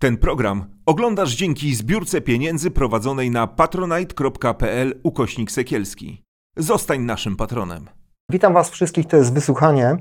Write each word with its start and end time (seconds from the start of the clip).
Ten 0.00 0.16
program 0.16 0.64
oglądasz 0.86 1.34
dzięki 1.34 1.74
zbiórce 1.74 2.20
pieniędzy 2.20 2.70
prowadzonej 2.70 3.30
na 3.30 3.46
patronite.pl 3.46 5.00
ukośnik 5.02 5.50
sekielski. 5.50 6.22
Zostań 6.56 7.00
naszym 7.00 7.36
patronem. 7.36 7.88
Witam 8.30 8.54
Was 8.54 8.70
wszystkich, 8.70 9.06
to 9.06 9.16
jest 9.16 9.32
wysłuchanie. 9.32 9.96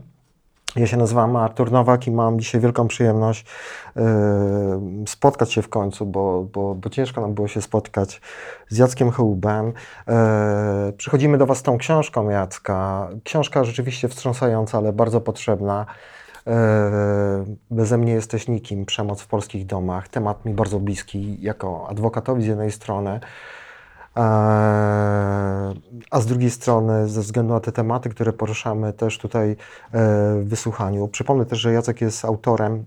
Ja 0.75 0.88
się 0.88 0.98
nazywam 0.98 1.35
Artur 1.35 1.71
Nowak 1.71 2.07
i 2.07 2.12
mam 2.12 2.39
dzisiaj 2.39 2.62
wielką 2.62 2.88
przyjemność 2.88 3.45
yy, 3.95 4.04
spotkać 5.07 5.54
się 5.54 5.62
w 5.62 5.70
końcu, 5.70 6.05
bo, 6.05 6.43
bo, 6.54 6.75
bo, 6.75 6.89
ciężko 6.89 7.21
nam 7.21 7.34
było 7.34 7.47
się 7.47 7.61
spotkać 7.61 8.21
z 8.70 8.77
Jackiem 8.77 9.11
Hołubem. 9.11 9.73
Yy, 10.07 10.93
przychodzimy 10.93 11.38
do 11.38 11.45
Was 11.45 11.57
z 11.57 11.63
tą 11.63 11.77
książką 11.77 12.29
Jacka. 12.29 13.09
Książka 13.23 13.63
rzeczywiście 13.63 14.07
wstrząsająca, 14.07 14.77
ale 14.77 14.93
bardzo 14.93 15.21
potrzebna. 15.21 15.86
E, 16.49 17.45
beze 17.71 17.98
mnie 17.98 18.13
jesteś 18.13 18.48
nikim, 18.48 18.85
przemoc 18.85 19.21
w 19.21 19.27
polskich 19.27 19.66
domach. 19.66 20.08
Temat 20.08 20.45
mi 20.45 20.53
bardzo 20.53 20.80
bliski 20.80 21.41
jako 21.41 21.88
adwokatowi 21.89 22.44
z 22.44 22.45
jednej 22.45 22.72
strony, 22.72 23.09
e, 23.09 23.20
a 26.12 26.20
z 26.20 26.25
drugiej 26.25 26.49
strony 26.52 27.08
ze 27.09 27.22
względu 27.22 27.53
na 27.53 27.59
te 27.59 27.72
tematy, 27.72 28.09
które 28.09 28.34
poruszamy 28.34 28.94
też 28.94 29.17
tutaj 29.17 29.52
e, 29.52 29.55
w 30.41 30.45
wysłuchaniu. 30.48 31.08
Przypomnę 31.08 31.45
też, 31.45 31.59
że 31.59 31.73
Jacek 31.73 32.02
jest 32.02 32.25
autorem 32.25 32.86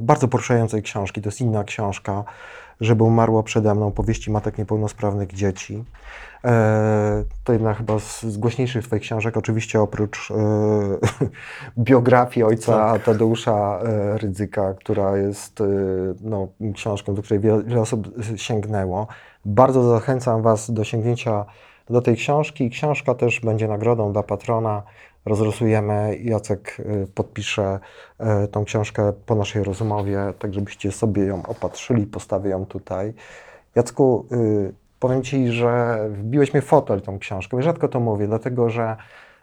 bardzo 0.00 0.28
poruszającej 0.28 0.82
książki. 0.82 1.22
To 1.22 1.28
jest 1.28 1.40
inna 1.40 1.64
książka, 1.64 2.24
żeby 2.80 3.04
umarło 3.04 3.42
przede 3.42 3.74
mną 3.74 3.92
powieści 3.92 4.30
matek 4.30 4.58
niepełnosprawnych 4.58 5.34
dzieci. 5.34 5.84
E, 6.44 7.24
to 7.44 7.52
jedna 7.52 7.74
chyba 7.74 7.98
z 7.98 8.36
głośniejszych 8.36 8.84
Twoich 8.84 9.02
książek, 9.02 9.36
oczywiście 9.36 9.80
oprócz 9.80 10.30
e, 10.30 10.34
biografii 11.78 12.44
ojca 12.44 12.92
tak. 12.92 13.02
Tadeusza 13.02 13.80
e, 13.82 14.18
Rydzyka, 14.18 14.74
która 14.74 15.16
jest 15.16 15.60
e, 15.60 15.64
no, 16.20 16.48
książką, 16.74 17.14
do 17.14 17.22
której 17.22 17.40
wiele, 17.40 17.62
wiele 17.62 17.80
osób 17.80 18.08
sięgnęło. 18.36 19.06
Bardzo 19.44 19.90
zachęcam 19.90 20.42
Was 20.42 20.70
do 20.70 20.84
sięgnięcia 20.84 21.44
do 21.90 22.02
tej 22.02 22.16
książki. 22.16 22.70
Książka 22.70 23.14
też 23.14 23.40
będzie 23.40 23.68
nagrodą 23.68 24.12
dla 24.12 24.22
patrona. 24.22 24.82
Rozrosujemy. 25.24 26.16
Jacek 26.22 26.76
e, 26.78 27.06
podpisze 27.06 27.78
tą 28.50 28.64
książkę 28.64 29.12
po 29.26 29.34
naszej 29.34 29.64
rozmowie, 29.64 30.18
tak 30.38 30.54
żebyście 30.54 30.92
sobie 30.92 31.24
ją 31.24 31.46
opatrzyli, 31.46 32.06
postawię 32.06 32.50
ją 32.50 32.66
tutaj. 32.66 33.14
Jacku, 33.74 34.26
powiem 35.02 35.22
Ci, 35.22 35.52
że 35.52 35.98
wbiłeś 36.10 36.54
mnie 36.54 36.62
fotel 36.62 37.00
tą 37.00 37.18
książkę. 37.18 37.62
Rzadko 37.62 37.88
to 37.88 38.00
mówię, 38.00 38.26
dlatego 38.26 38.70
że 38.70 38.96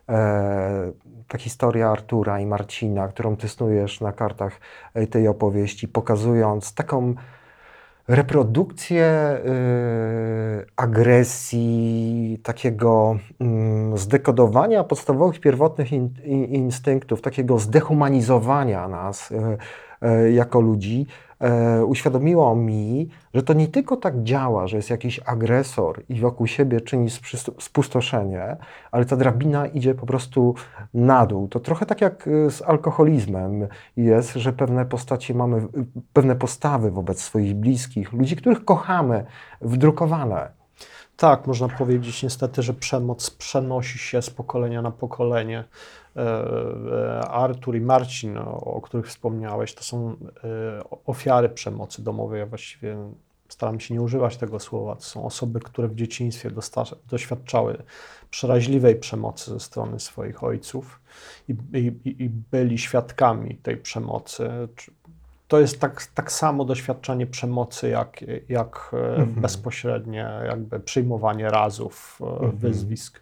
e, 0.10 0.92
ta 1.28 1.38
historia 1.38 1.90
Artura 1.90 2.40
i 2.40 2.46
Marcina, 2.46 3.08
którą 3.08 3.38
ty 3.38 3.48
snujesz 3.50 4.02
na 4.02 4.12
kartach 4.12 4.60
e, 4.94 5.08
tej 5.08 5.28
opowieści, 5.28 5.88
pokazując 5.88 6.74
taką 6.74 7.16
reprodukcję 8.08 9.38
y, 9.46 10.66
agresji, 10.76 12.40
takiego 12.44 13.18
y, 13.94 13.98
zdekodowania 13.98 14.84
podstawowych, 14.84 15.40
pierwotnych 15.40 15.92
in, 15.92 16.10
in, 16.24 16.46
instynktów, 16.46 17.22
takiego 17.22 17.60
zdehumanizowania 17.60 18.88
nas 18.88 19.32
y, 19.32 20.32
jako 20.32 20.62
ludzi, 20.62 21.08
e, 21.40 21.86
uświadomiło 21.86 22.56
mi, 22.56 23.10
że 23.34 23.44
to 23.44 23.54
nie 23.54 23.68
tylko 23.68 23.98
tak 23.98 24.24
działa, 24.24 24.68
że 24.68 24.78
jest 24.78 24.90
jakiś 24.90 25.20
agresor 25.26 26.04
i 26.10 26.20
wokół 26.20 26.48
siebie 26.48 26.82
czyni 26.82 27.10
spustoszenie, 27.60 28.58
ale 28.92 29.06
ta 29.06 29.16
drabina 29.16 29.68
idzie 29.68 29.96
po 29.96 30.06
prostu 30.06 30.56
na 30.94 31.26
dół. 31.26 31.48
To 31.48 31.60
trochę 31.60 31.86
tak 31.86 32.02
jak 32.02 32.28
e, 32.28 32.52
z 32.52 32.62
alkoholizmem 32.62 33.68
jest, 33.98 34.34
że 34.34 34.54
pewne 34.54 34.86
postacie 34.86 35.34
mamy, 35.34 35.68
pewne 36.14 36.36
postawy 36.36 36.92
wobec 36.92 37.22
swoich 37.22 37.56
bliskich, 37.56 38.14
ludzi, 38.14 38.36
których 38.36 38.66
kochamy, 38.66 39.26
wdrukowane. 39.62 40.59
Tak, 41.20 41.48
można 41.48 41.70
powiedzieć 41.70 42.24
niestety, 42.24 42.62
że 42.64 42.74
przemoc 42.74 43.30
przenosi 43.30 44.00
się 44.00 44.22
z 44.22 44.30
pokolenia 44.30 44.82
na 44.82 44.92
pokolenie. 44.92 45.64
E, 46.16 46.22
e, 46.22 47.20
Artur 47.20 47.76
i 47.76 47.82
Marcin, 47.82 48.38
o 48.46 48.82
których 48.82 49.08
wspomniałeś, 49.08 49.74
to 49.74 49.84
są 49.84 50.16
e, 50.44 51.00
ofiary 51.06 51.50
przemocy 51.50 52.04
domowej. 52.04 52.40
Ja 52.40 52.46
właściwie 52.46 52.98
staram 53.50 53.80
się 53.80 53.94
nie 53.94 54.02
używać 54.02 54.38
tego 54.38 54.60
słowa. 54.60 54.96
To 54.96 55.02
są 55.02 55.26
osoby, 55.26 55.60
które 55.60 55.88
w 55.88 55.96
dzieciństwie 55.96 56.52
doświadczały 57.10 57.84
przeraźliwej 58.30 58.96
przemocy 58.96 59.52
ze 59.52 59.60
strony 59.60 60.00
swoich 60.00 60.44
ojców 60.44 61.02
i, 61.48 61.56
i, 61.74 62.24
i 62.24 62.30
byli 62.30 62.78
świadkami 62.78 63.56
tej 63.56 63.78
przemocy. 63.78 64.50
To 65.50 65.60
jest 65.60 65.80
tak, 65.80 66.06
tak 66.06 66.32
samo 66.32 66.66
doświadczenie 66.66 67.28
przemocy, 67.28 67.90
jak, 67.90 68.26
jak 68.50 68.92
mhm. 68.94 69.42
bezpośrednie 69.42 70.30
jakby 70.46 70.80
przyjmowanie 70.80 71.50
razów, 71.50 72.20
mhm. 72.22 72.58
wyzwisk. 72.58 73.22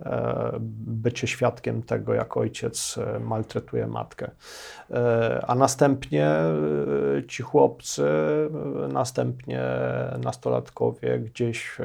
E, 0.00 0.52
bycie 0.86 1.26
świadkiem 1.26 1.82
tego, 1.82 2.14
jak 2.14 2.36
ojciec 2.36 2.98
e, 2.98 3.18
maltretuje 3.18 3.86
matkę. 3.86 4.30
E, 4.90 5.44
a 5.46 5.54
następnie 5.54 6.34
ci 7.28 7.42
chłopcy, 7.42 8.04
następnie 8.92 9.62
nastolatkowie 10.24 11.18
gdzieś, 11.18 11.78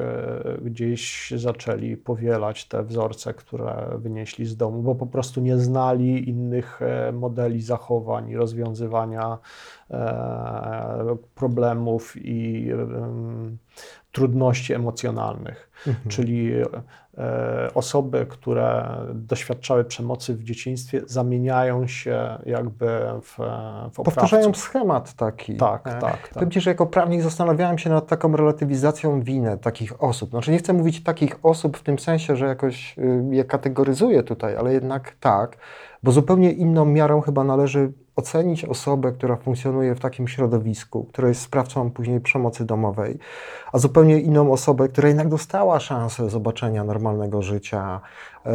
gdzieś 0.62 1.32
zaczęli 1.36 1.96
powielać 1.96 2.64
te 2.64 2.82
wzorce, 2.82 3.34
które 3.34 3.86
wynieśli 3.98 4.46
z 4.46 4.56
domu, 4.56 4.82
bo 4.82 4.94
po 4.94 5.06
prostu 5.06 5.40
nie 5.40 5.58
znali 5.58 6.28
innych 6.28 6.80
modeli 7.12 7.62
zachowań 7.62 8.30
i 8.30 8.36
rozwiązywania 8.36 9.38
problemów 11.34 12.16
i 12.16 12.70
trudności 14.12 14.74
emocjonalnych, 14.74 15.70
mhm. 15.86 16.08
czyli 16.08 16.52
e, 17.18 17.74
osoby, 17.74 18.26
które 18.28 18.96
doświadczały 19.14 19.84
przemocy 19.84 20.34
w 20.34 20.42
dzieciństwie, 20.42 21.02
zamieniają 21.06 21.86
się 21.86 22.38
jakby 22.46 22.86
w, 23.22 23.38
w 23.92 23.96
Powtarzają 23.96 24.54
schemat 24.54 25.14
taki. 25.14 25.56
Tak, 25.56 25.82
tak. 25.82 26.00
tak. 26.00 26.28
Powiem 26.34 26.50
Ci, 26.50 26.60
że 26.60 26.70
jako 26.70 26.86
prawnik 26.86 27.22
zastanawiałem 27.22 27.78
się 27.78 27.90
nad 27.90 28.06
taką 28.06 28.36
relatywizacją 28.36 29.22
winy 29.22 29.58
takich 29.58 30.02
osób. 30.02 30.30
Znaczy 30.30 30.50
nie 30.50 30.58
chcę 30.58 30.72
mówić 30.72 31.02
takich 31.02 31.36
osób 31.42 31.76
w 31.76 31.82
tym 31.82 31.98
sensie, 31.98 32.36
że 32.36 32.46
jakoś 32.46 32.98
y, 32.98 33.22
je 33.30 33.44
kategoryzuję 33.44 34.22
tutaj, 34.22 34.56
ale 34.56 34.72
jednak 34.72 35.16
tak, 35.20 35.56
bo 36.02 36.12
zupełnie 36.12 36.52
inną 36.52 36.84
miarą 36.84 37.20
chyba 37.20 37.44
należy 37.44 37.92
ocenić 38.20 38.64
osobę, 38.64 39.12
która 39.12 39.36
funkcjonuje 39.36 39.94
w 39.94 40.00
takim 40.00 40.28
środowisku, 40.28 41.04
która 41.04 41.28
jest 41.28 41.40
sprawcą 41.40 41.90
później 41.90 42.20
przemocy 42.20 42.64
domowej, 42.64 43.18
a 43.72 43.78
zupełnie 43.78 44.20
inną 44.20 44.52
osobę, 44.52 44.88
która 44.88 45.08
jednak 45.08 45.28
dostała 45.28 45.80
szansę 45.80 46.30
zobaczenia 46.30 46.84
normalnego 46.84 47.42
życia, 47.42 48.00
e, 48.46 48.50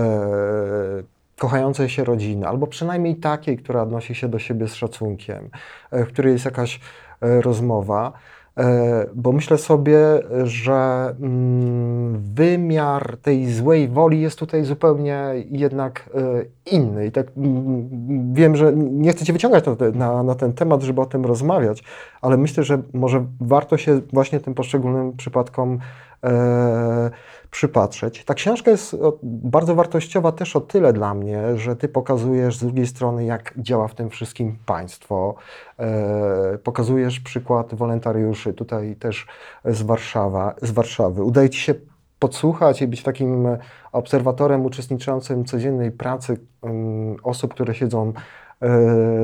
kochającej 1.37 1.89
się 1.89 2.03
rodziny, 2.03 2.47
albo 2.47 2.67
przynajmniej 2.67 3.15
takiej, 3.15 3.57
która 3.57 3.81
odnosi 3.81 4.15
się 4.15 4.27
do 4.27 4.39
siebie 4.39 4.67
z 4.67 4.73
szacunkiem, 4.73 5.49
e, 5.91 6.05
w 6.05 6.07
której 6.07 6.33
jest 6.33 6.45
jakaś 6.45 6.79
e, 7.21 7.41
rozmowa. 7.41 8.13
E, 8.57 9.05
bo 9.15 9.31
myślę 9.31 9.57
sobie, 9.57 9.99
że 10.43 11.15
mm, 11.21 12.21
wymiar 12.33 13.17
tej 13.17 13.53
złej 13.53 13.87
woli 13.87 14.21
jest 14.21 14.39
tutaj 14.39 14.63
zupełnie 14.63 15.23
jednak 15.49 16.09
e, 16.15 16.45
inny. 16.75 17.07
I 17.07 17.11
tak 17.11 17.27
mm, 17.37 18.33
wiem, 18.33 18.55
że 18.55 18.73
nie 18.75 19.11
chcę 19.11 19.25
Cię 19.25 19.33
wyciągać 19.33 19.65
na, 19.65 19.91
na, 19.93 20.23
na 20.23 20.35
ten 20.35 20.53
temat, 20.53 20.83
żeby 20.83 21.01
o 21.01 21.05
tym 21.05 21.25
rozmawiać, 21.25 21.83
ale 22.21 22.37
myślę, 22.37 22.63
że 22.63 22.81
może 22.93 23.25
warto 23.41 23.77
się 23.77 24.01
właśnie 24.13 24.39
tym 24.39 24.53
poszczególnym 24.53 25.17
przypadkom 25.17 25.79
e, 26.25 27.11
przypatrzeć. 27.51 28.25
Ta 28.25 28.33
książka 28.33 28.71
jest 28.71 28.97
bardzo 29.23 29.75
wartościowa 29.75 30.31
też 30.31 30.55
o 30.55 30.61
tyle 30.61 30.93
dla 30.93 31.13
mnie, 31.13 31.57
że 31.57 31.75
ty 31.75 31.87
pokazujesz 31.87 32.57
z 32.57 32.59
drugiej 32.59 32.87
strony, 32.87 33.25
jak 33.25 33.53
działa 33.57 33.87
w 33.87 33.95
tym 33.95 34.09
wszystkim 34.09 34.57
państwo. 34.65 35.35
E, 35.79 36.57
pokazujesz 36.63 37.19
przykład 37.19 37.75
wolontariuszy 37.75 38.53
tutaj 38.53 38.95
też 38.95 39.27
z, 39.65 39.81
Warszawa, 39.81 40.55
z 40.61 40.71
Warszawy. 40.71 41.23
Udaje 41.23 41.49
ci 41.49 41.59
się 41.59 41.73
podsłuchać 42.19 42.81
i 42.81 42.87
być 42.87 43.03
takim 43.03 43.47
obserwatorem 43.91 44.65
uczestniczącym 44.65 45.45
codziennej 45.45 45.91
pracy 45.91 46.39
um, 46.61 47.15
osób, 47.23 47.53
które 47.53 47.75
siedzą 47.75 48.13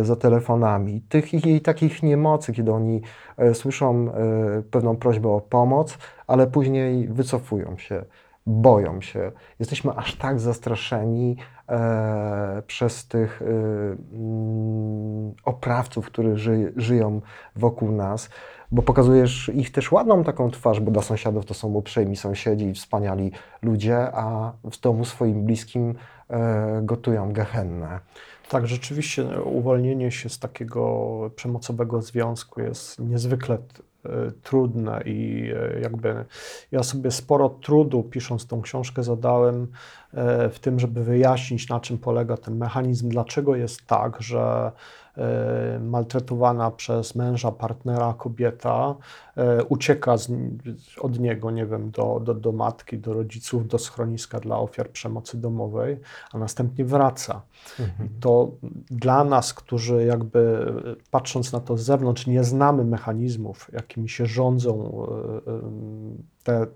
za 0.01 0.15
telefonami. 0.15 1.01
Tych 1.09 1.33
i 1.33 1.61
takich 1.61 2.03
niemocy, 2.03 2.53
kiedy 2.53 2.71
oni 2.71 3.01
e, 3.37 3.53
słyszą 3.53 4.11
e, 4.11 4.61
pewną 4.71 4.95
prośbę 4.95 5.29
o 5.29 5.41
pomoc, 5.41 5.97
ale 6.27 6.47
później 6.47 7.07
wycofują 7.07 7.77
się 7.77 8.05
boją 8.45 9.01
się. 9.01 9.31
Jesteśmy 9.59 9.91
aż 9.95 10.15
tak 10.15 10.39
zastraszeni 10.39 11.37
e, 11.69 12.61
przez 12.67 13.07
tych 13.07 13.41
e, 13.41 13.45
oprawców, 15.45 16.05
którzy 16.05 16.37
ży, 16.37 16.73
żyją 16.75 17.21
wokół 17.55 17.91
nas. 17.91 18.29
bo 18.71 18.81
pokazujesz 18.81 19.51
ich 19.53 19.71
też 19.71 19.91
ładną 19.91 20.23
taką 20.23 20.51
twarz, 20.51 20.79
bo 20.79 20.91
dla 20.91 21.01
sąsiadów 21.01 21.45
to 21.45 21.53
są 21.53 21.67
uprzejmi 21.67 22.15
sąsiedzi 22.17 22.65
i 22.65 22.73
wspaniali 22.73 23.31
ludzie, 23.61 23.97
a 24.13 24.51
w 24.71 24.79
domu 24.79 25.05
swoim 25.05 25.45
bliskim 25.45 25.95
e, 26.29 26.81
gotują 26.83 27.33
gehennę. 27.33 27.99
Tak, 28.51 28.67
rzeczywiście 28.67 29.41
uwolnienie 29.41 30.11
się 30.11 30.29
z 30.29 30.39
takiego 30.39 31.31
przemocowego 31.35 32.01
związku 32.01 32.61
jest 32.61 32.99
niezwykle 32.99 33.55
e, 33.55 34.31
trudne 34.43 35.01
i 35.05 35.49
e, 35.55 35.79
jakby 35.79 36.25
ja 36.71 36.83
sobie 36.83 37.11
sporo 37.11 37.49
trudu 37.49 38.03
pisząc 38.03 38.47
tą 38.47 38.61
książkę 38.61 39.03
zadałem 39.03 39.67
e, 40.13 40.49
w 40.49 40.59
tym, 40.59 40.79
żeby 40.79 41.03
wyjaśnić 41.03 41.69
na 41.69 41.79
czym 41.79 41.97
polega 41.97 42.37
ten 42.37 42.57
mechanizm, 42.57 43.09
dlaczego 43.09 43.55
jest 43.55 43.87
tak, 43.87 44.21
że 44.21 44.71
maltretowana 45.79 46.71
przez 46.71 47.15
męża, 47.15 47.51
partnera 47.51 48.13
kobieta 48.13 48.95
e, 49.37 49.63
ucieka 49.63 50.17
z, 50.17 50.31
od 51.01 51.19
niego, 51.19 51.51
nie 51.51 51.65
wiem, 51.65 51.91
do, 51.91 52.21
do, 52.23 52.33
do 52.33 52.51
matki, 52.51 52.97
do 52.97 53.13
rodziców, 53.13 53.67
do 53.67 53.77
schroniska 53.77 54.39
dla 54.39 54.59
ofiar 54.59 54.89
przemocy 54.89 55.37
domowej, 55.37 55.99
a 56.33 56.37
następnie 56.37 56.85
wraca. 56.85 57.41
I 57.79 58.09
to 58.19 58.51
dla 58.91 59.23
nas, 59.23 59.53
którzy 59.53 60.05
jakby 60.05 60.73
patrząc 61.11 61.53
na 61.53 61.59
to 61.59 61.77
z 61.77 61.81
zewnątrz, 61.81 62.27
nie 62.27 62.43
znamy 62.43 62.83
mechanizmów, 62.83 63.69
jakimi 63.73 64.09
się 64.09 64.25
rządzą 64.25 65.05
e, 65.47 65.51
e, 65.51 65.61
te 66.43 66.61
e, 66.61 66.67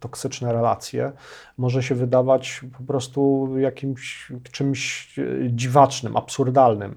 toksyczne 0.00 0.52
relacje, 0.52 1.12
może 1.58 1.82
się 1.82 1.94
wydawać 1.94 2.64
po 2.78 2.84
prostu 2.84 3.48
jakimś 3.58 4.32
czymś 4.52 5.14
e, 5.18 5.22
dziwacznym, 5.50 6.16
absurdalnym. 6.16 6.96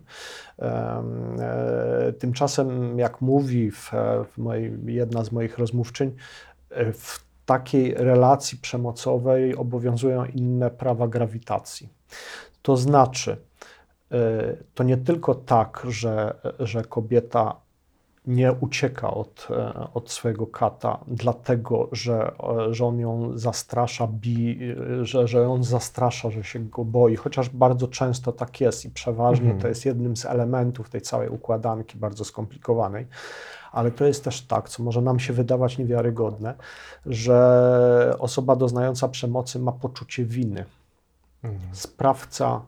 E, 0.61 2.13
Tymczasem, 2.19 2.99
jak 2.99 3.21
mówi 3.21 3.71
w, 3.71 3.91
w 4.31 4.37
mojej, 4.37 4.77
jedna 4.85 5.23
z 5.23 5.31
moich 5.31 5.57
rozmówczyń, 5.57 6.15
e, 6.69 6.93
w 6.93 7.29
takiej 7.45 7.93
relacji 7.93 8.57
przemocowej 8.57 9.55
obowiązują 9.55 10.25
inne 10.25 10.71
prawa 10.71 11.07
grawitacji. 11.07 11.89
To 12.61 12.77
znaczy, 12.77 13.37
e, 14.11 14.17
to 14.73 14.83
nie 14.83 14.97
tylko 14.97 15.35
tak, 15.35 15.85
że, 15.89 16.35
że 16.59 16.83
kobieta 16.83 17.55
nie 18.29 18.53
ucieka 18.53 19.11
od, 19.11 19.47
e, 19.51 19.87
od 19.93 20.11
swojego 20.11 20.47
kata, 20.47 20.99
dlatego 21.07 21.89
że, 21.91 22.31
e, 22.69 22.73
że 22.73 22.85
on 22.85 22.99
ją 22.99 23.37
zastrasza, 23.37 24.07
bi, 24.07 24.59
e, 24.99 25.05
że, 25.05 25.27
że 25.27 25.37
ją 25.37 25.63
zastrasza, 25.63 26.31
że 26.31 26.43
się 26.43 26.59
go 26.59 26.85
boi, 26.85 27.15
chociaż 27.15 27.49
bardzo 27.49 27.87
często 27.87 28.31
tak 28.31 28.61
jest 28.61 28.85
i 28.85 28.89
przeważnie 28.89 29.45
Mhm. 29.45 29.61
to 29.61 29.67
jest 29.67 29.85
jednym 29.85 30.17
z 30.17 30.25
elementów 30.25 30.89
tej 30.89 31.01
całej 31.01 31.29
układanki 31.29 31.97
bardzo 31.97 32.25
skomplikowanej. 32.25 33.07
Ale 33.71 33.91
to 33.91 34.05
jest 34.05 34.23
też 34.23 34.41
tak, 34.41 34.69
co 34.69 34.83
może 34.83 35.01
nam 35.01 35.19
się 35.19 35.33
wydawać 35.33 35.77
niewiarygodne, 35.77 36.53
że 37.05 38.15
osoba 38.19 38.55
doznająca 38.55 39.07
przemocy 39.07 39.59
ma 39.59 39.71
poczucie 39.71 40.25
winy 40.25 40.65
sprawca 41.71 42.61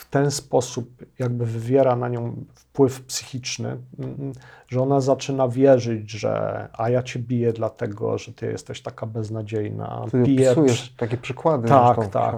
w 0.00 0.10
ten 0.10 0.30
sposób 0.30 1.04
jakby 1.18 1.46
wywiera 1.46 1.96
na 1.96 2.08
nią 2.08 2.44
wpływ 2.54 3.02
psychiczny, 3.02 3.76
mm, 3.98 4.32
że 4.70 4.82
ona 4.82 5.00
zaczyna 5.00 5.48
wierzyć, 5.48 6.10
że 6.10 6.68
a 6.72 6.90
ja 6.90 7.02
cię 7.02 7.18
biję 7.18 7.52
dlatego, 7.52 8.18
że 8.18 8.32
ty 8.32 8.46
jesteś 8.46 8.82
taka 8.82 9.06
beznadziejna, 9.06 10.04
Ty 10.10 10.22
piję, 10.22 10.50
opisujesz 10.50 10.94
takie 10.96 11.16
przykłady 11.16 11.68
Tak, 11.68 12.06
tak. 12.08 12.34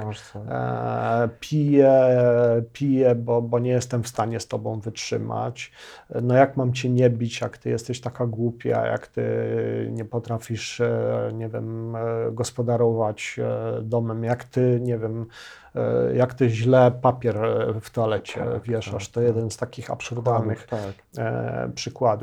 e, 0.50 1.28
piję, 1.40 1.92
piję 2.72 3.14
bo, 3.14 3.42
bo 3.42 3.58
nie 3.58 3.70
jestem 3.70 4.02
w 4.02 4.08
stanie 4.08 4.40
z 4.40 4.46
tobą 4.48 4.80
wytrzymać. 4.80 5.72
No 6.22 6.34
jak 6.34 6.56
mam 6.56 6.72
cię 6.72 6.90
nie 6.90 7.10
bić, 7.10 7.40
jak 7.40 7.58
ty 7.58 7.70
jesteś 7.70 8.00
taka 8.00 8.26
głupia, 8.26 8.86
jak 8.86 9.06
ty 9.06 9.22
nie 9.90 10.04
potrafisz, 10.04 10.80
e, 10.80 11.30
nie 11.34 11.48
wiem, 11.48 11.96
e, 11.96 12.00
gospodarować 12.32 13.36
e, 13.38 13.82
domem, 13.82 14.24
jak 14.24 14.44
ty, 14.44 14.78
nie 14.82 14.98
wiem, 14.98 15.26
jak 16.14 16.34
ty 16.34 16.50
źle 16.50 16.90
papier 17.02 17.38
w 17.80 17.90
toalecie 17.90 18.40
Tak, 18.40 18.62
wieszasz. 18.62 19.08
tak, 19.08 19.14
To 19.14 19.20
tak. 19.20 19.24
jeden 19.26 19.50
z 19.50 19.56
takich 19.56 19.90
absurdalnych 19.90 20.66
Tak. 20.66 20.80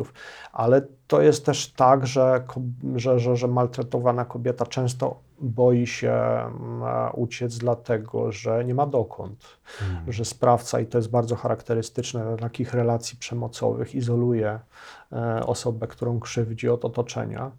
Przykładów. 0.04 0.14
Ale 0.52 0.82
to 1.10 1.22
jest 1.22 1.46
też 1.46 1.74
tak, 1.74 2.08
że, 2.08 2.44
że, 2.96 3.20
że, 3.20 3.36
że 3.36 3.48
maltretowana 3.48 4.26
kobieta 4.26 4.66
często 4.66 5.20
boi 5.42 5.88
się 5.88 6.12
mm, 6.12 6.84
uciec, 7.14 7.58
dlatego 7.58 8.32
że 8.32 8.66
nie 8.66 8.74
ma 8.74 8.86
dokąd. 8.86 9.46
Że 10.08 10.26
sprawca, 10.26 10.80
i 10.80 10.86
to 10.86 10.98
jest 10.98 11.10
bardzo 11.10 11.36
charakterystyczne 11.36 12.24
dla 12.24 12.38
takich 12.38 12.74
relacji 12.74 13.18
przemocowych, 13.18 13.96
izoluje 13.96 14.60
e, 15.12 15.46
osobę, 15.46 15.88
którą 15.88 16.20
krzywdzi 16.20 16.70
od 16.70 16.86
otoczenia, 16.86 17.52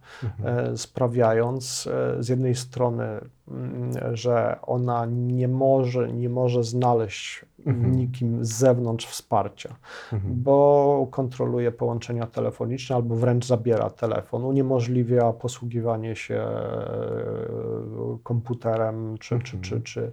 e, 0.44 0.76
sprawiając 0.76 1.87
e, 1.87 2.23
z 2.23 2.29
jednej 2.29 2.55
strony, 2.55 3.05
mm, 3.49 4.17
że 4.17 4.58
ona 4.62 5.06
nie 5.06 5.49
może, 5.49 6.12
nie 6.12 6.29
może 6.29 6.64
znaleźć 6.64 7.44
Mhm. 7.67 7.96
nikim 7.96 8.44
z 8.44 8.53
zewnątrz 8.53 9.06
wsparcia 9.06 9.76
Mhm. 10.12 10.43
bo 10.43 11.08
kontroluje 11.11 11.73
połączenia 11.73 12.26
telefoniczne 12.26 12.96
albo 12.96 13.17
wręcz 13.17 13.39
zabiera 13.44 13.90
telefon, 13.90 14.44
uniemożliwia 14.44 15.32
posługiwanie 15.32 16.16
się 16.16 16.34
e, 16.34 18.19
komputerem 18.22 19.19
czy, 19.19 19.38
czy, 19.38 19.60
czy, 19.60 19.81
czy 19.81 20.12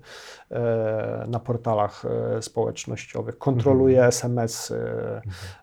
e, 0.51 1.25
na 1.27 1.39
portalach 1.39 2.05
e, 2.05 2.41
społecznościowych, 2.41 3.37
kontroluje 3.37 4.05
SMS-y 4.05 4.75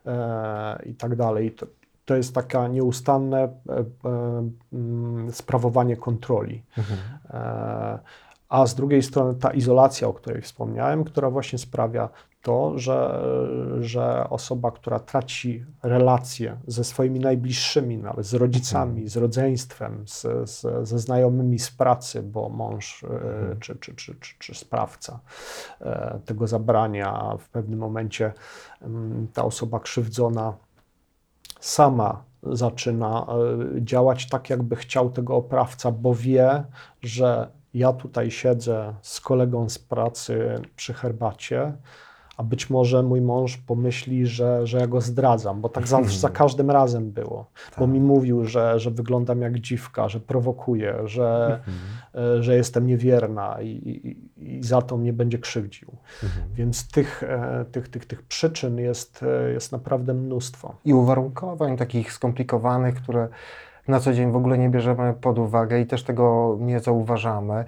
e, 0.06 0.82
i 0.87 0.94
tak 0.94 1.16
dalej. 1.16 1.52
To, 1.52 1.66
to 2.05 2.16
jest 2.16 2.34
taka 2.34 2.69
nieustanne 2.69 3.38
e, 3.38 3.49
e, 3.78 4.49
mm, 4.72 5.32
sprawowanie 5.32 5.96
kontroli. 5.96 6.62
Mhm. 6.78 6.99
E, 7.31 7.99
A 8.49 8.67
z 8.67 8.75
drugiej 8.75 9.02
strony 9.02 9.34
ta 9.34 9.50
izolacja, 9.50 10.08
o 10.08 10.12
której 10.12 10.43
wspomniałem, 10.43 11.05
która 11.05 11.31
właśnie 11.31 11.58
sprawia 11.58 12.08
to, 12.44 12.79
że, 12.79 13.23
że 13.81 14.31
osoba, 14.31 14.70
która 14.70 14.99
traci 14.99 15.64
relacje 15.82 16.56
ze 16.67 16.85
swoimi 16.85 17.20
najbliższymi, 17.20 17.99
nawet 17.99 18.26
z 18.26 18.35
rodzicami, 18.35 19.08
z 19.08 19.17
rodzeństwem, 19.17 20.05
z, 20.06 20.50
z, 20.50 20.88
ze 20.88 20.99
znajomymi 20.99 21.58
z 21.58 21.70
pracy, 21.70 22.23
bo 22.23 22.49
mąż 22.49 23.05
e, 23.05 23.56
czy, 23.61 23.76
czy, 23.76 23.94
czy, 23.94 24.14
czy, 24.20 24.35
czy 24.38 24.55
sprawca 24.55 25.20
e, 25.81 26.20
tego 26.25 26.46
zabrania 26.46 27.37
w 27.38 27.49
pewnym 27.49 27.79
momencie 27.79 28.32
mm, 28.82 29.29
ta 29.32 29.44
osoba 29.44 29.81
krzywdzona 29.81 30.55
sama 31.61 32.25
zaczyna 32.43 33.26
e, 33.76 33.82
działać 33.85 34.29
tak, 34.29 34.50
jakby 34.50 34.76
chciał 34.76 35.11
tego 35.11 35.37
oprawca, 35.37 35.91
bo 35.91 36.14
wie, 36.14 36.64
że 37.02 37.49
ja 37.75 37.93
tutaj 37.93 38.31
siedzę 38.31 38.94
z 39.02 39.20
kolegą 39.20 39.69
z 39.69 39.79
pracy 39.79 40.62
przy 40.76 40.94
herbacie, 40.94 41.73
a 42.36 42.42
być 42.42 42.70
może 42.70 43.03
mój 43.03 43.20
mąż 43.20 43.56
pomyśli, 43.56 44.26
że, 44.26 44.67
że 44.67 44.79
ja 44.79 44.86
go 44.86 45.00
zdradzam, 45.00 45.60
bo 45.60 45.69
tak 45.69 45.86
zawsze, 45.86 46.19
za 46.19 46.29
każdym 46.29 46.70
razem 46.70 47.10
było. 47.10 47.46
Bo 47.79 47.86
mi 47.86 48.00
mówił, 48.00 48.44
że, 48.44 48.81
że 48.81 48.91
wyglądam 48.91 49.41
jak 49.41 49.60
dziwka, 49.60 50.08
że 50.08 50.20
prowokuję, 50.20 50.94
że, 51.05 51.60
e, 52.14 52.43
że 52.43 52.56
jestem 52.56 52.86
niewierna 52.86 53.62
i, 53.62 53.69
i, 53.69 54.56
i 54.56 54.64
za 54.64 54.82
to 54.82 54.96
mnie 54.96 55.12
będzie 55.12 55.38
krzywdził. 55.38 55.88
Więc 56.55 56.88
tych, 56.88 57.22
e, 57.22 57.64
tych, 57.72 57.88
tych, 57.88 58.06
tych 58.06 58.22
przyczyn 58.22 58.79
jest, 58.79 59.22
e, 59.22 59.53
jest 59.53 59.72
naprawdę 59.72 60.14
mnóstwo. 60.14 60.74
I 60.84 60.94
uwarunkowań 60.94 61.76
takich 61.76 62.12
skomplikowanych, 62.12 62.94
które 62.94 63.29
na 63.88 64.00
co 64.00 64.12
dzień 64.12 64.32
w 64.32 64.36
ogóle 64.36 64.58
nie 64.58 64.70
bierzemy 64.70 65.14
pod 65.20 65.38
uwagę 65.38 65.81
i 65.81 65.86
też 65.86 66.03
tego 66.03 66.56
nie 66.60 66.81
zauważamy. 66.81 67.64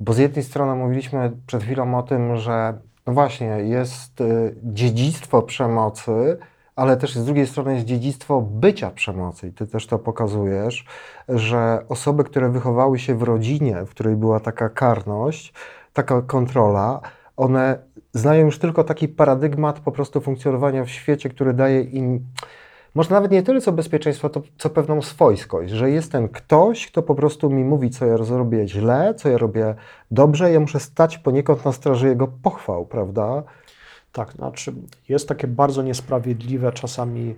Bo 0.00 0.12
z 0.12 0.18
jednej 0.18 0.44
strony 0.44 0.74
mówiliśmy 0.74 1.32
przed 1.46 1.62
chwilą 1.62 1.98
o 1.98 2.02
tym, 2.02 2.36
że 2.36 2.78
no 3.06 3.12
właśnie 3.12 3.46
jest 3.46 4.20
y, 4.20 4.54
dziedzictwo 4.62 5.42
przemocy, 5.42 6.38
ale 6.76 6.96
też 6.96 7.14
z 7.14 7.24
drugiej 7.24 7.46
strony 7.46 7.74
jest 7.74 7.86
dziedzictwo 7.86 8.40
bycia 8.40 8.90
przemocy. 8.90 9.48
I 9.48 9.52
ty 9.52 9.66
też 9.66 9.86
to 9.86 9.98
pokazujesz, 9.98 10.84
że 11.28 11.84
osoby, 11.88 12.24
które 12.24 12.48
wychowały 12.50 12.98
się 12.98 13.14
w 13.14 13.22
rodzinie, 13.22 13.84
w 13.86 13.90
której 13.90 14.16
była 14.16 14.40
taka 14.40 14.68
karność, 14.68 15.52
taka 15.92 16.22
kontrola, 16.22 17.00
one 17.36 17.78
znają 18.12 18.46
już 18.46 18.58
tylko 18.58 18.84
taki 18.84 19.08
paradygmat 19.08 19.80
po 19.80 19.92
prostu 19.92 20.20
funkcjonowania 20.20 20.84
w 20.84 20.90
świecie, 20.90 21.28
który 21.28 21.52
daje 21.54 21.82
im 21.82 22.26
może 22.96 23.10
nawet 23.10 23.32
nie 23.32 23.42
tyle 23.42 23.60
co 23.60 23.72
bezpieczeństwo, 23.72 24.28
to 24.28 24.42
co 24.58 24.70
pewną 24.70 25.02
swojskość, 25.02 25.72
że 25.72 25.90
jest 25.90 26.12
ten 26.12 26.28
ktoś, 26.28 26.86
kto 26.86 27.02
po 27.02 27.14
prostu 27.14 27.50
mi 27.50 27.64
mówi, 27.64 27.90
co 27.90 28.06
ja 28.06 28.16
zrobię 28.16 28.68
źle, 28.68 29.14
co 29.14 29.28
ja 29.28 29.38
robię 29.38 29.74
dobrze, 30.10 30.52
ja 30.52 30.60
muszę 30.60 30.80
stać 30.80 31.18
poniekąd 31.18 31.64
na 31.64 31.72
straży 31.72 32.08
jego 32.08 32.28
pochwał, 32.42 32.86
prawda? 32.86 33.42
Tak, 34.12 34.32
znaczy 34.32 34.72
jest 35.08 35.28
takie 35.28 35.46
bardzo 35.46 35.82
niesprawiedliwe 35.82 36.72
czasami 36.72 37.34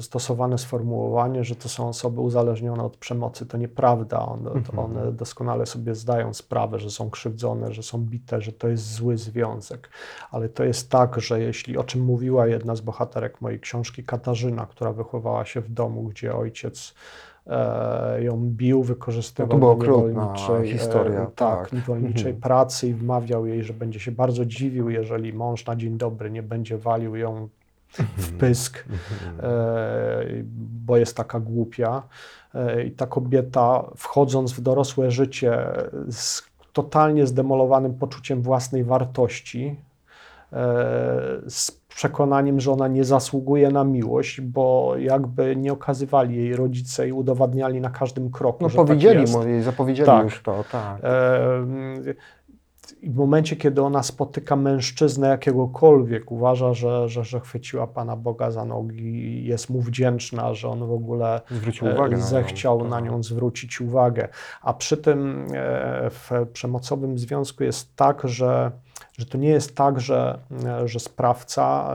stosowane 0.00 0.58
sformułowanie, 0.58 1.44
że 1.44 1.56
to 1.56 1.68
są 1.68 1.88
osoby 1.88 2.20
uzależnione 2.20 2.82
od 2.82 2.96
przemocy. 2.96 3.46
To 3.46 3.56
nieprawda. 3.56 4.18
One, 4.26 4.50
Mhm. 4.50 4.78
one 4.78 5.12
doskonale 5.12 5.66
sobie 5.66 5.94
zdają 5.94 6.34
sprawę, 6.34 6.78
że 6.78 6.90
są 6.90 7.10
krzywdzone, 7.10 7.72
że 7.72 7.82
są 7.82 7.98
bite, 7.98 8.40
że 8.40 8.52
to 8.52 8.68
jest 8.68 8.92
zły 8.92 9.16
związek. 9.16 9.90
Ale 10.30 10.48
to 10.48 10.64
jest 10.64 10.90
tak, 10.90 11.20
że 11.20 11.40
jeśli, 11.40 11.76
o 11.78 11.84
czym 11.84 12.00
mówiła 12.04 12.46
jedna 12.46 12.76
z 12.76 12.80
bohaterek 12.80 13.40
mojej 13.40 13.60
książki, 13.60 14.04
Katarzyna, 14.04 14.66
która 14.66 14.92
wychowała 14.92 15.44
się 15.44 15.60
w 15.60 15.68
domu, 15.70 16.02
gdzie 16.02 16.34
ojciec 16.36 16.94
e, 17.46 18.22
ją 18.22 18.36
bił, 18.40 18.82
wykorzystywał 18.82 19.58
No 19.58 19.74
to 19.74 19.80
do 19.80 19.84
niewolniczej, 19.84 20.72
historia, 20.72 21.20
e, 21.22 21.26
tak, 21.26 21.60
tak. 21.60 21.72
niewolniczej 21.72 22.32
Mhm. 22.32 22.40
pracy 22.40 22.88
i 22.88 22.94
wmawiał 22.94 23.46
jej, 23.46 23.64
że 23.64 23.72
będzie 23.72 24.00
się 24.00 24.12
bardzo 24.12 24.44
dziwił, 24.44 24.90
jeżeli 24.90 25.32
mąż 25.32 25.66
na 25.66 25.76
dzień 25.76 25.98
dobry 25.98 26.30
nie 26.30 26.42
będzie 26.42 26.78
walił 26.78 27.16
ją 27.16 27.48
w 28.16 28.32
pysk, 28.38 28.84
e, 29.42 30.24
bo 30.84 30.96
jest 30.96 31.16
taka 31.16 31.40
głupia. 31.40 32.02
E, 32.54 32.84
I 32.84 32.90
ta 32.90 33.06
kobieta, 33.06 33.84
wchodząc 33.96 34.52
w 34.52 34.60
dorosłe 34.60 35.10
życie 35.10 35.58
z 36.10 36.42
totalnie 36.72 37.26
zdemolowanym 37.26 37.94
poczuciem 37.94 38.42
własnej 38.42 38.84
wartości, 38.84 39.76
e, 40.52 40.56
z 41.48 41.70
przekonaniem, 41.88 42.60
że 42.60 42.72
ona 42.72 42.88
nie 42.88 43.04
zasługuje 43.04 43.70
na 43.70 43.84
miłość, 43.84 44.40
bo 44.40 44.94
jakby 44.98 45.56
nie 45.56 45.72
okazywali 45.72 46.36
jej 46.36 46.56
rodzice 46.56 47.08
i 47.08 47.12
udowadniali 47.12 47.80
na 47.80 47.90
każdym 47.90 48.30
kroku, 48.30 48.58
No 48.62 48.68
że 48.68 48.76
tak 48.76 48.86
powiedzieli 48.86 49.20
jest. 49.20 49.34
mu 49.34 49.42
zapowiedzieli 49.62 50.06
Tak. 50.06 50.24
już 50.24 50.42
to, 50.42 50.64
tak. 50.72 50.98
E, 51.04 51.48
w 53.02 53.14
momencie, 53.14 53.56
kiedy 53.56 53.82
ona 53.82 54.02
spotyka 54.02 54.56
mężczyznę 54.56 55.28
jakiegokolwiek, 55.28 56.32
uważa, 56.32 56.74
że, 56.74 57.08
że, 57.08 57.24
że 57.24 57.40
chwyciła 57.40 57.86
Pana 57.86 58.16
Boga 58.16 58.50
za 58.50 58.64
nogi 58.64 59.44
jest 59.44 59.70
mu 59.70 59.80
wdzięczna, 59.80 60.54
że 60.54 60.68
on 60.68 60.86
w 60.86 60.92
ogóle 60.92 61.40
Zwrócił 61.50 61.88
e, 61.88 61.94
uwagę 61.94 62.16
na 62.16 62.22
zechciał 62.22 62.78
nią, 62.78 62.88
na 62.88 62.96
tak. 62.96 63.04
nią 63.04 63.22
zwrócić 63.22 63.80
uwagę. 63.80 64.28
A 64.62 64.74
przy 64.74 64.96
tym 64.96 65.46
e, 65.54 66.10
w 66.10 66.30
przemocowym 66.52 67.18
związku 67.18 67.64
jest 67.64 67.96
tak, 67.96 68.28
że, 68.28 68.70
że 69.18 69.26
to 69.26 69.38
nie 69.38 69.48
jest 69.48 69.76
tak, 69.76 70.00
że, 70.00 70.38
e, 70.64 70.88
że 70.88 71.00
sprawca 71.00 71.94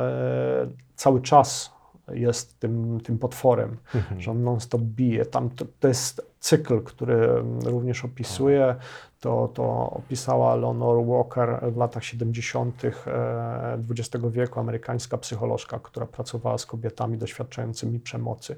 cały 0.96 1.22
czas 1.22 1.72
jest 2.12 2.60
tym, 2.60 3.00
tym 3.04 3.18
potworem, 3.18 3.78
Mhm. 3.96 4.22
że 4.22 4.32
on 4.32 4.44
non-stop 4.44 4.82
bije. 4.82 5.26
Tam 5.26 5.50
to, 5.50 5.66
to 5.80 5.88
jest 5.88 6.30
cykl, 6.40 6.82
który 6.82 7.28
również 7.66 8.06
opisuję. 8.06 8.76
To, 9.20 9.48
to 9.54 9.90
opisała 9.90 10.56
Leonore 10.56 11.06
Walker 11.06 11.60
w 11.72 11.78
latach 11.78 12.04
70. 12.04 12.86
e, 12.86 12.90
XX 13.90 14.26
wieku, 14.32 14.60
amerykańska 14.60 15.18
psycholożka, 15.18 15.80
która 15.80 16.06
pracowała 16.06 16.58
z 16.58 16.66
kobietami 16.66 17.18
doświadczającymi 17.18 18.00
przemocy. 18.00 18.58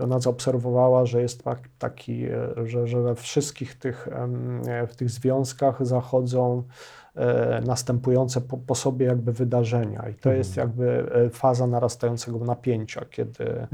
I 0.00 0.02
ona 0.02 0.20
zaobserwowała, 0.20 1.06
że 1.06 1.22
jest 1.22 1.44
tak, 1.44 1.68
taki, 1.78 2.24
e, 2.24 2.48
że, 2.64 2.86
że 2.86 3.02
we 3.02 3.14
wszystkich 3.14 3.78
tych, 3.78 4.08
e, 4.08 4.86
w 4.86 4.96
tych 4.96 5.10
związkach 5.10 5.86
zachodzą 5.86 6.62
następujące 7.66 8.40
po, 8.40 8.56
po 8.56 8.74
sobie 8.74 9.06
jakby 9.06 9.32
wydarzenia. 9.32 10.08
I 10.08 10.14
to 10.14 10.32
jest 10.32 10.56
jakby 10.56 11.12
e, 11.14 11.30
faza 11.30 11.66
narastającego 11.66 12.38
napięcia, 12.38 13.04
kiedy 13.10 13.66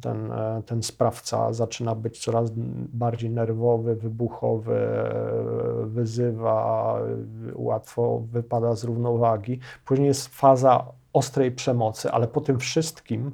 ten, 0.00 0.32
e, 0.32 0.62
ten 0.66 0.82
sprawca 0.82 1.52
zaczyna 1.52 1.94
być 1.94 2.24
coraz 2.24 2.50
bardziej 2.92 3.30
nerwowy, 3.30 3.96
wybuchowy, 3.96 4.76
e, 4.76 5.86
wyzywa, 5.86 6.98
e, 7.00 7.52
łatwo 7.54 8.22
wypada 8.32 8.74
z 8.74 8.84
równowagi. 8.84 9.60
Później 9.84 10.08
jest 10.08 10.28
faza 10.28 10.84
ostrej 11.12 11.52
przemocy, 11.52 12.10
ale 12.10 12.28
po 12.28 12.40
tym 12.40 12.58
wszystkim 12.58 13.32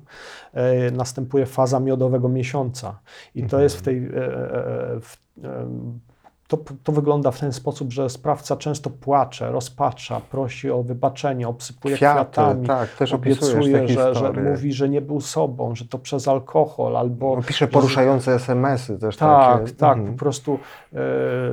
e, 0.53 0.91
następuje 0.91 1.47
faza 1.47 1.81
miodowego 1.81 2.29
miesiąca. 2.29 2.99
I 3.35 3.43
to 3.43 3.61
jest 3.61 3.77
w 3.77 3.83
tej. 3.83 3.97
E, 3.97 4.09
e, 4.09 5.01
w, 5.01 5.17
e, 5.45 6.12
to, 6.57 6.75
to 6.85 6.93
wygląda 6.93 7.31
w 7.31 7.41
ten 7.41 7.53
sposób, 7.53 7.93
że 7.93 8.11
sprawca 8.11 8.57
często 8.57 8.91
płacze, 8.91 9.51
rozpacza, 9.53 10.21
prosi 10.21 10.71
o 10.71 10.83
wybaczenie, 10.83 11.49
obsypuje 11.49 11.97
Kwiaty, 11.97 12.15
kwiatami, 12.33 12.67
tak, 12.67 12.91
też 12.91 13.13
obiecuje, 13.13 13.89
że, 13.89 14.15
że 14.15 14.33
mówi, 14.33 14.73
że 14.73 14.89
nie 14.89 15.01
był 15.01 15.21
sobą, 15.21 15.75
że 15.75 15.85
to 15.85 15.99
przez 15.99 16.29
alkohol 16.29 16.97
albo. 16.97 17.37
No, 17.37 17.43
pisze 17.43 17.65
że- 17.65 17.71
poruszające 17.73 18.35
SMS-y 18.35 18.99
też 18.99 19.17
tak, 19.17 19.61
takie. 19.61 19.73
tak, 19.73 19.97
Mhm. 19.99 20.13
po 20.17 20.19
prostu 20.19 20.59
e, 20.93 20.99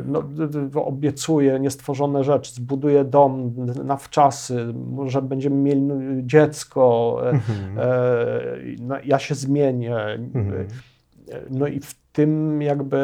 no, 0.06 0.24
obiecuje 0.86 1.60
niestworzone 1.60 2.24
rzeczy, 2.24 2.53
zbuduje 2.53 3.03
dom 3.03 3.53
na 3.84 3.98
wczasy, 3.98 4.74
może 4.91 5.22
będziemy 5.22 5.56
mieli 5.56 5.82
no, 5.82 5.96
dziecko, 6.24 7.18
e, 7.25 7.29
Mhm. 7.29 7.77
e, 7.79 7.84
no, 8.79 8.96
ja 9.03 9.20
się 9.20 9.36
zmienię. 9.36 9.96
Mhm. 10.36 10.68
No 11.50 11.68
i 11.68 11.79
w 11.79 11.96
tym 12.20 12.62
jakby 12.62 12.98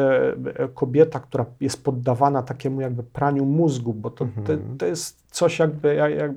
e, 0.56 0.68
kobieta, 0.68 1.20
która 1.20 1.44
jest 1.60 1.84
poddawana 1.84 2.42
takiemu 2.42 2.80
jakby 2.80 3.02
praniu 3.02 3.44
mózgu, 3.44 3.94
bo 3.94 4.10
to, 4.10 4.24
to, 4.46 4.52
Mhm. 4.52 4.78
to 4.78 4.86
jest 4.86 5.22
coś 5.30 5.58
jakby, 5.58 5.94
jak, 5.94 6.14
jak, 6.14 6.32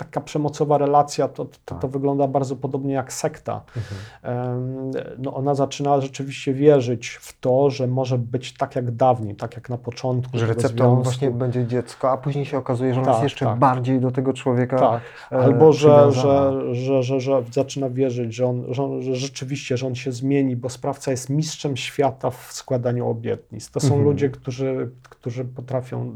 taka 0.00 0.20
przemocowa 0.20 0.78
relacja, 0.78 1.28
to, 1.28 1.44
to, 1.44 1.58
to 1.64 1.74
Tak. 1.74 1.90
wygląda 1.90 2.26
bardzo 2.28 2.56
podobnie 2.56 2.94
jak 2.94 3.12
sekta. 3.12 3.62
Mhm. 3.76 4.90
No 5.18 5.34
ona 5.34 5.54
zaczyna 5.54 6.00
rzeczywiście 6.00 6.54
wierzyć 6.54 7.08
w 7.08 7.40
to, 7.40 7.70
że 7.70 7.86
może 7.86 8.18
być 8.18 8.52
tak 8.56 8.76
jak 8.76 8.90
dawniej, 8.90 9.34
tak 9.34 9.54
jak 9.54 9.68
na 9.68 9.78
początku 9.78 10.38
Że 10.38 10.46
receptą 10.46 11.02
właśnie 11.02 11.30
będzie 11.30 11.66
dziecko, 11.66 12.10
a 12.10 12.16
później 12.16 12.44
się 12.44 12.58
okazuje, 12.58 12.94
że 12.94 13.00
ona 13.00 13.06
Tak, 13.06 13.14
jest 13.14 13.22
jeszcze 13.22 13.44
tak. 13.44 13.58
bardziej 13.58 14.00
do 14.00 14.10
tego 14.10 14.32
człowieka 14.32 14.78
Tak, 14.78 15.02
e, 15.32 15.36
albo 15.44 15.72
że, 15.72 16.12
że, 16.12 16.52
że, 16.74 17.02
że, 17.02 17.20
że 17.20 17.42
zaczyna 17.52 17.90
wierzyć, 17.90 18.34
że, 18.34 18.46
on, 18.46 18.64
że, 18.68 18.84
on, 18.84 19.02
że 19.02 19.14
rzeczywiście, 19.16 19.76
że 19.76 19.86
on 19.86 19.94
się 19.94 20.12
zmieni, 20.12 20.56
bo 20.56 20.68
sprawca 20.68 21.10
jest 21.10 21.30
mistrzem 21.30 21.76
świata 21.76 22.30
w 22.30 22.52
składaniu 22.52 23.08
obietnic. 23.08 23.70
To 23.70 23.80
są 23.80 23.86
Mhm. 23.86 24.04
ludzie, 24.04 24.30
którzy, 24.30 24.90
którzy 25.02 25.44
potrafią 25.44 26.12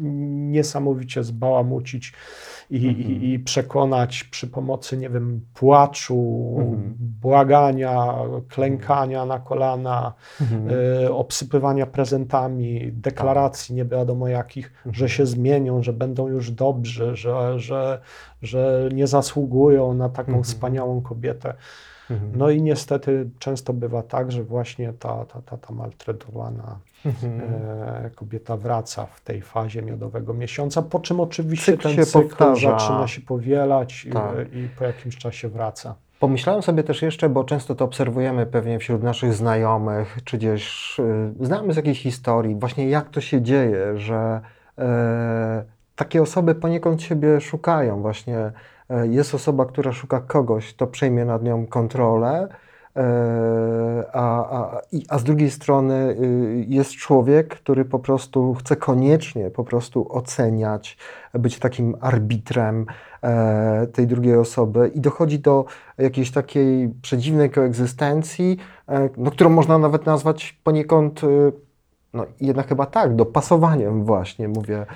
niesamowicie 0.00 1.24
zbałamucić 1.24 2.12
i, 2.70 2.88
Mhm. 2.88 3.10
i, 3.10 3.32
i 3.32 3.38
przekonać 3.38 4.24
przy 4.24 4.46
pomocy, 4.46 4.96
nie 4.96 5.10
wiem, 5.10 5.40
płaczu, 5.54 6.54
Mhm. 6.58 6.94
błagania, 6.98 8.14
klękania 8.48 9.26
na 9.26 9.38
kolana, 9.38 10.12
Mhm. 10.40 10.70
y, 11.04 11.12
obsypywania 11.14 11.86
prezentami, 11.86 12.92
deklaracji 12.92 13.74
nie 13.74 13.84
wiadomo 13.84 14.28
jakich, 14.28 14.72
Mhm. 14.76 14.94
że 14.94 15.08
się 15.08 15.26
zmienią, 15.26 15.82
że 15.82 15.92
będą 15.92 16.28
już 16.28 16.50
dobrzy, 16.50 17.16
że, 17.16 17.58
że, 17.58 18.00
że 18.42 18.88
nie 18.94 19.06
zasługują 19.06 19.94
na 19.94 20.08
taką 20.08 20.28
Mhm. 20.28 20.44
wspaniałą 20.44 21.00
kobietę. 21.00 21.54
Mhm. 22.10 22.32
No 22.36 22.50
i 22.50 22.62
niestety 22.62 23.30
często 23.38 23.72
bywa 23.72 24.02
tak, 24.02 24.32
że 24.32 24.42
właśnie 24.44 24.92
ta, 24.92 25.24
ta, 25.24 25.42
ta, 25.42 25.56
ta 25.56 25.74
maltretowana 25.74 26.78
Mhm. 27.06 27.40
e, 28.06 28.10
kobieta 28.14 28.56
wraca 28.56 29.06
w 29.06 29.20
tej 29.20 29.42
fazie 29.42 29.82
miodowego 29.82 30.34
miesiąca, 30.34 30.82
po 30.82 31.00
czym 31.00 31.20
oczywiście 31.20 31.72
Cykl 31.72 31.82
ten 31.82 31.92
się 31.94 32.06
cykl 32.06 32.28
powtarza. 32.28 32.78
zaczyna 32.78 33.08
się 33.08 33.20
powielać 33.20 34.04
i, 34.04 34.10
Tak. 34.10 34.54
i 34.54 34.68
po 34.78 34.84
jakimś 34.84 35.16
czasie 35.16 35.48
wraca. 35.48 35.94
Pomyślałem 36.20 36.62
sobie 36.62 36.82
też 36.82 37.02
jeszcze, 37.02 37.28
bo 37.28 37.44
często 37.44 37.74
to 37.74 37.84
obserwujemy 37.84 38.46
pewnie 38.46 38.78
wśród 38.78 39.02
naszych 39.02 39.34
znajomych, 39.34 40.18
czy 40.24 40.38
gdzieś 40.38 40.96
y, 41.00 41.44
znamy 41.46 41.72
z 41.72 41.76
jakiejś 41.76 42.02
historii, 42.02 42.54
właśnie 42.54 42.88
jak 42.88 43.10
to 43.10 43.20
się 43.20 43.42
dzieje, 43.42 43.98
że 43.98 44.40
e, 44.78 45.64
takie 45.96 46.22
osoby 46.22 46.54
poniekąd 46.54 47.02
siebie 47.02 47.40
szukają. 47.40 48.02
Właśnie 48.02 48.52
e, 48.90 49.06
jest 49.06 49.34
osoba, 49.34 49.66
która 49.66 49.92
szuka 49.92 50.20
kogoś, 50.20 50.74
kto 50.74 50.86
przejmie 50.86 51.24
nad 51.24 51.42
nią 51.42 51.66
kontrolę, 51.66 52.48
e, 52.50 52.65
a, 54.12 54.58
a, 54.58 54.80
i- 54.92 55.04
a 55.08 55.18
z 55.18 55.24
drugiej 55.24 55.50
strony 55.50 55.94
y, 56.20 56.64
jest 56.68 56.90
człowiek, 56.90 57.48
który 57.48 57.84
po 57.84 57.98
prostu 57.98 58.54
chce 58.54 58.76
koniecznie 58.76 59.50
po 59.50 59.64
prostu 59.64 60.12
oceniać, 60.16 60.96
być 61.34 61.58
takim 61.58 61.96
arbitrem 62.00 62.86
e, 63.22 63.86
tej 63.86 64.06
drugiej 64.06 64.36
osoby 64.36 64.90
i 64.94 65.00
dochodzi 65.00 65.38
do 65.38 65.64
jakiejś 65.98 66.30
takiej 66.30 66.88
przedziwnej 67.02 67.50
koegzystencji, 67.50 68.56
e, 68.88 69.08
no, 69.16 69.30
którą 69.30 69.50
można 69.50 69.78
nawet 69.78 70.06
nazwać 70.06 70.58
poniekąd, 70.64 71.24
y, 71.24 71.52
no 72.14 72.26
jednak 72.40 72.68
chyba 72.68 72.86
tak, 72.86 73.16
dopasowaniem 73.16 74.04
właśnie, 74.04 74.48
mówię. 74.48 74.86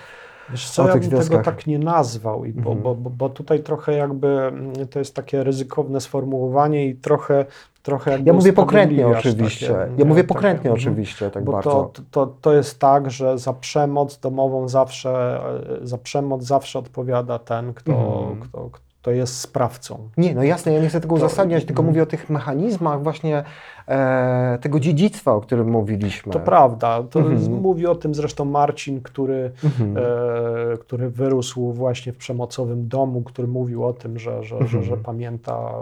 Wiesz 0.50 0.70
co, 0.70 0.82
ja 0.88 0.92
bym 0.92 1.10
tego 1.10 1.38
tak 1.44 1.66
nie 1.66 1.78
nazwał, 1.78 2.40
bo, 2.40 2.46
Mhm. 2.70 2.82
bo, 2.82 2.94
bo, 2.94 3.10
bo 3.10 3.28
tutaj 3.28 3.60
trochę 3.62 3.92
jakby 3.92 4.28
mm, 4.28 4.72
to 4.88 4.98
jest 4.98 5.14
takie 5.14 5.44
ryzykowne 5.44 6.00
sformułowanie 6.00 6.86
i 6.86 6.94
trochę, 6.94 7.46
trochę 7.82 8.10
jakby 8.10 8.26
Ja 8.26 8.32
mówię 8.32 8.52
pokrętnie 8.52 9.06
oczywiście, 9.08 9.66
takie, 9.68 9.78
ja 9.80 9.96
nie, 9.98 10.04
mówię 10.04 10.22
takie, 10.22 10.34
pokrętnie 10.34 10.70
mhm. 10.70 10.74
oczywiście, 10.82 11.30
tak 11.30 11.44
bo 11.44 11.52
bardzo. 11.52 11.70
to, 11.92 12.02
to, 12.10 12.34
to 12.40 12.52
jest 12.52 12.78
tak, 12.78 13.10
że 13.10 13.38
za 13.38 13.52
przemoc 13.52 14.18
domową 14.18 14.68
zawsze, 14.68 15.40
za 15.82 15.98
przemoc 15.98 16.42
zawsze 16.42 16.78
odpowiada 16.78 17.38
ten, 17.38 17.74
kto, 17.74 17.92
Mhm. 17.92 18.40
kto, 18.40 18.70
to 19.02 19.10
jest 19.10 19.40
sprawcą. 19.40 20.08
Nie, 20.16 20.34
no 20.34 20.42
jasne, 20.42 20.72
ja 20.72 20.80
nie 20.82 20.88
chcę 20.88 21.00
tego 21.00 21.16
To- 21.18 21.24
uzasadniać, 21.24 21.64
tylko 21.64 21.80
mhm. 21.80 21.88
mówię 21.88 22.02
o 22.02 22.06
tych 22.06 22.30
mechanizmach 22.30 23.02
właśnie 23.02 23.44
e, 23.88 24.58
tego 24.60 24.80
dziedzictwa, 24.80 25.32
o 25.32 25.40
którym 25.40 25.70
mówiliśmy. 25.70 26.32
To 26.32 26.40
prawda. 26.40 27.02
To 27.10 27.18
Mhm. 27.18 27.38
z- 27.38 27.48
mówi 27.48 27.86
o 27.86 27.94
tym 27.94 28.14
zresztą 28.14 28.44
Marcin, 28.44 29.00
który, 29.02 29.52
Mhm. 29.64 29.96
e, 29.96 30.76
który 30.78 31.10
wyrósł 31.10 31.72
właśnie 31.72 32.12
w 32.12 32.16
przemocowym 32.16 32.88
domu, 32.88 33.22
który 33.22 33.48
mówił 33.48 33.84
o 33.84 33.92
tym, 33.92 34.18
że, 34.18 34.42
że, 34.42 34.58
że, 34.60 34.68
że 34.68 34.78
Mhm. 34.78 35.00
pamięta 35.02 35.72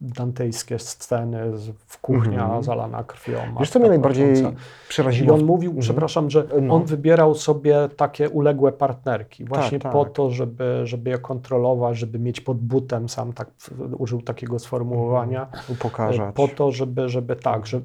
dantejskie 0.00 0.78
sceny 0.78 1.58
z- 1.58 1.70
w 1.86 1.98
kuchnia 2.00 2.42
Mhm. 2.44 2.62
zalana 2.62 3.04
krwią. 3.04 3.38
Wiesz, 3.60 3.70
co 3.70 3.78
mnie 3.78 3.88
najbardziej 3.88 4.26
płacząca. 4.32 4.50
I 4.50 4.88
przeraziło? 4.88 5.34
on 5.34 5.44
mówił, 5.44 5.70
Mhm. 5.70 5.82
przepraszam, 5.82 6.30
że 6.30 6.44
No. 6.62 6.74
on 6.74 6.84
wybierał 6.84 7.34
sobie 7.34 7.88
takie 7.96 8.30
uległe 8.30 8.72
partnerki, 8.72 9.44
właśnie 9.44 9.78
tak. 9.78 9.92
po 9.92 10.04
to, 10.04 10.30
żeby, 10.30 10.80
żeby 10.84 11.10
je 11.10 11.18
kontrolować, 11.18 11.96
żeby 11.98 12.18
mieć 12.18 12.40
pod 12.40 12.58
butem, 12.58 13.08
sam 13.08 13.32
tak 13.32 13.50
użył 13.98 14.22
takiego 14.22 14.58
sformułowania, 14.58 15.46
Upokarzać. 15.68 16.34
po 16.34 16.48
to, 16.48 16.72
żeby, 16.72 17.08
żeby 17.08 17.36
tak, 17.36 17.66
że, 17.66 17.80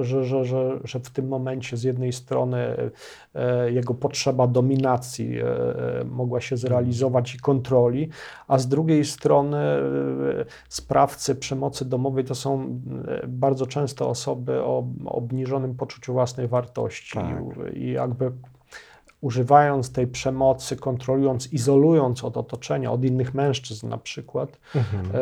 że, 0.00 0.24
że, 0.24 0.44
że, 0.44 0.78
że 0.84 1.00
w 1.00 1.10
tym 1.10 1.28
momencie 1.28 1.76
z 1.76 1.82
jednej 1.82 2.12
strony 2.12 2.76
e, 3.34 3.70
jego 3.72 3.94
potrzeba 3.94 4.46
dominacji 4.46 5.38
e, 5.38 5.44
mogła 6.04 6.40
się 6.40 6.56
zrealizować 6.56 7.34
i 7.34 7.38
kontroli, 7.38 8.08
a 8.48 8.58
z 8.58 8.68
drugiej 8.68 9.04
strony 9.04 9.56
e, 9.58 9.80
sprawcy 10.68 11.34
przemocy 11.50 11.84
domowej 11.84 12.24
to 12.24 12.34
są 12.34 12.80
e, 13.08 13.26
bardzo 13.26 13.66
często 13.66 14.08
osoby 14.08 14.62
o 14.62 14.84
obniżonym 15.04 15.74
poczuciu 15.74 16.12
własnej 16.12 16.48
wartości 16.48 17.18
Tak. 17.18 17.74
i 17.74 17.90
jakby 17.92 18.32
używając 19.20 19.92
tej 19.92 20.06
przemocy, 20.06 20.76
kontrolując, 20.76 21.52
izolując 21.52 22.24
od 22.24 22.36
otoczenia, 22.36 22.92
od 22.92 23.04
innych 23.04 23.34
mężczyzn 23.34 23.88
na 23.88 23.98
przykład, 23.98 24.58
Mhm. 24.74 25.06
e, 25.06 25.18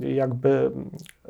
jakby 0.00 0.70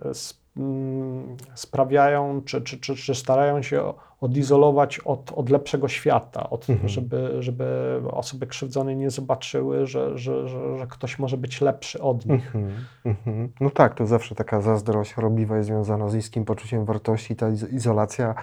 s- 0.05 0.41
mm, 0.57 1.37
sprawiają, 1.55 2.43
czy, 2.45 2.61
czy, 2.63 2.79
czy, 2.81 2.97
czy 2.97 3.15
starają 3.15 3.63
się 3.63 3.93
odizolować 4.21 4.99
od, 4.99 5.33
od 5.37 5.51
lepszego 5.51 5.89
świata, 5.89 6.51
od, 6.51 6.71
Mhm. 6.71 6.89
żeby, 6.89 7.37
żeby 7.41 8.01
osoby 8.11 8.47
krzywdzone 8.47 8.95
nie 8.97 9.11
zobaczyły, 9.11 9.87
że, 9.87 10.19
że, 10.19 10.49
że, 10.49 10.79
że 10.79 10.87
ktoś 10.87 11.19
może 11.19 11.37
być 11.37 11.61
lepszy 11.61 12.03
od 12.03 12.27
nich. 12.27 12.47
Mhm, 12.57 12.73
mhm. 13.05 13.53
No 13.61 13.71
tak, 13.71 13.95
to 13.95 14.07
zawsze 14.07 14.35
taka 14.35 14.61
zazdrość 14.61 15.13
chorobliwa 15.13 15.57
jest 15.57 15.67
związana 15.69 16.09
z 16.09 16.15
niskim 16.15 16.45
poczuciem 16.45 16.85
wartości. 16.85 17.37
Ta 17.37 17.49
iz- 17.49 17.73
izolacja 17.73 18.35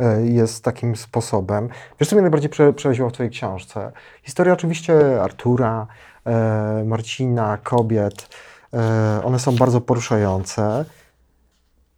e, 0.00 0.26
jest 0.26 0.64
takim 0.64 0.96
sposobem. 0.96 1.68
Wiesz, 2.00 2.08
co 2.08 2.16
mnie 2.16 2.22
najbardziej 2.22 2.50
prze, 2.50 2.72
przeraziło 2.72 3.08
w 3.08 3.12
Twojej 3.12 3.30
książce? 3.32 3.92
Historia 4.22 4.52
oczywiście 4.52 5.22
Artura, 5.22 5.86
e, 6.26 6.84
Marcina, 6.86 7.58
kobiet. 7.62 8.28
E, 8.74 9.20
one 9.24 9.38
są 9.38 9.56
bardzo 9.56 9.80
poruszające, 9.80 10.84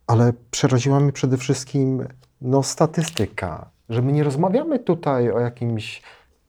ale 0.07 0.33
przeraziła 0.51 1.01
mnie 1.01 1.13
przede 1.13 1.37
wszystkim 1.37 2.09
no, 2.41 2.63
statystyka, 2.63 3.71
że 3.89 4.03
my 4.03 4.13
nie 4.13 4.25
rozmawiamy 4.25 4.79
tutaj 4.79 5.31
o 5.31 5.41
jakimś 5.41 6.03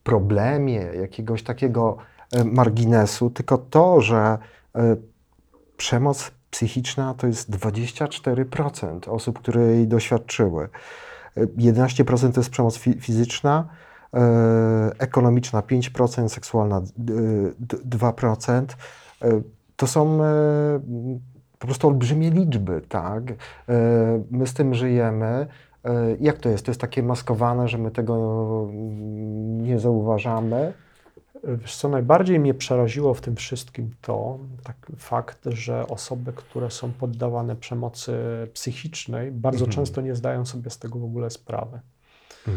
problemie, 0.04 0.76
jakiegoś 1.02 1.44
takiego 1.44 1.98
e, 2.32 2.44
marginesu, 2.44 3.30
tylko 3.30 3.58
to, 3.58 4.02
że 4.02 4.38
e, 4.76 4.96
przemoc 5.78 6.32
psychiczna 6.52 7.14
to 7.14 7.28
jest 7.28 7.52
24% 7.52 9.10
osób, 9.10 9.40
które 9.40 9.62
jej 9.62 9.88
doświadczyły. 9.88 10.70
E, 11.38 11.46
11% 11.46 12.32
to 12.34 12.40
jest 12.40 12.50
przemoc 12.50 12.78
fi- 12.78 13.02
fizyczna, 13.02 13.68
ekonomiczna 15.00 15.62
5%, 15.62 16.30
seksualna 16.30 16.78
e, 16.78 16.82
d- 17.60 17.98
2%. 17.98 18.66
E, 19.22 19.42
To 19.76 19.88
są 19.88 20.24
e, 20.24 20.80
po 21.60 21.68
prostu 21.68 21.88
olbrzymie 21.88 22.30
liczby, 22.32 22.82
tak? 22.90 23.24
E, 23.32 23.36
My 24.32 24.48
z 24.48 24.54
tym 24.54 24.74
żyjemy. 24.74 25.48
E, 25.86 26.16
Jak 26.20 26.38
to 26.38 26.50
jest? 26.50 26.66
To 26.66 26.72
jest 26.72 26.82
takie 26.82 27.04
maskowane, 27.04 27.68
że 27.68 27.78
my 27.78 27.92
tego 27.92 28.68
mm, 28.70 29.64
nie 29.64 29.80
zauważamy? 29.80 30.74
Wiesz 31.44 31.76
co, 31.76 31.90
najbardziej 31.90 32.40
mnie 32.40 32.54
przeraziło 32.54 33.14
w 33.14 33.22
tym 33.22 33.36
wszystkim 33.36 33.92
to 34.02 34.40
tak, 34.64 34.76
fakt, 34.98 35.40
że 35.46 35.88
osoby, 35.88 36.34
które 36.34 36.72
są 36.72 36.92
poddawane 36.92 37.56
przemocy 37.56 38.18
psychicznej, 38.54 39.32
bardzo 39.32 39.66
Mhm. 39.66 39.76
często 39.76 40.02
nie 40.02 40.16
zdają 40.16 40.46
sobie 40.46 40.70
z 40.70 40.80
tego 40.80 41.00
w 41.00 41.04
ogóle 41.04 41.30
sprawy. 41.30 41.80
E, 42.48 42.52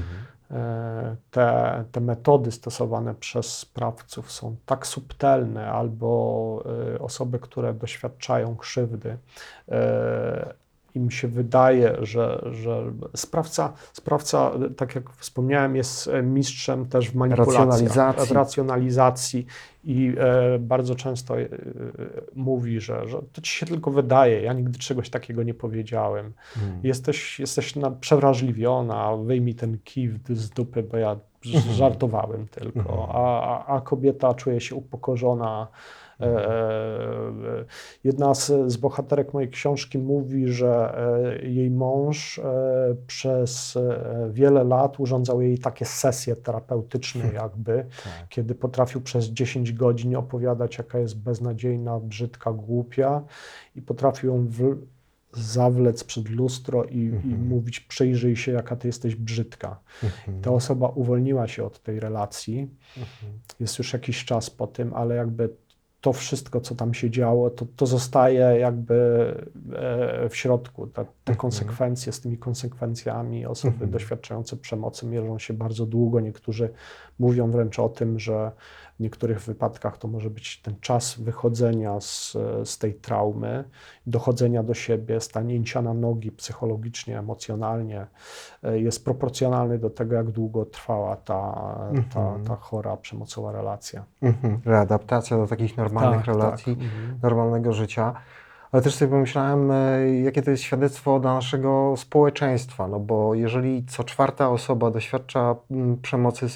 Te, 1.30 1.84
te 1.92 2.00
metody 2.00 2.52
stosowane 2.52 3.14
przez 3.14 3.58
sprawców 3.58 4.32
są 4.32 4.56
tak 4.66 4.86
subtelne, 4.86 5.70
albo 5.70 6.64
e, 6.94 6.98
osoby, 6.98 7.38
które 7.38 7.74
doświadczają 7.74 8.56
krzywdy, 8.56 9.18
e, 9.68 10.54
im 10.98 11.10
się 11.10 11.28
wydaje, 11.28 11.96
że, 12.00 12.48
że 12.52 12.92
sprawca, 13.16 13.72
sprawca, 13.92 14.50
tak 14.76 14.94
jak 14.94 15.10
wspomniałem, 15.10 15.76
jest 15.76 16.08
e, 16.08 16.22
mistrzem 16.22 16.86
też 16.86 17.10
w 17.10 17.14
manipulacji, 17.14 17.54
Racjonalizacji. 17.54 18.26
w 18.26 18.30
racjonalizacji 18.32 19.46
i 19.84 20.14
e, 20.18 20.58
bardzo 20.58 20.94
często 20.94 21.40
e, 21.40 21.42
e, 21.42 21.48
mówi, 22.34 22.80
że, 22.80 23.08
że 23.08 23.18
to 23.32 23.40
ci 23.40 23.52
się 23.52 23.66
tylko 23.66 23.90
wydaje, 23.90 24.42
ja 24.42 24.52
nigdy 24.52 24.78
czegoś 24.78 25.10
takiego 25.10 25.42
nie 25.42 25.54
powiedziałem. 25.54 26.32
Mhm. 26.56 26.80
Jesteś, 26.82 27.40
jesteś 27.40 27.76
na, 27.76 27.90
przewrażliwiona, 27.90 29.16
wyjmij 29.16 29.54
ten 29.54 29.78
kij 29.84 30.10
z 30.30 30.50
dupy, 30.50 30.82
bo 30.82 30.96
ja 30.96 31.16
Mhm. 31.46 31.74
żartowałem 31.74 32.48
tylko, 32.48 33.08
a, 33.14 33.42
a, 33.56 33.76
a 33.76 33.80
kobieta 33.80 34.34
czuje 34.34 34.60
się 34.60 34.74
upokorzona. 34.74 35.68
E, 36.20 36.24
Mhm. 36.26 37.46
e, 37.60 37.64
jedna 38.04 38.34
z, 38.34 38.52
z 38.66 38.76
bohaterek 38.76 39.34
mojej 39.34 39.50
książki 39.50 39.98
mówi, 39.98 40.48
że 40.48 40.98
e, 41.42 41.46
jej 41.48 41.70
mąż 41.70 42.38
e, 42.38 42.42
przez 43.06 43.76
e, 43.76 44.28
wiele 44.32 44.64
lat 44.64 45.00
urządzał 45.00 45.40
jej 45.42 45.58
takie 45.58 45.84
sesje 45.84 46.36
terapeutyczne 46.36 47.24
jakby, 47.34 47.86
Tak. 48.04 48.28
kiedy 48.28 48.54
potrafił 48.54 49.00
przez 49.00 49.24
10 49.24 49.72
godzin 49.72 50.16
opowiadać, 50.16 50.78
jaka 50.78 50.98
jest 50.98 51.18
beznadziejna, 51.18 52.00
brzydka, 52.00 52.52
głupia 52.52 53.22
i 53.76 53.82
potrafił 53.82 54.30
ją 54.34 54.46
w, 54.46 54.76
zawlec 55.32 56.04
przed 56.04 56.28
lustro 56.28 56.84
i, 56.84 56.98
i 56.98 57.06
Mhm. 57.08 57.46
mówić, 57.48 57.80
przyjrzyj 57.80 58.36
się, 58.36 58.52
jaka 58.52 58.76
ty 58.76 58.88
jesteś 58.88 59.14
brzydka. 59.14 59.80
Mhm. 60.04 60.42
Ta 60.42 60.50
osoba 60.50 60.88
uwolniła 60.88 61.48
się 61.48 61.64
od 61.64 61.82
tej 61.82 62.00
relacji, 62.00 62.60
Mhm. 62.98 63.32
jest 63.60 63.78
już 63.78 63.92
jakiś 63.92 64.24
czas 64.24 64.50
po 64.50 64.66
tym, 64.66 64.94
ale 64.94 65.14
jakby 65.14 65.48
to 66.00 66.12
wszystko, 66.12 66.60
co 66.60 66.74
tam 66.74 66.94
się 66.94 67.10
działo, 67.10 67.50
to, 67.50 67.66
to 67.76 67.86
zostaje 67.86 68.40
jakby 68.40 68.94
e, 69.72 70.28
w 70.28 70.36
środku. 70.36 70.86
Te, 70.86 71.04
te 71.04 71.08
Mhm. 71.32 71.36
konsekwencje, 71.36 72.12
z 72.12 72.20
tymi 72.20 72.38
konsekwencjami 72.38 73.46
osoby 73.46 73.72
Mhm. 73.74 73.90
doświadczające 73.90 74.56
przemocy 74.56 75.06
mierzą 75.06 75.38
się 75.38 75.54
bardzo 75.54 75.86
długo. 75.86 76.20
Niektórzy 76.20 76.70
mówią 77.18 77.50
wręcz 77.50 77.78
o 77.78 77.88
tym, 77.88 78.18
że 78.18 78.52
w 78.98 79.00
niektórych 79.00 79.40
wypadkach 79.40 79.98
to 79.98 80.08
może 80.08 80.30
być 80.30 80.60
ten 80.62 80.74
czas 80.80 81.14
wychodzenia 81.20 82.00
z, 82.00 82.36
z 82.64 82.78
tej 82.78 82.94
traumy, 82.94 83.64
dochodzenia 84.06 84.62
do 84.62 84.74
siebie, 84.74 85.20
stanięcia 85.20 85.82
na 85.82 85.94
nogi 85.94 86.32
psychologicznie, 86.32 87.18
emocjonalnie 87.18 88.06
e, 88.62 88.78
jest 88.80 89.04
proporcjonalny 89.04 89.78
do 89.78 89.90
tego, 89.90 90.14
jak 90.14 90.30
długo 90.30 90.64
trwała 90.64 91.16
ta, 91.16 91.52
ta, 92.14 92.20
Mhm. 92.20 92.44
ta 92.44 92.56
chora, 92.56 92.96
przemocowa 92.96 93.52
relacja. 93.52 94.04
Mhm. 94.22 94.60
Readaptacja 94.64 95.36
do 95.36 95.46
takich 95.46 95.76
normalnych 95.76 96.24
relacji, 96.24 96.76
Tak. 96.76 96.84
Mhm. 96.84 97.18
normalnego 97.22 97.72
życia. 97.72 98.14
Ale 98.72 98.82
też 98.82 98.94
sobie 98.94 99.10
pomyślałem, 99.10 99.70
e, 99.70 100.20
jakie 100.20 100.42
to 100.42 100.50
jest 100.50 100.62
świadectwo 100.62 101.20
dla 101.20 101.34
naszego 101.34 101.94
społeczeństwa, 101.96 102.88
no 102.88 103.00
bo 103.00 103.34
jeżeli 103.34 103.84
co 103.84 104.04
czwarta 104.04 104.50
osoba 104.50 104.90
doświadcza 104.90 105.56
mm, 105.70 105.96
przemocy 105.96 106.46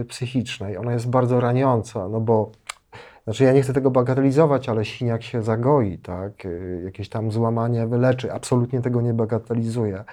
y, 0.00 0.04
psychicznej, 0.04 0.76
ona 0.76 0.92
jest 0.92 1.10
bardzo 1.10 1.40
raniąca, 1.40 2.08
no 2.08 2.20
bo 2.20 2.50
znaczy 3.24 3.44
ja 3.44 3.52
nie 3.52 3.62
chcę 3.62 3.72
tego 3.72 3.90
bagatelizować, 3.90 4.68
ale 4.68 4.84
siniak 4.84 5.22
się 5.22 5.42
zagoi, 5.42 5.98
tak? 5.98 6.44
Y, 6.44 6.82
Jakieś 6.84 7.08
tam 7.08 7.32
złamanie 7.32 7.86
wyleczy, 7.86 8.32
absolutnie 8.32 8.80
tego 8.80 9.00
nie 9.00 9.14
bagatelizuję. 9.14 10.04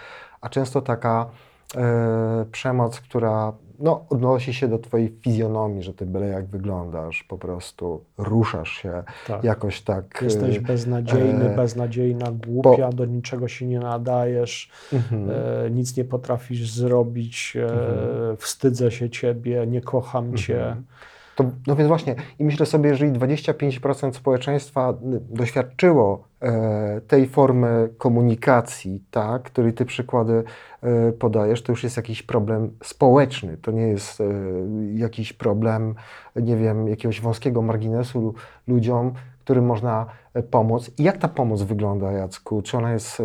A 0.42 0.50
często 0.50 0.82
taka 0.82 1.30
e, 1.76 2.46
przemoc, 2.52 3.00
która 3.00 3.54
no, 3.80 4.06
odnosi 4.10 4.54
się 4.54 4.68
do 4.68 4.80
twojej 4.80 5.16
fizjonomii, 5.22 5.84
że 5.84 5.94
ty 5.94 6.06
byle 6.06 6.28
jak 6.28 6.46
wyglądasz, 6.46 7.24
po 7.24 7.38
prostu 7.38 8.04
ruszasz 8.18 8.70
się 8.72 9.04
Tak. 9.28 9.44
jakoś 9.44 9.82
tak. 9.82 10.22
Jesteś 10.22 10.58
e, 10.58 10.62
beznadziejny, 10.62 11.52
e, 11.52 11.56
beznadziejna, 11.56 12.32
głupia, 12.48 12.90
do 12.90 13.06
niczego 13.06 13.48
się 13.48 13.66
nie 13.66 13.80
nadajesz, 13.80 14.70
mhm. 14.94 15.30
e, 15.66 15.70
nic 15.72 15.98
nie 15.98 16.04
potrafisz 16.04 16.72
zrobić, 16.72 17.54
e, 17.56 17.64
Mhm. 17.64 18.38
wstydzę 18.38 18.92
się 18.92 19.10
ciebie, 19.10 19.68
nie 19.68 19.82
kocham 19.82 20.38
cię. 20.38 20.76
To, 21.36 21.44
no 21.68 21.76
więc 21.76 21.88
właśnie, 21.88 22.16
i 22.40 22.44
myślę 22.44 22.66
sobie, 22.66 22.90
jeżeli 22.90 23.12
25% 23.12 24.14
społeczeństwa 24.14 24.94
doświadczyło 25.30 26.28
e, 26.42 27.02
tej 27.08 27.28
formy 27.28 27.90
komunikacji, 27.98 29.04
tak, 29.12 29.44
której 29.44 29.74
ty 29.74 29.86
przykłady 29.86 30.44
e, 30.82 31.12
podajesz, 31.12 31.64
to 31.64 31.72
już 31.72 31.84
jest 31.84 31.98
jakiś 31.98 32.24
problem 32.24 32.72
społeczny. 32.84 33.58
To 33.58 33.72
nie 33.72 33.88
jest 33.88 34.22
e, 34.22 34.26
jakiś 34.94 35.34
problem, 35.34 35.96
nie 36.36 36.58
wiem, 36.58 36.88
jakiegoś 36.88 37.22
wąskiego 37.22 37.62
marginesu 37.62 38.22
lu- 38.22 38.34
ludziom, 38.68 39.14
którym 39.46 39.66
można 39.66 40.06
e, 40.34 40.44
pomóc. 40.44 40.92
I 40.98 41.04
jak 41.04 41.18
ta 41.18 41.28
pomoc 41.28 41.62
wygląda, 41.62 42.12
Jacku? 42.12 42.62
Czy 42.62 42.78
ona 42.78 42.94
jest 42.94 43.20
e, 43.20 43.24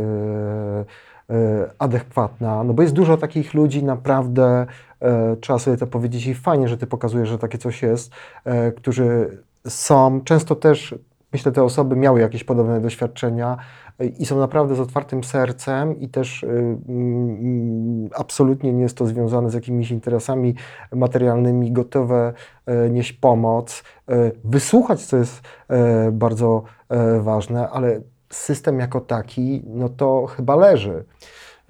adekwatna? 1.78 2.64
No 2.64 2.74
bo 2.74 2.82
jest 2.82 2.94
dużo 2.94 3.16
takich 3.16 3.54
ludzi, 3.54 3.84
naprawdę 3.84 4.66
e, 5.00 5.36
trzeba 5.36 5.58
sobie 5.58 5.76
to 5.76 5.86
powiedzieć 5.86 6.26
i 6.26 6.34
fajnie, 6.34 6.68
że 6.68 6.76
ty 6.76 6.86
pokazujesz, 6.86 7.28
że 7.28 7.38
takie 7.38 7.58
coś 7.58 7.82
jest, 7.82 8.12
e, 8.44 8.72
którzy 8.72 9.38
są, 9.68 10.20
często 10.24 10.56
też, 10.56 10.94
myślę, 11.32 11.52
te 11.52 11.64
osoby 11.64 11.96
miały 11.96 12.20
jakieś 12.20 12.44
podobne 12.44 12.80
doświadczenia 12.80 13.56
e, 13.98 14.06
i 14.06 14.26
są 14.26 14.38
naprawdę 14.38 14.74
z 14.74 14.80
otwartym 14.80 15.24
sercem 15.24 16.00
i 16.00 16.08
też 16.08 16.44
mm, 16.44 18.08
absolutnie 18.14 18.72
nie 18.72 18.82
jest 18.82 18.96
to 18.96 19.06
związane 19.06 19.50
z 19.50 19.54
jakimiś 19.54 19.90
interesami 19.90 20.54
materialnymi, 20.92 21.72
gotowe 21.72 22.32
e, 22.66 22.90
nieść 22.90 23.12
pomoc, 23.12 23.82
e, 24.08 24.30
wysłuchać, 24.44 25.06
co 25.06 25.16
jest 25.16 25.40
e, 25.68 26.12
bardzo 26.12 26.62
e, 26.88 27.20
ważne, 27.20 27.68
ale 27.68 28.00
system 28.32 28.80
jako 28.80 29.00
taki, 29.00 29.62
no 29.66 29.88
to 29.88 30.26
chyba 30.26 30.56
leży. 30.56 31.04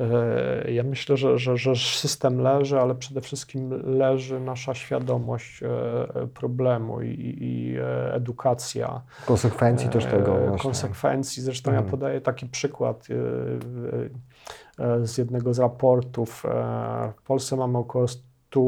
E, 0.01 0.71
Ja 0.73 0.83
myślę, 0.83 1.17
że, 1.17 1.39
że, 1.39 1.57
że 1.57 1.77
system 1.77 2.41
leży, 2.41 2.81
ale 2.81 2.95
przede 2.95 3.21
wszystkim 3.21 3.71
leży 3.99 4.41
nasza 4.41 4.75
świadomość 4.75 5.63
e, 5.63 6.27
problemu 6.27 7.03
i, 7.03 7.37
i 7.41 7.77
e, 7.79 8.15
edukacja. 8.15 9.03
Konsekwencji 9.27 9.89
też 9.89 10.07
tego 10.07 10.37
e, 10.39 10.49
właśnie. 10.49 10.63
Konsekwencji. 10.63 11.43
Zresztą 11.43 11.71
Mhm. 11.71 11.87
ja 11.87 11.91
podaję 11.91 12.21
taki 12.21 12.47
przykład 12.47 13.07
e, 13.11 14.85
e, 14.85 15.07
z 15.07 15.19
jednego 15.19 15.55
z 15.55 15.59
raportów. 15.59 16.47
E, 16.47 17.13
W 17.17 17.23
Polsce 17.23 17.57
mamy 17.57 17.79
około 17.79 18.09
100 18.09 18.61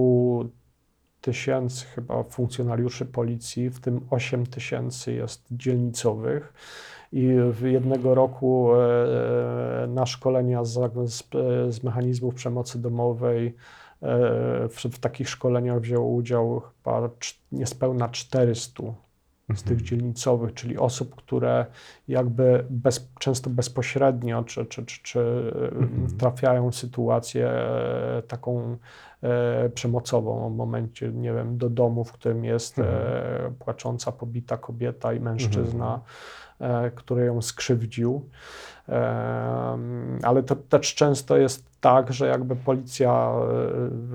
tysięcy 1.23 1.85
chyba 1.85 2.23
funkcjonariuszy 2.23 3.07
policji, 3.07 3.71
w 3.71 3.81
tym 3.81 4.01
8 4.11 4.47
tysięcy 4.47 5.13
jest 5.13 5.45
dzielnicowych. 5.51 6.53
I 7.13 7.29
w 7.51 7.63
jednego 7.63 8.15
roku 8.15 8.75
e, 8.75 9.87
na 9.89 10.07
szkolenia 10.07 10.65
z, 10.65 10.93
z, 11.07 11.29
z 11.75 11.83
mechanizmów 11.83 12.35
przemocy 12.35 12.83
domowej 12.83 13.47
e, 13.47 13.53
w, 14.69 14.77
w 14.77 14.99
takich 14.99 15.29
szkoleniach 15.29 15.81
wzięło 15.81 16.07
udział 16.07 16.61
chyba 16.61 17.11
niespełna 17.53 18.09
400 18.09 18.83
z 19.55 19.63
tych 19.63 19.83
dzielnicowych, 19.83 20.55
czyli 20.55 20.79
osób, 20.79 21.15
które 21.15 21.67
jakby 22.09 22.65
bez, 22.71 23.11
często 23.21 23.51
bezpośrednio 23.51 24.43
czy, 24.43 24.67
czy, 24.67 24.87
czy, 24.87 25.03
czy 25.03 25.53
Mhm. 25.73 26.19
trafiają 26.19 26.71
w 26.71 26.77
sytuację 26.77 27.49
e, 27.49 28.23
taką 28.29 28.77
e, 29.23 29.69
przemocową 29.69 30.51
w 30.51 30.57
momencie, 30.57 31.09
nie 31.09 31.33
wiem, 31.33 31.59
do 31.59 31.71
domu, 31.71 32.05
w 32.05 32.13
którym 32.13 32.45
jest 32.45 32.79
e, 32.79 33.53
płacząca, 33.59 34.13
pobita 34.13 34.57
kobieta 34.57 35.13
i 35.13 35.21
mężczyzna, 35.21 36.01
który 36.95 37.25
ją 37.25 37.43
skrzywdził. 37.43 38.23
Em, 38.89 40.19
Ale 40.23 40.43
to 40.43 40.57
też 40.57 40.95
często 40.95 41.37
jest 41.37 41.65
tak, 41.81 42.13
że 42.13 42.27
jakby 42.27 42.57
policja 42.57 43.33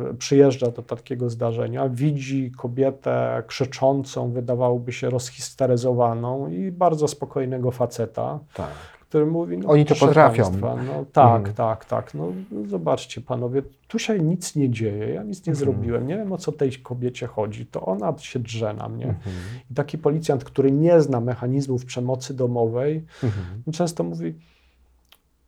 e, 0.10 0.14
przyjeżdża 0.14 0.72
do 0.72 0.82
takiego 0.82 1.30
zdarzenia, 1.30 1.90
widzi 1.90 2.52
kobietę 2.58 3.44
krzyczącą, 3.48 4.32
wydawałoby 4.32 4.92
się 4.92 5.10
rozhisteryzowaną 5.10 6.50
i 6.50 6.72
bardzo 6.72 7.08
spokojnego 7.08 7.72
faceta, 7.72 8.40
Tak. 8.54 8.68
Który 9.10 9.26
mówi, 9.26 9.58
no, 9.58 9.70
Oni 9.70 9.86
to 9.86 9.96
potrafią. 9.96 10.43
Państwa, 10.43 10.76
no 10.76 11.06
tak, 11.13 11.36
Mhm. 11.38 11.56
tak, 11.56 11.86
tak, 11.86 12.13
no 12.13 12.28
zobaczcie 12.67 13.22
panowie, 13.22 13.62
tu 13.88 14.00
się 14.00 14.20
nic 14.20 14.56
nie 14.56 14.70
dzieje, 14.70 15.10
ja 15.13 15.24
nic 15.24 15.48
nie 15.48 15.52
Mhm. 15.52 15.56
zrobiłem, 15.56 16.08
nie 16.08 16.17
wiem 16.17 16.32
o 16.34 16.38
co 16.38 16.52
tej 16.52 16.72
kobiecie 16.72 17.28
chodzi, 17.28 17.65
to 17.65 17.82
ona 17.86 18.17
się 18.17 18.39
drze 18.39 18.74
na 18.74 18.89
mnie. 18.89 19.06
Mhm. 19.06 19.36
I 19.72 19.74
taki 19.74 19.98
policjant, 19.98 20.43
który 20.43 20.72
nie 20.72 21.02
zna 21.02 21.20
mechanizmów 21.22 21.86
przemocy 21.86 22.34
domowej, 22.34 23.06
Mhm. 23.24 23.63
często 23.74 24.04
mówi, 24.04 24.34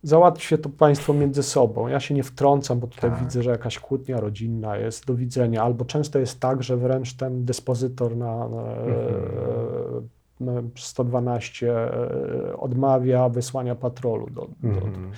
załatwcie 0.04 0.58
to 0.58 0.70
państwo 0.70 1.14
między 1.14 1.44
sobą. 1.44 1.88
Ja 1.88 2.00
się 2.00 2.14
nie 2.14 2.24
wtrącam, 2.24 2.80
bo 2.80 2.88
tutaj 2.88 3.10
Tak. 3.12 3.20
widzę, 3.20 3.44
że 3.44 3.52
jakaś 3.52 3.80
kłótnia 3.80 4.20
rodzinna 4.20 4.78
jest, 4.78 5.06
do 5.06 5.16
widzenia. 5.16 5.64
Albo 5.64 5.86
często 5.86 6.20
jest 6.20 6.40
tak, 6.40 6.64
że 6.64 6.78
wręcz 6.78 7.14
ten 7.14 7.46
dyspozytor 7.46 8.18
na, 8.18 8.50
na 8.50 8.62
Mhm. 8.62 10.10
E, 10.42 10.46
112 10.76 11.74
e, 11.74 12.58
odmawia 12.58 13.30
wysłania 13.30 13.76
patrolu. 13.76 14.30
Do, 14.30 14.42
do, 14.42 14.70
Mhm. 14.70 15.12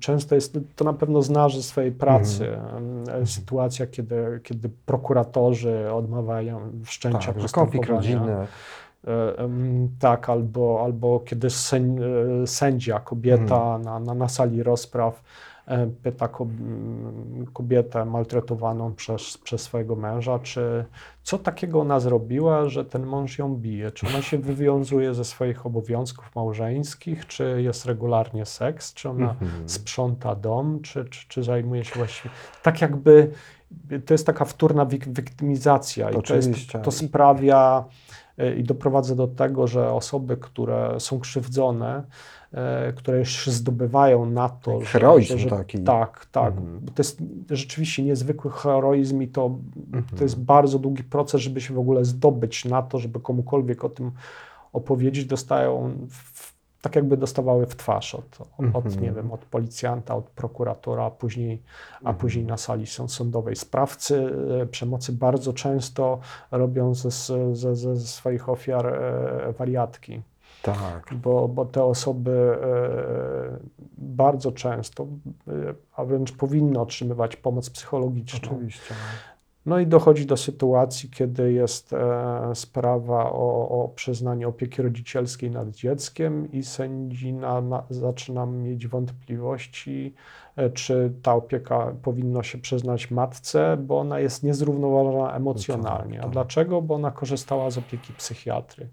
Często 0.00 0.34
jest, 0.34 0.58
to 0.76 0.84
na 0.84 0.92
pewno 0.92 1.22
znasz 1.22 1.56
ze 1.56 1.62
swojej 1.62 1.92
pracy, 1.92 2.56
e, 3.12 3.26
sytuacja, 3.26 3.86
kiedy, 3.86 4.40
kiedy 4.42 4.70
prokuratorzy 4.86 5.92
odmawiają 5.92 6.60
wszczęcia 6.84 7.32
Tak, 7.32 7.50
konflikt 7.52 7.88
rodzinny. 7.88 8.46
Tak, 9.98 10.30
albo, 10.30 10.80
albo 10.84 11.20
kiedy 11.20 11.50
sęd, 11.50 12.00
sędzia, 12.46 13.00
kobieta 13.00 13.76
Mhm. 13.76 13.82
na, 13.82 14.00
na, 14.00 14.14
na 14.14 14.28
sali 14.28 14.62
rozpraw 14.62 15.22
pyta 16.02 16.28
ko, 16.28 16.44
m, 16.44 17.46
kobietę 17.52 18.04
maltretowaną 18.04 18.94
przez, 18.94 19.38
przez 19.38 19.62
swojego 19.62 19.96
męża, 19.96 20.38
czy 20.38 20.84
co 21.22 21.38
takiego 21.38 21.80
ona 21.80 22.00
zrobiła, 22.00 22.68
że 22.68 22.84
ten 22.84 23.06
mąż 23.06 23.38
ją 23.38 23.54
bije? 23.56 23.90
Czy 23.90 24.06
ona 24.06 24.22
się 24.22 24.38
wywiązuje 24.38 25.14
ze 25.14 25.24
swoich 25.24 25.66
obowiązków 25.66 26.36
małżeńskich, 26.36 27.26
czy 27.26 27.62
jest 27.62 27.86
regularnie 27.86 28.46
seks, 28.46 28.94
czy 28.94 29.08
ona 29.08 29.30
Mhm. 29.30 29.68
sprząta 29.68 30.34
dom, 30.34 30.80
czy, 30.82 31.04
czy, 31.04 31.28
czy 31.28 31.42
zajmuje 31.42 31.84
się 31.84 31.94
właściwie. 31.96 32.30
Tak 32.62 32.80
jakby 32.80 33.30
to 34.06 34.14
jest 34.14 34.26
taka 34.26 34.44
wtórna 34.44 34.86
wik- 34.86 35.12
wiktymizacja 35.12 36.10
i 36.10 36.12
to, 36.22 36.34
jest, 36.36 36.48
to 36.82 36.90
sprawia 36.90 37.84
e, 37.84 38.29
i 38.58 38.62
doprowadza 38.64 39.14
do 39.14 39.28
tego, 39.28 39.66
że 39.66 39.92
osoby, 39.92 40.36
które 40.36 40.94
są 41.00 41.20
krzywdzone, 41.20 42.02
e, 42.52 42.92
które 42.92 43.18
już 43.18 43.46
zdobywają 43.46 44.26
na 44.26 44.48
to, 44.48 44.80
że, 44.80 44.86
Heroizm 44.86 45.38
że, 45.38 45.48
taki. 45.50 45.78
tak, 45.84 46.26
tak. 46.32 46.54
Mhm. 46.56 46.80
Bo 46.80 46.92
to 46.92 47.00
jest 47.02 47.22
rzeczywiście 47.50 48.02
niezwykły 48.02 48.50
heroizm 48.50 49.22
i 49.22 49.28
to, 49.28 49.46
Mhm. 49.92 50.04
to 50.18 50.24
jest 50.24 50.40
bardzo 50.40 50.78
długi 50.78 51.04
proces, 51.04 51.40
żeby 51.40 51.60
się 51.60 51.74
w 51.74 51.78
ogóle 51.78 52.04
zdobyć 52.04 52.64
na 52.64 52.82
to, 52.82 52.98
żeby 52.98 53.20
komukolwiek 53.20 53.84
o 53.84 53.88
tym 53.88 54.10
opowiedzieć, 54.72 55.24
dostają 55.24 55.92
tak 56.82 56.96
jakby 56.96 57.16
dostawały 57.16 57.66
w 57.66 57.76
twarz 57.76 58.14
od, 58.14 58.38
od 58.58 58.60
Mhm. 58.86 59.00
nie 59.02 59.12
wiem, 59.12 59.32
od 59.32 59.40
policjanta, 59.44 60.14
od 60.16 60.24
prokuratora, 60.24 61.04
a 61.04 61.10
później, 61.10 61.62
a 61.94 61.98
Mhm. 61.98 62.16
później 62.16 62.44
na 62.44 62.56
sali 62.56 62.86
są- 62.86 63.08
sądowej. 63.08 63.56
Sprawcy 63.56 64.32
e, 64.62 64.66
przemocy 64.66 65.12
bardzo 65.12 65.52
często 65.52 66.18
robią 66.50 66.94
ze, 66.94 67.10
ze, 67.10 67.56
ze, 67.56 67.76
ze 67.76 67.96
swoich 68.00 68.48
ofiar 68.48 68.86
e, 68.86 69.52
wariatki 69.58 70.22
Tak. 70.62 71.14
bo, 71.22 71.48
bo 71.48 71.64
te 71.64 71.84
osoby 71.84 72.58
e, 72.62 73.58
bardzo 73.98 74.52
często, 74.52 75.06
e, 75.48 75.52
a 75.96 76.04
wręcz 76.04 76.32
powinny 76.32 76.80
otrzymywać 76.80 77.36
pomoc 77.36 77.70
psychologiczną. 77.70 78.50
Oczywiście. 78.56 78.94
No 79.66 79.78
i 79.78 79.86
dochodzi 79.86 80.26
do 80.26 80.36
sytuacji, 80.36 81.10
kiedy 81.10 81.52
jest 81.52 81.92
e, 81.92 81.96
sprawa 82.54 83.32
o, 83.32 83.68
o 83.68 83.88
przyznanie 83.88 84.48
opieki 84.48 84.82
rodzicielskiej 84.82 85.50
nad 85.50 85.70
dzieckiem 85.70 86.52
i 86.52 86.62
sędzina 86.62 87.60
na, 87.60 87.82
zaczyna 87.90 88.46
mieć 88.46 88.86
wątpliwości, 88.86 90.14
czy 90.74 91.12
ta 91.22 91.34
opieka 91.34 91.92
powinno 92.02 92.42
się 92.42 92.58
przyznać 92.58 93.10
matce, 93.10 93.76
bo 93.80 94.00
ona 94.00 94.20
jest 94.20 94.42
niezrównoważona 94.42 95.36
emocjonalnie. 95.36 96.18
A 96.18 96.22
tak. 96.22 96.30
dlaczego? 96.30 96.82
Bo 96.82 96.94
ona 96.94 97.10
korzystała 97.10 97.70
z 97.70 97.78
opieki 97.78 98.12
psychiatry. 98.12 98.88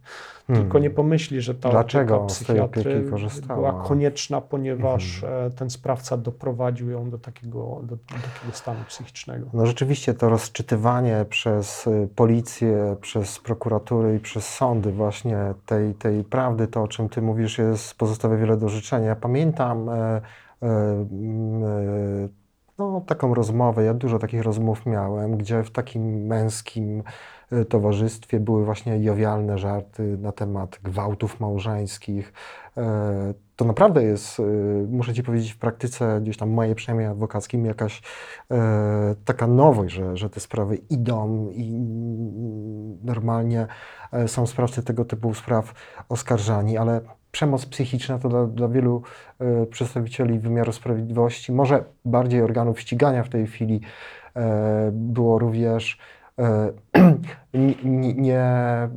Hmm. 0.47 0.63
Tylko 0.63 0.79
nie 0.79 0.89
pomyśli, 0.89 1.41
że 1.41 1.55
ta 1.55 1.69
Dlaczego 1.69 2.15
opieka 2.15 2.27
psychiatry 2.27 3.11
była 3.47 3.83
konieczna, 3.83 4.41
ponieważ 4.41 5.23
e, 5.23 5.51
ten 5.55 5.69
sprawca 5.69 6.17
doprowadził 6.17 6.89
ją 6.89 7.09
do 7.09 7.17
takiego, 7.17 7.79
do, 7.83 7.95
do 7.95 7.97
takiego 8.05 8.53
stanu 8.53 8.79
psychicznego. 8.87 9.47
No 9.53 9.65
rzeczywiście 9.65 10.13
to 10.13 10.29
rozczytywanie 10.29 11.25
przez 11.29 11.87
y, 11.87 12.09
policję, 12.15 12.95
przez 13.01 13.39
prokuratury 13.39 14.15
i 14.15 14.19
przez 14.19 14.49
sądy 14.49 14.91
właśnie 14.91 15.37
tej, 15.65 15.93
tej 15.93 16.23
prawdy, 16.23 16.67
to 16.67 16.83
o 16.83 16.87
czym 16.87 17.09
ty 17.09 17.21
mówisz, 17.21 17.57
jest, 17.57 17.95
pozostawia 17.95 18.37
wiele 18.37 18.57
do 18.57 18.69
życzenia. 18.69 19.07
Ja 19.07 19.15
pamiętam 19.15 19.89
e, 19.89 19.93
e, 19.93 19.97
e, 19.97 20.21
no, 22.77 23.01
taką 23.07 23.33
rozmowę, 23.33 23.83
ja 23.83 23.93
dużo 23.93 24.19
takich 24.19 24.41
rozmów 24.41 24.85
miałem, 24.85 25.37
gdzie 25.37 25.63
w 25.63 25.71
takim 25.71 26.25
męskim 26.25 27.03
e, 27.51 27.65
towarzystwie 27.65 28.39
były 28.39 28.65
właśnie 28.65 29.03
jowialne 29.03 29.57
żarty 29.57 30.17
na 30.17 30.31
temat 30.31 30.79
gwałtów 30.83 31.39
małżeńskich. 31.39 32.33
E, 32.77 33.33
to 33.55 33.65
naprawdę 33.65 34.03
jest, 34.03 34.41
muszę 34.89 35.13
Ci 35.13 35.23
powiedzieć, 35.23 35.51
w 35.51 35.57
praktyce 35.57 36.19
gdzieś 36.21 36.37
tam 36.37 36.49
mojej 36.49 36.75
przynajmniej 36.75 37.07
adwokackim 37.07 37.65
jakaś 37.65 38.01
e, 38.51 39.15
taka 39.25 39.47
nowość, 39.47 39.95
że, 39.95 40.17
że 40.17 40.29
te 40.29 40.39
sprawy 40.39 40.75
idą 40.75 41.49
i 41.53 41.71
normalnie 43.03 43.67
e, 44.11 44.27
są 44.27 44.47
sprawcy 44.47 44.83
tego 44.83 45.05
typu 45.05 45.33
spraw 45.33 45.73
oskarżani, 46.09 46.77
ale 46.77 47.01
przemoc 47.31 47.65
psychiczna 47.65 48.19
to 48.19 48.29
dla, 48.29 48.45
dla 48.45 48.67
wielu 48.67 49.01
e, 49.39 49.65
przedstawicieli 49.65 50.39
wymiaru 50.39 50.71
sprawiedliwości, 50.71 51.51
może 51.51 51.83
bardziej 52.05 52.41
organów 52.41 52.79
ścigania 52.79 53.23
w 53.23 53.29
tej 53.29 53.47
chwili, 53.47 53.81
e, 54.35 54.89
było 54.93 55.39
również 55.39 55.97
e, 56.39 56.71
nie, 57.83 58.13
nie, 58.13 58.39
e, 58.39 58.89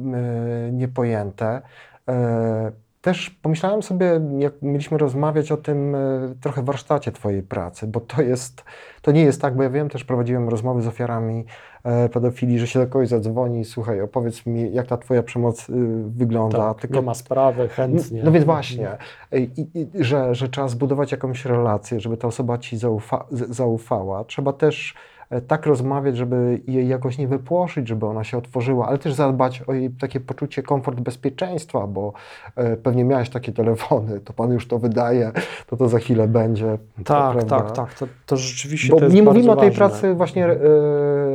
niepojęte. 0.73 1.63
E, 2.09 2.73
Też 3.01 3.31
pomyślałem 3.31 3.83
sobie, 3.83 4.21
jak 4.39 4.63
mieliśmy 4.63 4.99
rozmawiać 4.99 5.53
o 5.53 5.57
tym 5.57 5.95
e, 5.95 5.99
trochę 6.41 6.63
w 6.63 6.65
warsztacie 6.65 7.13
Twojej 7.13 7.43
pracy, 7.43 7.87
bo 7.87 8.01
to 8.01 8.23
jest, 8.23 8.65
to 9.03 9.13
nie 9.13 9.23
jest 9.23 9.43
tak, 9.43 9.57
bo 9.57 9.63
ja 9.63 9.71
wiem, 9.71 9.89
też 9.89 10.05
prowadziłem 10.05 10.49
rozmowy 10.49 10.83
z 10.83 10.87
ofiarami 10.87 11.45
e, 11.85 12.09
pedofilii, 12.09 12.59
że 12.59 12.67
się 12.67 12.79
do 12.79 12.87
kogoś 12.87 13.09
zadzwoni, 13.09 13.65
słuchaj, 13.65 14.01
opowiedz 14.01 14.47
mi, 14.47 14.73
jak 14.73 14.87
ta 14.87 14.97
Twoja 14.97 15.23
przemoc 15.23 15.69
y, 15.69 15.73
wygląda. 16.09 16.75
Tak, 16.75 16.91
nie 16.91 17.03
ma 17.03 17.15
sprawy, 17.15 17.69
chętnie. 17.69 18.23
No 18.25 18.33
więc 18.33 18.45
właśnie, 18.45 18.89
I, 19.33 19.67
i, 19.75 20.05
że, 20.05 20.35
że 20.35 20.49
trzeba 20.49 20.69
zbudować 20.69 21.13
jakąś 21.13 21.45
relację, 21.45 22.01
żeby 22.01 22.17
ta 22.17 22.29
osoba 22.29 22.59
ci 22.59 22.79
zaufa, 22.79 23.27
zaufała. 23.31 24.25
Trzeba 24.25 24.53
też 24.53 24.95
e, 24.95 25.20
tak 25.47 25.67
rozmawiać, 25.67 26.17
żeby 26.17 26.61
jej 26.67 26.89
jakoś 26.89 27.19
nie 27.19 27.29
wypłoszyć, 27.29 27.89
żeby 27.89 28.07
ona 28.07 28.25
się 28.25 28.39
otworzyła, 28.39 28.89
ale 28.89 28.99
też 28.99 29.15
zadbać 29.15 29.63
o 29.67 29.75
jej 29.75 29.91
takie 29.91 30.21
poczucie 30.21 30.63
komfort 30.63 31.01
bezpieczeństwa, 31.01 31.87
bo 31.87 32.13
e, 32.57 32.77
pewnie 32.77 33.05
miałeś 33.05 33.31
takie 33.31 33.53
telefony, 33.53 34.21
to 34.21 34.33
pan 34.33 34.53
już 34.53 34.69
to 34.69 34.79
wydaje, 34.79 35.33
to 35.67 35.77
to 35.77 35.89
za 35.89 35.99
chwilę 35.99 36.29
będzie. 36.29 36.79
Tak, 37.05 37.33
prawda? 37.33 37.61
tak, 37.61 37.73
tak. 37.73 37.95
To, 37.95 38.07
to 38.27 38.37
rzeczywiście 38.37 38.89
Bo 38.89 39.01
to 39.01 39.09
nie 39.09 39.23
mówimy 39.23 39.51
o 39.53 39.57
tej 39.57 39.71
ważne. 39.71 39.79
pracy 39.89 40.15
właśnie 40.15 40.47
e, 40.47 40.57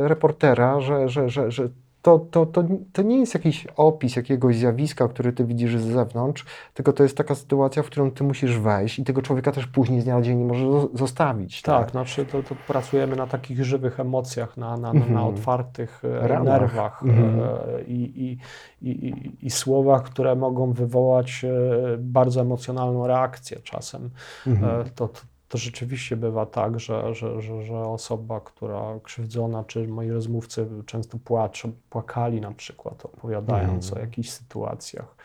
reportera, 0.08 0.80
że, 0.80 1.08
że, 1.08 1.28
że, 1.28 1.50
że 1.50 1.68
to, 2.06 2.18
to, 2.18 2.46
to, 2.46 2.64
to 2.92 3.02
nie 3.02 3.18
jest 3.20 3.34
jakiś 3.34 3.66
opis 3.76 4.16
jakiegoś 4.16 4.56
zjawiska, 4.56 5.08
który 5.08 5.32
ty 5.32 5.44
widzisz 5.44 5.78
z 5.78 5.84
zewnątrz, 5.84 6.44
tylko 6.74 6.92
to 6.92 7.02
jest 7.02 7.16
taka 7.16 7.34
sytuacja, 7.34 7.82
w 7.82 7.86
którą 7.86 8.10
ty 8.10 8.24
musisz 8.24 8.58
wejść 8.58 8.98
i 8.98 9.04
tego 9.04 9.22
człowieka 9.22 9.52
też 9.52 9.66
później 9.66 10.00
z 10.00 10.04
dnia 10.04 10.14
na 10.14 10.22
dzień 10.22 10.38
nie 10.38 10.44
możesz 10.44 10.64
zo- 10.66 10.88
zostawić. 10.98 11.62
Tak, 11.62 11.90
znaczy 11.90 12.26
to, 12.26 12.42
to 12.42 12.54
pracujemy 12.66 13.16
na 13.16 13.26
takich 13.26 13.64
żywych 13.64 14.00
emocjach, 14.00 14.56
na, 14.56 14.76
na, 14.76 14.92
na, 14.92 15.00
na 15.00 15.04
Mhm. 15.06 15.24
otwartych 15.26 16.02
e, 16.04 16.28
Ranach. 16.28 16.60
nerwach 16.60 17.02
Mhm. 17.02 17.40
e, 17.40 17.82
i, 17.82 18.24
i, 18.24 18.38
i, 18.82 18.90
i, 19.08 19.46
i 19.46 19.50
słowach, 19.50 20.02
które 20.02 20.36
mogą 20.36 20.72
wywołać 20.72 21.44
e, 21.44 21.50
bardzo 21.98 22.40
emocjonalną 22.40 23.06
reakcję 23.06 23.58
czasem. 23.64 24.10
Mhm. 24.46 24.84
To, 24.94 25.08
to, 25.08 25.20
to 25.48 25.58
rzeczywiście 25.58 26.16
bywa 26.16 26.46
tak, 26.46 26.80
że, 26.80 27.14
że, 27.14 27.42
że, 27.42 27.62
że 27.62 27.78
osoba, 27.80 28.40
która 28.40 28.82
krzywdzona, 29.02 29.64
czy 29.64 29.88
moi 29.88 30.10
rozmówcy 30.10 30.68
często 30.86 31.18
płaczą, 31.18 31.72
płakali 31.90 32.40
na 32.40 32.52
przykład, 32.52 33.04
opowiadając 33.04 33.86
Mhm. 33.86 34.02
o 34.02 34.06
jakichś 34.06 34.30
sytuacjach. 34.30 35.16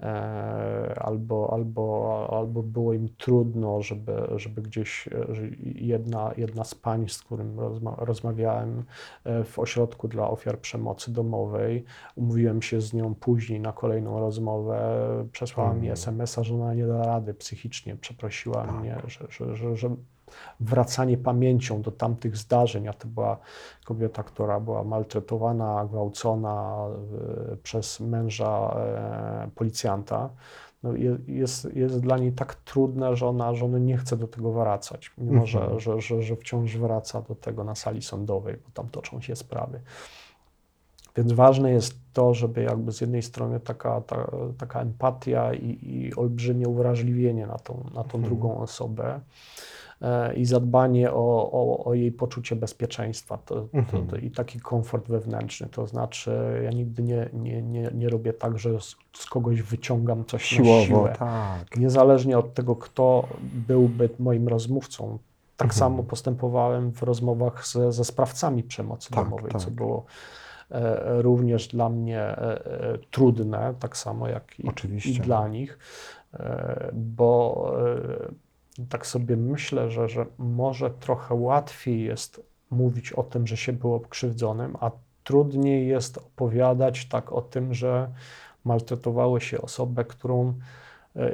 E, 0.00 0.94
Albo, 0.98 1.52
albo, 1.52 2.28
albo 2.32 2.62
było 2.62 2.92
im 2.92 3.08
trudno, 3.08 3.82
żeby, 3.82 4.12
żeby 4.36 4.62
gdzieś 4.62 5.08
jedna, 5.74 6.32
jedna 6.36 6.64
z 6.64 6.74
pań, 6.74 7.08
z 7.08 7.18
którym 7.22 7.60
rozma 7.60 7.94
rozmawiałem 7.98 8.84
e, 9.24 9.44
w 9.44 9.58
ośrodku 9.58 10.08
dla 10.08 10.30
ofiar 10.30 10.58
przemocy 10.60 11.12
domowej, 11.12 11.84
umówiłem 12.16 12.62
się 12.62 12.80
z 12.80 12.92
nią 12.92 13.14
później 13.14 13.60
na 13.60 13.72
kolejną 13.72 14.20
rozmowę, 14.20 14.78
przesłała 15.32 15.70
mi 15.70 15.76
Mhm. 15.76 15.92
SMS-a, 15.92 16.42
że 16.42 16.54
ona 16.54 16.74
nie 16.74 16.86
da 16.86 17.04
rady 17.06 17.34
psychicznie, 17.34 17.96
przeprosiła 17.96 18.64
Tak. 18.66 18.80
mnie, 18.80 18.96
że, 19.06 19.26
że, 19.30 19.56
że, 19.56 19.76
że 19.76 19.96
wracanie 20.60 21.18
pamięcią 21.18 21.82
do 21.82 21.90
tamtych 21.90 22.36
zdarzeń, 22.36 22.88
a 22.88 22.92
to 22.92 23.08
była 23.08 23.38
kobieta, 23.84 24.22
która 24.22 24.60
była 24.60 24.84
maltretowana, 24.84 25.84
gwałcona 25.90 26.86
e, 27.52 27.56
przez 27.56 28.00
męża 28.00 28.76
e, 28.78 29.50
policjanta, 29.54 30.30
no 30.82 30.92
je- 30.96 31.18
jest, 31.26 31.76
jest 31.76 32.00
dla 32.00 32.18
niej 32.18 32.32
tak 32.32 32.54
trudne, 32.54 33.16
że 33.16 33.26
ona, 33.26 33.54
że 33.54 33.64
ona 33.64 33.78
nie 33.78 33.96
chce 33.96 34.16
do 34.16 34.28
tego 34.28 34.52
wracać, 34.52 35.10
mimo 35.18 35.46
że, 35.46 35.60
Mhm. 35.60 35.80
że, 35.80 36.00
że, 36.00 36.22
że 36.22 36.36
wciąż 36.36 36.76
wraca 36.76 37.22
do 37.22 37.34
tego 37.34 37.64
na 37.64 37.74
sali 37.74 38.02
sądowej, 38.02 38.56
bo 38.56 38.70
tam 38.74 38.88
toczą 38.88 39.20
się 39.20 39.36
sprawy. 39.36 39.80
Więc 41.16 41.32
ważne 41.32 41.70
jest 41.72 41.94
to, 42.12 42.34
żeby 42.34 42.62
jakby 42.62 42.92
z 42.92 43.00
jednej 43.00 43.22
strony 43.22 43.60
taka, 43.60 44.00
ta, 44.00 44.30
taka 44.58 44.80
empatia 44.80 45.54
i, 45.54 45.78
i 45.82 46.14
olbrzymie 46.14 46.68
uwrażliwienie 46.68 47.46
na 47.46 47.58
tą, 47.58 47.74
na 47.94 48.04
tą 48.04 48.18
Mhm. 48.18 48.22
drugą 48.24 48.58
osobę 48.58 49.20
i 50.36 50.44
zadbanie 50.44 51.12
o, 51.12 51.50
o, 51.52 51.84
o 51.84 51.94
jej 51.94 52.12
poczucie 52.12 52.56
bezpieczeństwa 52.56 53.38
to, 53.38 53.54
to, 53.54 53.68
Mhm. 53.78 54.06
to, 54.06 54.16
i 54.16 54.30
taki 54.30 54.60
komfort 54.60 55.08
wewnętrzny. 55.08 55.66
To 55.70 55.86
znaczy, 55.86 56.60
ja 56.64 56.70
nigdy 56.70 57.02
nie, 57.02 57.28
nie, 57.32 57.62
nie, 57.62 57.90
nie 57.94 58.08
robię 58.08 58.32
tak, 58.32 58.58
że 58.58 58.80
z, 58.80 58.96
z 59.12 59.26
kogoś 59.26 59.62
wyciągam 59.62 60.24
coś 60.24 60.58
na 60.58 60.64
Siłowo, 60.64 60.84
siłę. 60.84 61.12
tak. 61.18 61.76
Niezależnie 61.76 62.38
od 62.38 62.54
tego, 62.54 62.76
kto 62.76 63.28
byłby 63.68 64.08
moim 64.18 64.48
rozmówcą. 64.48 65.18
Tak 65.56 65.66
Mhm. 65.66 65.78
samo 65.78 66.02
postępowałem 66.02 66.92
w 66.92 67.02
rozmowach 67.02 67.66
ze, 67.66 67.92
ze 67.92 68.04
sprawcami 68.04 68.62
przemocy 68.62 69.10
Tak, 69.10 69.24
domowej, 69.24 69.52
co 69.52 69.58
tak. 69.58 69.70
było 69.70 70.04
e, 70.70 71.22
również 71.22 71.68
dla 71.68 71.88
mnie 71.88 72.20
e, 72.20 72.64
e, 72.66 72.98
trudne, 73.10 73.74
tak 73.80 73.96
samo 73.96 74.28
jak 74.28 74.60
i, 74.60 74.68
Oczywiście. 74.68 75.10
i 75.10 75.20
dla 75.20 75.48
nich, 75.48 75.78
e, 76.34 76.90
bo 76.92 77.72
e, 78.28 78.43
tak 78.88 79.06
sobie 79.06 79.36
myślę, 79.36 79.90
że, 79.90 80.08
że 80.08 80.26
może 80.38 80.90
trochę 80.90 81.34
łatwiej 81.34 82.04
jest 82.04 82.42
mówić 82.70 83.12
o 83.12 83.22
tym, 83.22 83.46
że 83.46 83.56
się 83.56 83.72
było 83.72 84.00
krzywdzonym, 84.00 84.76
a 84.80 84.90
trudniej 85.24 85.88
jest 85.88 86.18
opowiadać 86.18 87.06
tak 87.06 87.32
o 87.32 87.42
tym, 87.42 87.74
że 87.74 88.12
maltretowały 88.64 89.40
się 89.40 89.60
osobę, 89.62 90.04
którą, 90.04 90.54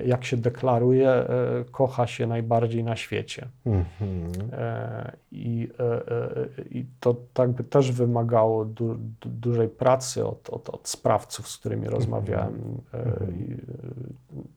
jak 0.06 0.24
się 0.24 0.36
deklaruje, 0.36 1.08
e, 1.10 1.28
kocha 1.70 2.06
się 2.06 2.26
najbardziej 2.26 2.84
na 2.84 2.96
świecie. 2.96 3.48
Mhm. 3.66 4.32
E, 4.52 5.12
I, 5.32 5.68
e, 5.78 6.10
e, 6.10 6.46
i 6.70 6.84
to 7.00 7.16
tak 7.34 7.50
by 7.50 7.64
też 7.64 7.92
wymagało 7.92 8.64
du, 8.64 8.94
du, 8.94 9.28
dużej 9.28 9.68
pracy 9.68 10.26
od, 10.26 10.50
od, 10.50 10.68
od 10.68 10.88
sprawców, 10.88 11.48
z 11.48 11.58
którymi 11.58 11.88
rozmawiałem. 11.88 12.54
E, 12.94 12.98
Mhm. 12.98 13.34
i, 13.40 13.52
e, 13.52 13.56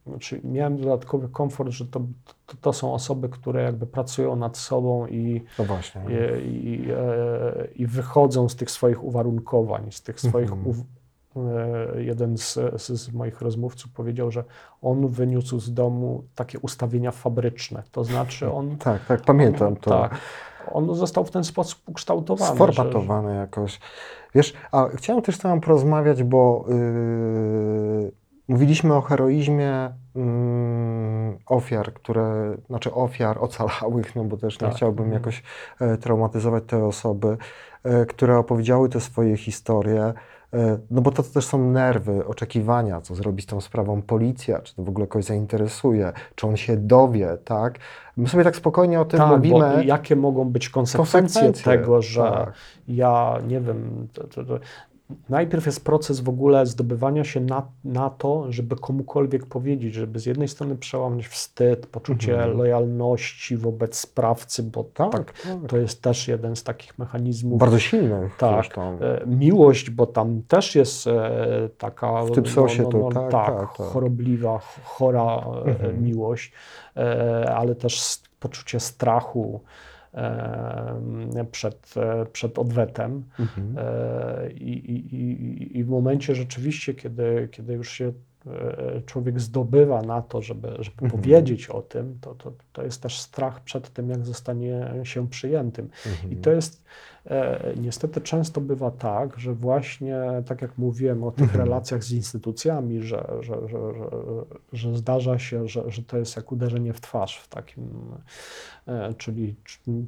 Znaczy, 0.07 0.41
miałem 0.43 0.77
dodatkowy 0.77 1.29
komfort, 1.29 1.69
że 1.69 1.86
to, 1.86 2.01
to, 2.45 2.55
to 2.62 2.73
są 2.73 2.93
osoby, 2.93 3.29
które 3.29 3.63
jakby 3.63 3.86
pracują 3.88 4.36
nad 4.36 4.57
sobą 4.57 5.07
i, 5.07 5.43
No 5.59 5.65
i, 6.39 6.65
i, 6.65 6.91
e, 6.91 7.88
wychodzą 7.88 8.49
z 8.49 8.55
tych 8.55 8.71
swoich 8.71 9.03
uwarunkowań, 9.03 9.91
z 9.91 10.01
tych 10.01 10.19
swoich. 10.19 10.51
Mhm. 10.51 10.67
Uw, 10.67 10.75
e, 10.77 10.83
jeden 11.97 12.37
z, 12.37 12.59
z, 12.81 13.13
moich 13.13 13.41
rozmówców 13.41 13.91
powiedział, 13.91 14.31
że 14.31 14.43
on 14.81 15.07
wyniósł 15.07 15.59
z 15.59 15.73
domu 15.73 16.23
takie 16.35 16.59
ustawienia 16.59 17.11
fabryczne. 17.11 17.83
To 17.91 18.03
znaczy, 18.03 18.51
on 18.51 18.77
Tak, 18.77 19.05
tak, 19.05 19.21
pamiętam 19.21 19.75
to. 19.75 19.89
tak. 19.89 20.15
On 20.71 20.95
został 20.95 21.25
w 21.25 21.31
ten 21.31 21.43
sposób 21.43 21.81
ukształtowany. 21.85 22.55
Sformatowany 22.55 23.35
jakoś. 23.35 23.79
Wiesz, 24.35 24.53
a 24.71 24.87
chciałem 24.95 25.21
też 25.21 25.35
z 25.35 25.39
Tobą 25.39 25.61
porozmawiać, 25.61 26.23
bo 26.23 26.65
yy, 26.67 28.11
mówiliśmy 28.47 28.93
o 28.93 29.01
heroizmie 29.01 29.89
mm, 30.15 31.37
ofiar, 31.45 31.93
które, 31.93 32.57
znaczy 32.67 32.93
ofiar 32.93 33.37
ocalałych, 33.43 34.15
no 34.15 34.23
bo 34.23 34.37
też 34.37 34.61
nie 34.61 34.67
Tak. 34.67 34.75
chciałbym 34.75 35.05
Mhm. 35.05 35.21
jakoś 35.21 35.43
e, 35.81 35.97
traumatyzować 35.97 36.63
te 36.67 36.85
osoby, 36.85 37.37
e, 37.83 38.05
które 38.05 38.37
opowiedziały 38.37 38.89
te 38.89 38.99
swoje 38.99 39.37
historie. 39.37 40.13
E, 40.53 40.77
No 40.91 41.01
bo 41.01 41.11
to 41.11 41.23
też 41.23 41.45
są 41.45 41.71
nerwy, 41.71 42.25
oczekiwania, 42.25 43.01
co 43.01 43.15
zrobi 43.15 43.41
z 43.41 43.45
tą 43.45 43.61
sprawą 43.61 44.01
policja, 44.01 44.59
czy 44.61 44.75
to 44.75 44.83
w 44.83 44.89
ogóle 44.89 45.07
kogoś 45.07 45.25
zainteresuje, 45.25 46.13
czy 46.35 46.47
on 46.47 46.57
się 46.57 46.77
dowie, 46.77 47.37
tak? 47.45 47.79
My 48.17 48.27
sobie 48.29 48.43
tak 48.43 48.55
spokojnie 48.55 49.01
o 49.01 49.05
tym 49.05 49.19
Tak, 49.19 49.29
mówimy. 49.29 49.85
jakie 49.85 50.15
mogą 50.15 50.49
być 50.49 50.69
konsekwencje, 50.69 51.21
Konsekwencje, 51.21 51.63
tego, 51.63 52.01
że 52.01 52.21
tak. 52.21 52.53
ja 52.87 53.37
nie 53.47 53.59
wiem. 53.61 54.07
To, 54.13 54.27
to, 54.27 54.45
to, 54.45 54.59
najpierw 55.30 55.65
jest 55.65 55.86
proces 55.86 56.19
w 56.19 56.30
ogóle 56.30 56.65
zdobywania 56.65 57.23
się 57.23 57.39
na, 57.39 57.67
na 57.84 58.10
to, 58.10 58.45
żeby 58.52 58.76
komukolwiek 58.76 59.45
powiedzieć, 59.45 59.93
żeby 59.93 60.19
z 60.19 60.26
jednej 60.26 60.47
strony 60.47 60.76
przełamać 60.76 61.28
wstyd, 61.28 61.86
poczucie 61.88 62.34
Mhm. 62.34 62.58
lojalności 62.58 63.58
wobec 63.58 63.99
sprawcy, 63.99 64.63
bo 64.63 64.84
Tak, 64.84 65.12
tak, 65.12 65.34
tak. 65.41 65.69
to 65.69 65.78
jest 65.78 66.02
też 66.02 66.28
jeden 66.28 66.56
z 66.56 66.63
takich 66.63 66.99
mechanizmów. 66.99 67.60
Bardzo 67.60 67.80
silnych 67.80 68.38
Tak. 68.38 68.54
zresztą. 68.54 68.97
E, 69.02 69.26
Miłość, 69.28 69.89
bo 69.89 70.06
tam 70.06 70.41
też 70.47 70.76
jest 70.76 71.08
e, 71.08 71.69
taka 71.78 72.23
W 72.26 72.32
tym 72.32 72.45
sosie 72.45 72.84
to 72.89 73.10
tak, 73.13 73.32
tak, 73.32 73.45
tak, 73.60 73.78
tak. 73.78 73.88
chorobliwa, 73.88 74.60
ch- 74.60 74.80
chora 74.84 75.23
e, 75.65 75.69
Mhm. 75.69 76.04
miłość, 76.04 76.52
ale 77.56 77.76
też 77.76 78.17
poczucie 78.39 78.80
strachu 78.80 79.62
przed, 81.52 81.93
przed 82.34 82.60
odwetem. 82.60 83.23
Mhm. 83.39 83.76
E, 83.78 84.52
I, 84.52 84.91
i, 84.91 85.78
i, 85.78 85.84
w 85.84 85.89
momencie 85.89 86.36
rzeczywiście, 86.36 86.93
kiedy, 86.93 87.47
kiedy 87.52 87.73
już 87.73 87.89
się 87.89 88.12
e, 88.47 89.02
człowiek 89.06 89.39
zdobywa 89.39 90.02
na 90.02 90.21
to, 90.21 90.41
żeby, 90.41 90.67
żeby 90.67 91.02
Mhm. 91.02 91.12
powiedzieć 91.12 91.69
o 91.69 91.82
tym, 91.82 92.17
to, 92.21 92.36
to, 92.36 92.54
to 92.73 92.84
jest 92.84 93.02
też 93.02 93.19
strach 93.19 93.60
przed 93.63 93.89
tym, 93.93 94.10
jak 94.10 94.26
zostanie 94.26 94.93
się 95.04 95.28
przyjętym. 95.28 95.89
I 96.32 96.36
to 96.36 96.52
jest 96.52 96.84
niestety 97.75 98.21
często 98.21 98.62
bywa 98.62 98.91
tak, 98.91 99.39
że 99.39 99.53
właśnie 99.53 100.17
tak 100.45 100.62
jak 100.62 100.77
mówiłem 100.77 101.23
o 101.23 101.31
tych 101.31 101.43
Mhm. 101.43 101.59
relacjach 101.59 102.03
z 102.03 102.12
instytucjami, 102.12 103.01
że, 103.01 103.27
że, 103.39 103.67
że, 103.67 103.93
że, 103.93 104.09
że 104.73 104.97
zdarza 104.97 105.39
się, 105.39 105.67
że, 105.67 105.91
że 105.91 106.03
to 106.03 106.17
jest 106.17 106.36
jak 106.36 106.51
uderzenie 106.51 106.93
w 106.93 107.01
twarz 107.01 107.38
w 107.38 107.47
takim, 107.47 107.89
e, 108.88 109.13
czyli, 109.13 109.55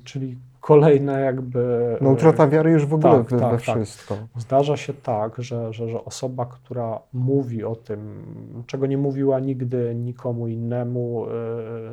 czyli 0.04 0.38
kolejne 0.66 1.22
jakby. 1.22 1.98
No 2.02 2.10
utrata 2.10 2.48
wiary 2.48 2.72
już 2.72 2.86
w 2.86 2.94
ogóle 2.94 3.14
tak, 3.14 3.30
we, 3.30 3.40
tak, 3.40 3.52
we 3.60 3.66
tak. 3.66 3.76
wszystko. 3.76 4.18
Zdarza 4.38 4.78
się 4.78 4.94
tak, 4.94 5.36
że, 5.38 5.74
że, 5.74 5.90
że 5.90 6.06
osoba, 6.06 6.46
która 6.46 7.00
mówi 7.14 7.64
o 7.64 7.76
tym, 7.76 8.24
czego 8.68 8.88
nie 8.88 8.98
mówiła 8.98 9.40
nigdy 9.40 9.96
nikomu 9.96 10.48
innemu, 10.48 11.26
e, 11.26 11.32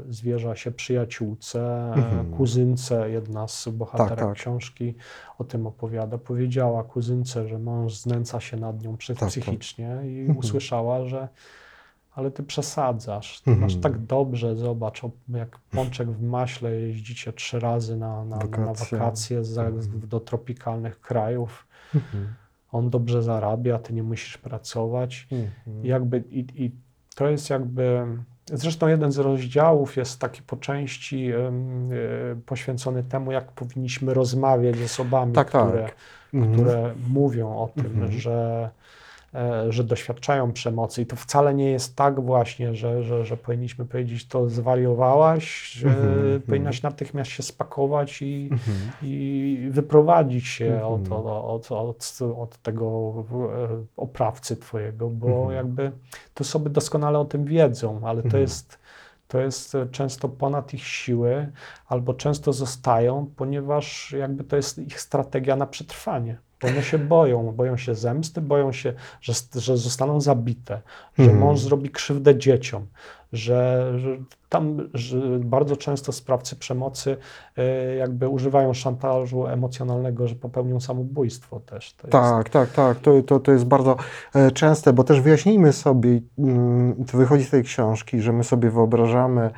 zwierza 0.08 0.56
się 0.56 0.70
przyjaciółce, 0.70 1.92
Mhm. 1.92 2.30
kuzynce, 2.30 3.10
jedna 3.10 3.48
z 3.48 3.68
bohaterek 3.68 4.08
Tak, 4.18 4.18
tak. 4.18 4.34
książki 4.34 4.94
o 5.38 5.44
tym 5.44 5.66
opowiada, 5.66 6.18
powiedziała 6.18 6.84
kuzynce, 6.84 7.48
że 7.48 7.58
mąż 7.58 7.94
znęca 7.96 8.40
się 8.40 8.56
nad 8.56 8.82
nią 8.82 8.96
tak. 9.18 9.28
psychicznie 9.28 10.00
i 10.04 10.20
Mhm. 10.20 10.38
usłyszała, 10.38 11.04
że 11.04 11.28
ale 12.14 12.30
ty 12.30 12.42
przesadzasz, 12.42 13.40
ty 13.40 13.50
Mhm. 13.50 13.60
masz 13.70 13.76
tak 13.80 13.98
dobrze, 13.98 14.56
zobacz, 14.56 15.02
jak 15.28 15.58
pączek 15.58 16.10
w 16.10 16.22
maśle 16.22 16.70
jeździcie 16.72 17.32
trzy 17.32 17.60
razy 17.60 17.96
na, 17.96 18.24
na, 18.24 18.36
na 18.36 18.46
Wakacje. 18.46 18.98
wakacje 18.98 19.44
za, 19.44 19.64
Mhm. 19.64 20.00
do 20.08 20.20
tropikalnych 20.20 21.00
krajów 21.00 21.66
Mhm. 21.94 22.34
on 22.72 22.90
dobrze 22.90 23.22
zarabia, 23.22 23.78
ty 23.78 23.92
nie 23.92 24.02
musisz 24.02 24.38
pracować. 24.38 25.26
I 25.84 25.88
Jakby, 25.88 26.18
i, 26.30 26.64
I 26.64 26.72
to 27.14 27.28
jest 27.28 27.50
jakby. 27.50 28.06
Zresztą 28.52 28.88
jeden 28.88 29.12
z 29.12 29.18
rozdziałów 29.18 29.96
jest 29.96 30.20
taki 30.20 30.42
po 30.42 30.56
części 30.56 31.30
e, 31.30 31.52
poświęcony 32.46 33.02
temu, 33.04 33.32
jak 33.32 33.52
powinniśmy 33.52 34.14
rozmawiać 34.14 34.76
z 34.76 34.82
osobami, 34.84 35.32
Tak, 35.32 35.50
tak. 35.50 35.68
które, 35.68 35.88
Mhm. 36.34 36.52
które 36.54 36.94
mówią 37.08 37.56
o 37.56 37.68
tym, 37.68 37.86
Mhm. 37.86 38.12
że, 38.12 38.32
e, 38.32 38.70
że 39.68 39.84
doświadczają 39.84 40.52
przemocy. 40.52 41.02
I 41.02 41.06
to 41.06 41.16
wcale 41.16 41.54
nie 41.54 41.70
jest 41.70 41.96
tak 41.96 42.20
właśnie, 42.20 42.74
że, 42.74 43.02
że, 43.02 43.24
że 43.24 43.36
powinniśmy 43.36 43.84
powiedzieć, 43.84 44.26
to 44.28 44.48
zwariowałaś, 44.48 45.72
że 45.72 45.88
Mhm. 45.88 46.42
powinnaś 46.42 46.82
natychmiast 46.82 47.30
się 47.30 47.42
spakować 47.42 48.22
i, 48.22 48.48
Mhm. 48.52 48.78
i 49.02 49.68
wyprowadzić 49.70 50.46
się 50.46 50.66
Mhm. 50.66 50.92
od, 50.92 51.12
od, 51.12 51.72
od, 51.72 52.18
od 52.36 52.58
tego 52.58 53.14
e, 53.30 53.68
oprawcy 53.96 54.56
twojego, 54.56 55.08
bo 55.10 55.26
Mhm. 55.26 55.52
jakby 55.52 55.92
te 56.34 56.40
osoby 56.40 56.70
doskonale 56.70 57.18
o 57.18 57.24
tym 57.24 57.44
wiedzą, 57.44 58.00
ale 58.04 58.22
to 58.22 58.26
Mhm. 58.26 58.42
jest, 58.42 58.78
to 59.28 59.40
jest 59.40 59.74
e, 59.74 59.86
często 59.86 60.28
ponad 60.28 60.74
ich 60.74 60.84
siły, 60.86 61.48
albo 61.88 62.14
często 62.14 62.52
zostają, 62.52 63.26
ponieważ 63.36 64.12
jakby 64.18 64.44
to 64.44 64.56
jest 64.56 64.78
ich 64.78 65.00
strategia 65.00 65.56
na 65.56 65.66
przetrwanie. 65.66 66.36
Bo 66.62 66.68
one 66.68 66.82
się 66.82 66.98
boją, 66.98 67.52
boją 67.52 67.76
się 67.76 67.94
zemsty, 67.94 68.40
boją 68.40 68.72
się, 68.72 68.92
że, 69.20 69.32
że 69.54 69.76
zostaną 69.76 70.20
zabite, 70.20 70.80
że 71.18 71.24
Mhm. 71.24 71.40
mąż 71.40 71.60
zrobi 71.60 71.90
krzywdę 71.90 72.38
dzieciom, 72.38 72.86
że, 73.32 73.92
że 73.98 74.08
tam 74.48 74.88
że 74.94 75.18
bardzo 75.38 75.76
często 75.76 76.12
sprawcy 76.12 76.56
przemocy 76.56 77.16
e, 77.56 77.94
jakby 77.94 78.28
używają 78.28 78.74
szantażu 78.74 79.46
emocjonalnego, 79.46 80.28
że 80.28 80.34
popełnią 80.34 80.80
samobójstwo 80.80 81.60
też. 81.60 81.94
To 81.94 82.06
jest, 82.06 82.12
Tak, 82.12 82.48
tak, 82.48 82.70
tak. 82.70 82.98
To, 82.98 83.22
to, 83.22 83.40
to 83.40 83.52
jest 83.52 83.64
bardzo 83.64 83.96
e, 84.34 84.50
częste, 84.50 84.92
bo 84.92 85.04
też 85.04 85.20
wyjaśnijmy 85.20 85.72
sobie, 85.72 86.20
mm, 86.38 87.04
to 87.04 87.18
wychodzi 87.18 87.44
z 87.44 87.50
tej 87.50 87.62
książki, 87.62 88.20
że 88.20 88.32
my 88.32 88.44
sobie 88.44 88.70
wyobrażamy 88.70 89.50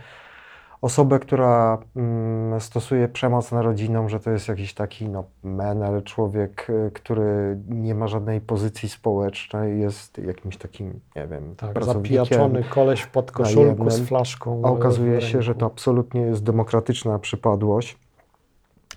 osobę, 0.85 1.19
która 1.19 1.79
mm, 1.97 2.61
stosuje 2.61 3.09
przemoc 3.09 3.53
na 3.53 3.63
rodziną, 3.63 4.09
że 4.09 4.21
to 4.21 4.31
jest 4.31 4.49
jakiś 4.49 4.75
taki 4.75 5.09
no, 5.09 5.25
menel, 5.43 6.03
człowiek, 6.03 6.67
e, 6.87 6.91
który 6.91 7.59
nie 7.69 7.95
ma 7.95 8.09
żadnej 8.09 8.41
pozycji 8.41 8.89
społecznej, 8.89 9.81
jest 9.81 10.19
jakimś 10.19 10.57
takim, 10.57 11.01
nie 11.17 11.27
wiem, 11.27 11.55
tak 11.57 11.85
zapijaczony 11.85 12.65
koleś 12.65 13.01
w 13.01 13.11
podkoszulku 13.11 13.91
z 13.91 14.01
flaszką. 14.01 14.63
A 14.65 14.69
e, 14.69 14.71
okazuje 14.71 15.21
się, 15.21 15.43
że 15.43 15.55
to 15.55 15.67
absolutnie 15.67 16.21
jest 16.21 16.43
demokratyczna 16.43 17.19
przypadłość. 17.19 17.99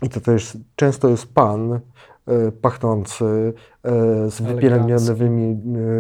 I 0.02 0.10
to 0.10 0.22
też 0.22 0.58
często 0.76 1.10
jest 1.10 1.34
pan 1.34 1.74
e, 1.74 1.80
pachnący, 2.52 3.54
e, 3.84 4.30
z 4.30 4.42
wypielęgnowanymi 4.42 5.52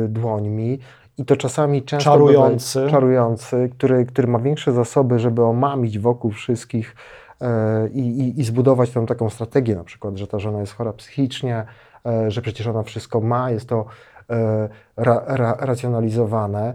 e, 0.05 0.07
dłońmi. 0.07 0.79
I 1.17 1.25
to 1.25 1.35
czasami 1.35 1.83
często 1.83 2.11
Czarujący. 2.11 2.79
bywa- 2.79 2.91
czarujący 2.91 3.69
który, 3.77 4.05
który 4.05 4.27
ma 4.27 4.39
większe 4.39 4.71
zasoby, 4.71 5.19
żeby 5.19 5.43
omamić 5.43 5.99
wokół 5.99 6.31
wszystkich 6.31 6.95
e, 7.41 7.87
i, 7.89 7.99
i, 7.99 8.39
i 8.39 8.43
zbudować 8.43 8.91
tą 8.91 9.05
taką 9.05 9.29
strategię, 9.29 9.75
na 9.75 9.83
przykład, 9.83 10.17
że 10.17 10.27
ta 10.27 10.39
żona 10.39 10.59
jest 10.59 10.73
chora 10.73 10.93
psychicznie, 10.93 11.65
e, 12.05 12.31
że 12.31 12.41
przecież 12.41 12.67
ona 12.67 12.83
wszystko 12.83 13.21
ma, 13.21 13.51
jest 13.51 13.69
to 13.69 13.85
e, 14.29 14.69
ra, 14.97 15.23
ra, 15.27 15.57
racjonalizowane. 15.59 16.73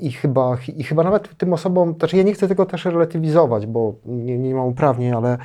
I 0.00 0.12
chyba, 0.12 0.56
I 0.76 0.84
chyba 0.84 1.02
nawet 1.02 1.36
tym 1.36 1.52
osobom, 1.52 1.94
znaczy 1.98 2.16
ja 2.16 2.22
nie 2.22 2.32
chcę 2.32 2.48
tego 2.48 2.66
też 2.66 2.84
relatywizować, 2.84 3.66
bo 3.66 3.94
nie, 4.06 4.38
nie 4.38 4.54
mam 4.54 4.66
uprawnień, 4.66 5.12
ale 5.12 5.38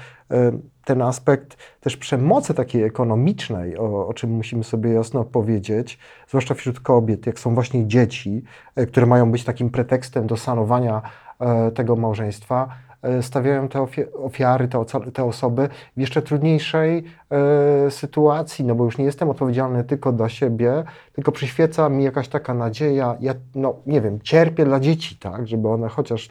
ten 0.86 1.02
aspekt 1.02 1.58
też 1.80 1.98
przemocy 1.98 2.54
takiej 2.54 2.84
ekonomicznej, 2.84 3.78
o, 3.78 4.08
o 4.08 4.14
czym 4.14 4.30
musimy 4.32 4.64
sobie 4.64 4.94
jasno 4.94 5.24
powiedzieć, 5.24 6.00
zwłaszcza 6.28 6.54
wśród 6.54 6.80
kobiet, 6.80 7.26
jak 7.26 7.40
są 7.40 7.54
właśnie 7.54 7.88
dzieci, 7.88 8.44
e, 8.76 8.86
które 8.86 9.06
mają 9.06 9.32
być 9.32 9.44
takim 9.44 9.70
pretekstem 9.70 10.28
do 10.28 10.38
sanowania 10.38 11.02
e, 11.40 11.72
tego 11.72 11.96
małżeństwa, 11.96 12.68
e, 13.02 13.24
stawiają 13.24 13.68
te 13.68 13.86
ofiary, 14.14 14.68
te, 15.14 15.24
osoby 15.24 15.70
w 15.98 16.02
jeszcze 16.02 16.22
trudniejszej 16.22 17.04
sytuacji, 17.90 18.66
no 18.66 18.76
bo 18.76 18.86
już 18.86 18.98
nie 18.98 19.06
jestem 19.06 19.30
odpowiedzialny 19.30 19.84
tylko 19.84 20.12
dla 20.12 20.30
siebie, 20.30 20.84
tylko 21.14 21.32
przyświeca 21.32 21.90
mi 21.90 22.04
jakaś 22.04 22.28
taka 22.28 22.54
nadzieja, 22.54 23.18
ja, 23.20 23.34
no 23.56 23.76
nie 23.86 24.02
wiem, 24.02 24.20
cierpię 24.22 24.66
dla 24.66 24.80
dzieci, 24.80 25.16
tak, 25.16 25.48
żeby 25.48 25.70
one 25.70 25.90
chociaż 25.90 26.30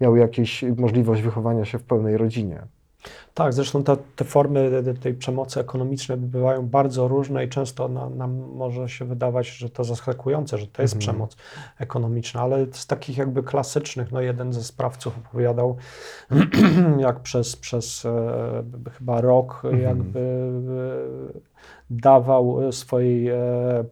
miały 0.00 0.18
jakąś 0.18 0.62
możliwość 0.76 1.22
wychowania 1.22 1.64
się 1.64 1.78
w 1.78 1.82
pełnej 1.82 2.16
rodzinie. 2.16 2.62
Tak, 3.34 3.52
zresztą 3.52 3.84
te, 3.84 3.96
te 4.16 4.24
formy 4.24 4.82
te- 4.84 4.94
tej 4.94 5.14
przemocy 5.14 5.60
ekonomicznej 5.60 6.18
bywają 6.18 6.66
bardzo 6.68 7.08
różne 7.08 7.44
i 7.44 7.48
często 7.48 7.88
na, 7.88 8.10
nam 8.10 8.36
może 8.54 8.88
się 8.88 9.04
wydawać, 9.04 9.48
że 9.48 9.70
to 9.70 9.84
zaskakujące, 9.84 10.58
że 10.58 10.66
to 10.66 10.82
jest 10.82 10.94
Mhm. 10.94 11.00
przemoc 11.00 11.36
ekonomiczna, 11.78 12.40
ale 12.40 12.66
z 12.72 12.86
takich 12.86 13.18
jakby 13.18 13.42
klasycznych, 13.42 14.12
no 14.12 14.20
jeden 14.20 14.52
ze 14.52 14.62
sprawców 14.64 15.18
opowiadał, 15.18 15.76
jak 16.98 17.20
przez, 17.20 17.56
przez 17.56 18.04
e, 18.04 18.62
chyba 18.98 19.20
rok 19.20 19.60
Mhm. 19.64 19.82
jakby 19.82 20.20
e, 21.36 21.40
dawał 21.90 22.68
e, 22.68 22.72
swojej 22.72 23.28
e, 23.28 23.36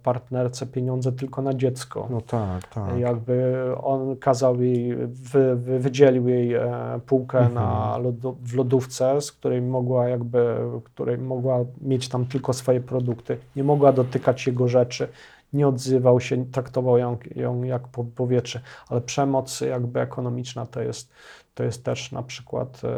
partnerce 0.02 0.66
pieniądze 0.66 1.12
tylko 1.12 1.42
na 1.42 1.54
dziecko. 1.54 2.06
No 2.10 2.20
tak, 2.20 2.68
tak. 2.68 2.98
Jakby 2.98 3.54
on 3.82 4.16
kazał 4.16 4.62
jej, 4.62 4.96
wy, 5.06 5.56
wy, 5.56 5.78
wydzielił 5.78 6.28
jej 6.28 6.54
e, 6.54 7.00
półkę 7.06 7.38
Mhm. 7.38 7.54
na 7.54 7.98
lodu, 7.98 8.36
w 8.42 8.54
lodówce, 8.54 9.20
z 9.20 9.32
której 9.32 9.62
mogła 9.62 10.08
jakby, 10.08 10.56
której 10.84 11.18
mogła 11.18 11.58
mieć 11.80 12.08
tam 12.08 12.26
tylko 12.26 12.52
swoje 12.52 12.80
produkty. 12.80 13.38
Nie 13.56 13.64
mogła 13.64 13.92
dotykać 13.92 14.46
jego 14.46 14.68
rzeczy. 14.68 15.08
Nie 15.52 15.68
odzywał 15.68 16.20
się, 16.20 16.46
traktował 16.46 16.98
ją, 16.98 17.16
ją 17.36 17.62
jak 17.62 17.88
po, 17.88 18.04
powietrze. 18.04 18.60
Ale 18.88 19.00
przemoc 19.00 19.60
jakby 19.60 20.00
ekonomiczna 20.00 20.66
to 20.66 20.82
jest, 20.82 21.12
to 21.58 21.64
jest 21.64 21.84
też 21.84 22.12
na 22.12 22.22
przykład 22.22 22.80
e, 22.84 22.88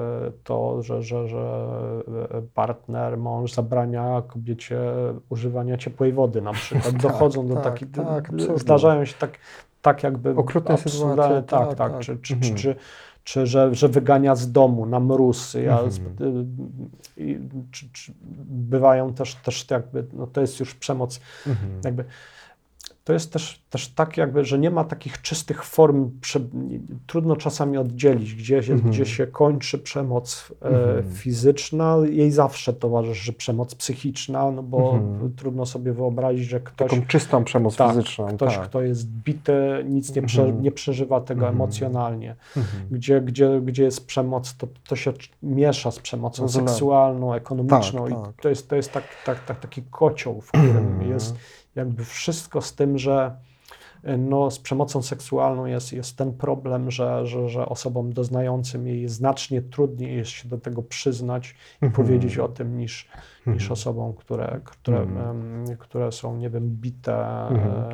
to, 0.45 0.83
że, 0.83 1.03
że, 1.03 1.29
że 1.29 1.65
e, 2.31 2.43
partner, 2.55 3.19
mąż 3.19 3.53
zabrania 3.53 4.23
kobiecie 4.29 4.81
używania 5.29 5.77
ciepłej 5.77 6.13
wody 6.13 6.43
na 6.43 6.53
przykład. 6.53 6.85
Tak, 6.93 7.03
Dochodzą 7.03 7.47
do 7.47 7.55
tak, 7.55 7.65
takich, 7.65 7.91
tak, 7.91 8.29
absolutnie. 8.31 8.59
zdarzają 8.59 9.05
się 9.05 9.15
tak, 9.19 9.39
tak 9.83 10.03
jakby 10.03 10.31
Okrutne 10.37 10.79
sytuacje, 10.79 11.43
tak, 11.43 11.47
tak, 11.47 11.75
tak, 11.75 11.93
tak. 11.93 11.99
Czy, 12.01 12.19
czy, 12.19 12.35
Mhm. 12.35 12.55
czy, 12.55 12.77
czy, 13.25 13.47
że, 13.47 13.75
że 13.75 13.89
wygania 13.89 14.35
z 14.37 14.53
domu 14.53 14.87
na 14.87 15.01
mróz. 15.01 15.55
Ja, 15.55 15.81
Mhm. 15.81 16.17
y, 17.19 17.41
bywają 18.47 19.15
też, 19.15 19.35
też 19.35 19.71
jakby, 19.71 20.07
no 20.13 20.27
to 20.27 20.41
jest 20.41 20.61
już 20.61 20.75
przemoc 20.75 21.21
Mhm. 21.47 21.81
jakby 21.85 22.05
to 23.05 23.13
jest 23.13 23.33
też, 23.33 23.61
też 23.71 23.89
tak 23.89 24.17
jakby, 24.17 24.45
że 24.45 24.59
nie 24.59 24.71
ma 24.71 24.85
takich 24.85 25.23
czystych 25.23 25.65
form, 25.65 26.11
prze, 26.21 26.41
trudno 27.07 27.37
czasami 27.37 27.79
oddzielić, 27.79 28.35
gdzie 28.35 28.63
się, 28.63 28.73
Mhm. 28.73 28.91
gdzie 28.93 29.07
się 29.07 29.27
kończy 29.27 29.79
przemoc 29.79 30.53
e, 30.63 30.67
Mhm. 30.67 31.15
fizyczna, 31.15 31.97
jej 32.11 32.31
zawsze 32.31 32.73
towarzyszy 32.73 33.33
przemoc 33.33 33.75
psychiczna, 33.75 34.51
no 34.51 34.63
bo 34.63 34.95
Mhm. 34.95 35.33
trudno 35.37 35.67
sobie 35.67 35.93
wyobrazić, 35.93 36.45
że 36.49 36.61
ktoś, 36.61 36.91
Taką 36.91 37.07
czystą 37.07 37.45
przemoc 37.45 37.77
tak, 37.77 37.89
fizyczną. 37.91 38.27
ktoś 38.37 38.57
tak. 38.57 38.69
kto 38.69 38.83
jest 38.83 39.07
bity, 39.09 39.85
nic 39.89 40.15
nie, 40.17 40.23
prze, 40.23 40.43
Mhm. 40.43 40.63
nie 40.63 40.73
przeżywa 40.73 41.21
tego 41.21 41.41
Mhm. 41.41 41.55
emocjonalnie. 41.55 42.37
Gdzie, 42.91 43.21
gdzie, 43.21 43.61
gdzie 43.65 43.83
jest 43.85 44.07
przemoc, 44.07 44.57
to, 44.57 44.69
to 44.89 44.97
się 44.97 45.13
miesza 45.43 45.91
z 45.91 45.99
przemocą 45.99 46.49
seksualną, 46.49 47.35
ekonomiczną 47.35 48.03
Tak, 48.09 48.11
i 48.13 48.15
tak. 48.25 48.33
to 48.43 48.49
jest, 48.49 48.69
to 48.69 48.77
jest 48.77 48.93
tak, 48.93 49.05
tak, 49.27 49.45
tak, 49.45 49.61
taki 49.61 49.83
kocioł, 49.91 50.41
w 50.41 50.49
którym 50.49 51.03
jest 51.11 51.37
jakby 51.75 52.05
wszystko 52.05 52.61
z 52.61 52.75
tym, 52.75 52.99
że 52.99 53.37
no, 54.19 54.51
z 54.51 54.59
przemocą 54.59 55.03
seksualną 55.03 55.67
jest, 55.67 55.93
jest 55.93 56.17
ten 56.17 56.33
problem, 56.33 56.91
że, 56.91 57.27
że, 57.27 57.49
że 57.49 57.67
osobom 57.67 58.13
doznającym 58.13 58.87
jej 58.87 59.09
znacznie 59.09 59.63
trudniej 59.63 60.17
jest 60.17 60.31
się 60.31 60.49
do 60.49 60.59
tego 60.59 60.83
przyznać 60.83 61.51
i 61.83 61.85
Mhm. 61.85 61.93
powiedzieć 61.93 62.39
o 62.39 62.49
tym 62.49 62.79
niż, 62.79 63.09
niż 63.47 63.63
Mhm. 63.63 63.73
osobom, 63.73 64.13
które, 64.15 64.61
które, 64.65 64.99
em, 65.01 65.65
które 65.79 66.13
są, 66.13 66.37
nie 66.37 66.51
wiem, 66.51 66.71
bite, 66.71 67.15
e, 67.17 67.89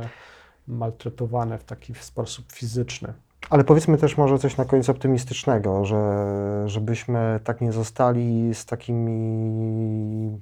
maltretowane 0.68 1.58
w 1.58 1.64
taki 1.64 1.94
sposób 1.94 2.52
fizyczny. 2.52 3.12
Ale 3.50 3.64
powiedzmy 3.64 3.98
też 3.98 4.16
może 4.16 4.38
coś 4.38 4.56
na 4.56 4.64
koniec 4.64 4.88
optymistycznego, 4.88 5.84
że 5.84 6.24
żebyśmy 6.66 7.40
tak 7.44 7.60
nie 7.60 7.72
zostali 7.72 8.54
z 8.54 8.66
takimi, 8.66 10.38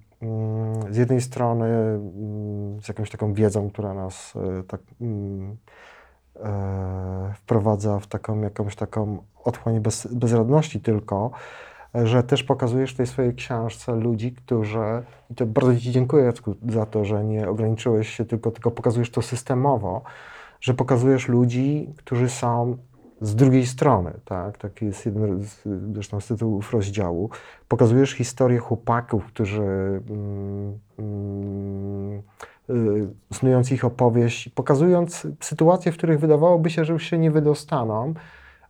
z 0.91 0.97
jednej 0.97 1.20
strony 1.20 1.66
mm, 1.66 2.81
z 2.83 2.89
jakąś 2.89 3.11
taką 3.11 3.35
wiedzą, 3.35 3.70
która 3.70 3.95
nas 3.95 4.35
e, 4.37 4.62
tak 4.62 4.81
mm, 5.01 5.57
e, 6.37 7.33
wprowadza 7.35 7.99
w 7.99 8.07
taką 8.07 8.41
jakąś 8.41 8.77
taką 8.77 9.22
otchłań 9.45 9.81
bez, 9.81 10.07
bezradności 10.07 10.81
tylko, 10.81 11.31
że 11.95 12.22
też 12.22 12.43
pokazujesz 12.43 12.95
w 12.95 12.97
tej 12.97 13.07
swojej 13.07 13.35
książce 13.35 13.97
ludzi, 13.97 14.33
którzy, 14.33 15.03
i 15.31 15.35
to 15.35 15.47
bardzo 15.47 15.77
Ci 15.77 15.93
dziękuję 15.93 16.25
Jacku, 16.25 16.55
za 16.68 16.87
to, 16.87 17.05
że 17.05 17.25
nie 17.25 17.49
ograniczyłeś 17.49 18.09
się 18.09 18.25
tylko, 18.25 18.51
tylko 18.51 18.70
pokazujesz 18.70 19.11
to 19.11 19.22
systemowo, 19.22 20.03
że 20.61 20.75
pokazujesz 20.75 21.29
ludzi, 21.29 21.95
którzy 21.97 22.29
są 22.29 22.77
z 23.21 23.35
drugiej 23.35 23.67
strony, 23.67 24.12
tak? 24.25 24.59
Taki 24.59 24.85
jest 24.87 25.07
jeden 25.07 25.45
z, 25.45 25.62
zresztą 25.93 26.21
z 26.21 26.27
tytułów 26.27 26.73
rozdziału. 26.73 27.31
Pokazujesz 27.69 28.12
historię 28.12 28.59
chłopaków, 28.59 29.27
którzy 29.27 29.62
mm, 29.62 30.79
mm, 30.99 32.23
y, 32.71 33.09
snując 33.33 33.73
ich 33.73 33.85
opowieść, 33.85 34.49
pokazując 34.49 35.27
sytuacje, 35.41 35.93
w 35.93 35.97
których 35.97 36.21
wydawałoby 36.21 36.71
się, 36.71 36.85
że 36.85 36.93
już 36.93 37.03
się 37.03 37.19
nie 37.19 37.31
wydostaną, 37.31 38.15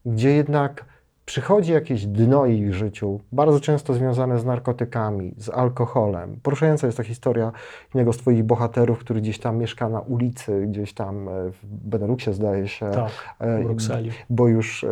gdzie 0.07 0.31
jednak 0.31 0.85
przychodzi 1.25 1.73
jakieś 1.73 2.07
dno 2.07 2.47
ich 2.47 2.75
życiu, 2.75 3.21
bardzo 3.33 3.61
często 3.61 3.95
związane 3.95 4.39
z 4.39 4.45
narkotykami, 4.45 5.35
z 5.37 5.49
alkoholem. 5.49 6.41
Poruszająca 6.43 6.87
jest 6.87 6.97
ta 6.99 7.05
historia 7.05 7.53
jednego 7.85 8.13
z 8.13 8.17
Twoich 8.17 8.45
bohaterów, 8.45 8.99
który 8.99 9.21
gdzieś 9.21 9.39
tam 9.39 9.57
mieszka 9.59 9.89
na 9.89 10.01
ulicy, 10.01 10.67
gdzieś 10.67 10.95
tam 10.95 11.29
e, 11.29 11.33
w 11.51 11.67
Beneluxie 11.67 12.33
zdaje 12.33 12.69
się, 12.69 12.91
Tak, 12.91 13.11
e, 13.39 13.59
w 13.59 13.65
Brukseli. 13.65 14.11
bo 14.31 14.49
już 14.49 14.85
e, 14.85 14.89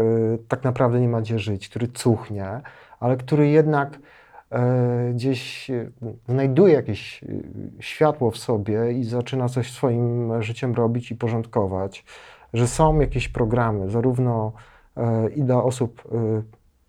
tak 0.48 0.64
naprawdę 0.64 1.00
nie 1.00 1.08
ma 1.08 1.20
gdzie 1.20 1.38
żyć, 1.38 1.68
który 1.68 1.88
cuchnie, 1.88 2.60
ale 3.00 3.16
który 3.16 3.48
jednak 3.48 3.98
e, 4.50 5.10
gdzieś 5.14 5.70
e, 5.70 5.90
znajduje 6.28 6.74
jakieś 6.74 7.24
e, 7.24 7.26
światło 7.80 8.30
w 8.30 8.36
sobie 8.36 8.92
i 8.92 9.04
zaczyna 9.04 9.48
coś 9.48 9.72
swoim 9.72 10.42
życiem 10.42 10.74
robić 10.74 11.10
i 11.10 11.16
porządkować, 11.16 12.04
że 12.54 12.68
są 12.68 13.00
jakieś 13.00 13.28
programy, 13.28 13.90
zarówno 13.90 14.52
e, 14.68 14.71
i 15.36 15.42
dla 15.42 15.62
osób, 15.62 16.02
e, 16.12 16.42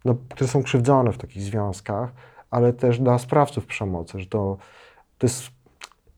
no, 0.06 0.16
które 0.30 0.47
są 0.47 0.64
krzywdzone 0.64 1.12
w 1.12 1.18
takich 1.18 1.43
związkach, 1.43 2.12
ale 2.51 2.74
też 2.74 2.99
dla 2.99 3.18
sprawców 3.18 3.66
przemocy, 3.66 4.20
że 4.20 4.26
to, 4.26 4.58
to 5.18 5.28
jest 5.28 5.43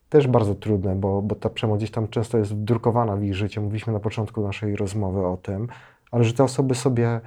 też 0.08 0.28
bardzo 0.28 0.54
trudne, 0.54 0.94
bo, 0.94 1.22
bo 1.22 1.34
ta 1.34 1.50
przemoc 1.50 1.78
gdzieś 1.78 1.90
tam 1.90 2.08
często 2.08 2.38
jest 2.38 2.54
wdrukowana 2.54 3.16
w 3.16 3.22
ich 3.22 3.34
życie. 3.34 3.60
Mówiliśmy 3.60 3.92
na 3.92 4.00
początku 4.00 4.42
naszej 4.42 4.76
rozmowy 4.76 5.26
o 5.26 5.36
tym, 5.36 5.68
ale 6.10 6.24
że 6.24 6.32
te 6.32 6.44
osoby 6.44 6.74
sobie 6.74 7.08
e, 7.08 7.20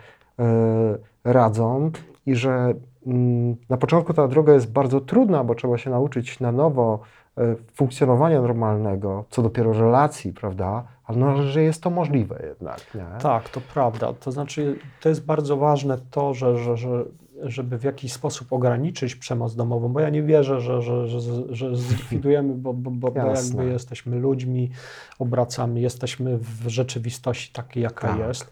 radzą 1.24 1.92
i 2.26 2.36
że 2.36 2.74
mm, 3.06 3.56
na 3.70 3.78
początku 3.78 4.14
ta 4.14 4.28
droga 4.28 4.54
jest 4.54 4.72
bardzo 4.72 5.02
trudna, 5.02 5.44
bo 5.44 5.56
trzeba 5.56 5.78
się 5.78 5.90
nauczyć 5.90 6.40
na 6.40 6.52
nowo 6.52 7.00
e, 7.38 7.56
funkcjonowania 7.74 8.42
normalnego, 8.42 9.26
co 9.30 9.42
dopiero 9.42 9.74
relacji, 9.74 10.34
prawda? 10.34 10.84
Ale 11.10 11.18
no, 11.18 11.44
że 11.44 11.64
jest 11.64 11.84
to 11.84 11.90
możliwe 11.90 12.44
jednak, 12.50 12.80
nie? 12.96 13.22
Tak, 13.22 13.50
to 13.50 13.62
prawda. 13.74 14.14
To 14.14 14.32
znaczy, 14.32 14.80
to 15.02 15.10
jest 15.10 15.26
bardzo 15.26 15.58
ważne 15.58 15.98
to, 16.12 16.34
że, 16.34 16.58
że, 16.58 16.78
że, 16.78 17.06
żeby 17.44 17.78
w 17.78 17.84
jakiś 17.84 18.14
sposób 18.14 18.54
ograniczyć 18.54 19.16
przemoc 19.16 19.56
domową, 19.56 19.90
bo 19.90 20.00
ja 20.00 20.10
nie 20.10 20.24
wierzę, 20.24 20.62
że, 20.62 20.82
że, 20.82 21.08
że, 21.08 21.20
że 21.56 21.76
zlikwidujemy, 21.76 22.54
bo, 22.54 22.74
bo, 22.74 22.92
bo, 22.92 23.12
bo 23.12 23.20
jakby 23.20 23.66
jesteśmy 23.66 24.20
ludźmi, 24.20 24.72
obracamy, 25.20 25.80
jesteśmy 25.80 26.38
w 26.38 26.68
rzeczywistości 26.68 27.54
takiej, 27.54 27.84
jaka 27.84 28.08
Tak. 28.08 28.20
jest. 28.20 28.52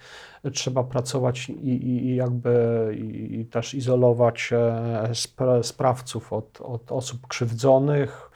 Trzeba 0.54 0.84
pracować 0.84 1.50
i, 1.50 1.88
i, 1.88 2.16
jakby 2.16 2.52
i, 3.00 3.40
i 3.40 3.46
też 3.46 3.74
izolować 3.74 4.50
e, 4.54 5.10
spra 5.16 5.64
sprawców 5.64 6.34
od, 6.34 6.62
od 6.62 6.92
osób 6.92 7.28
krzywdzonych, 7.28 8.32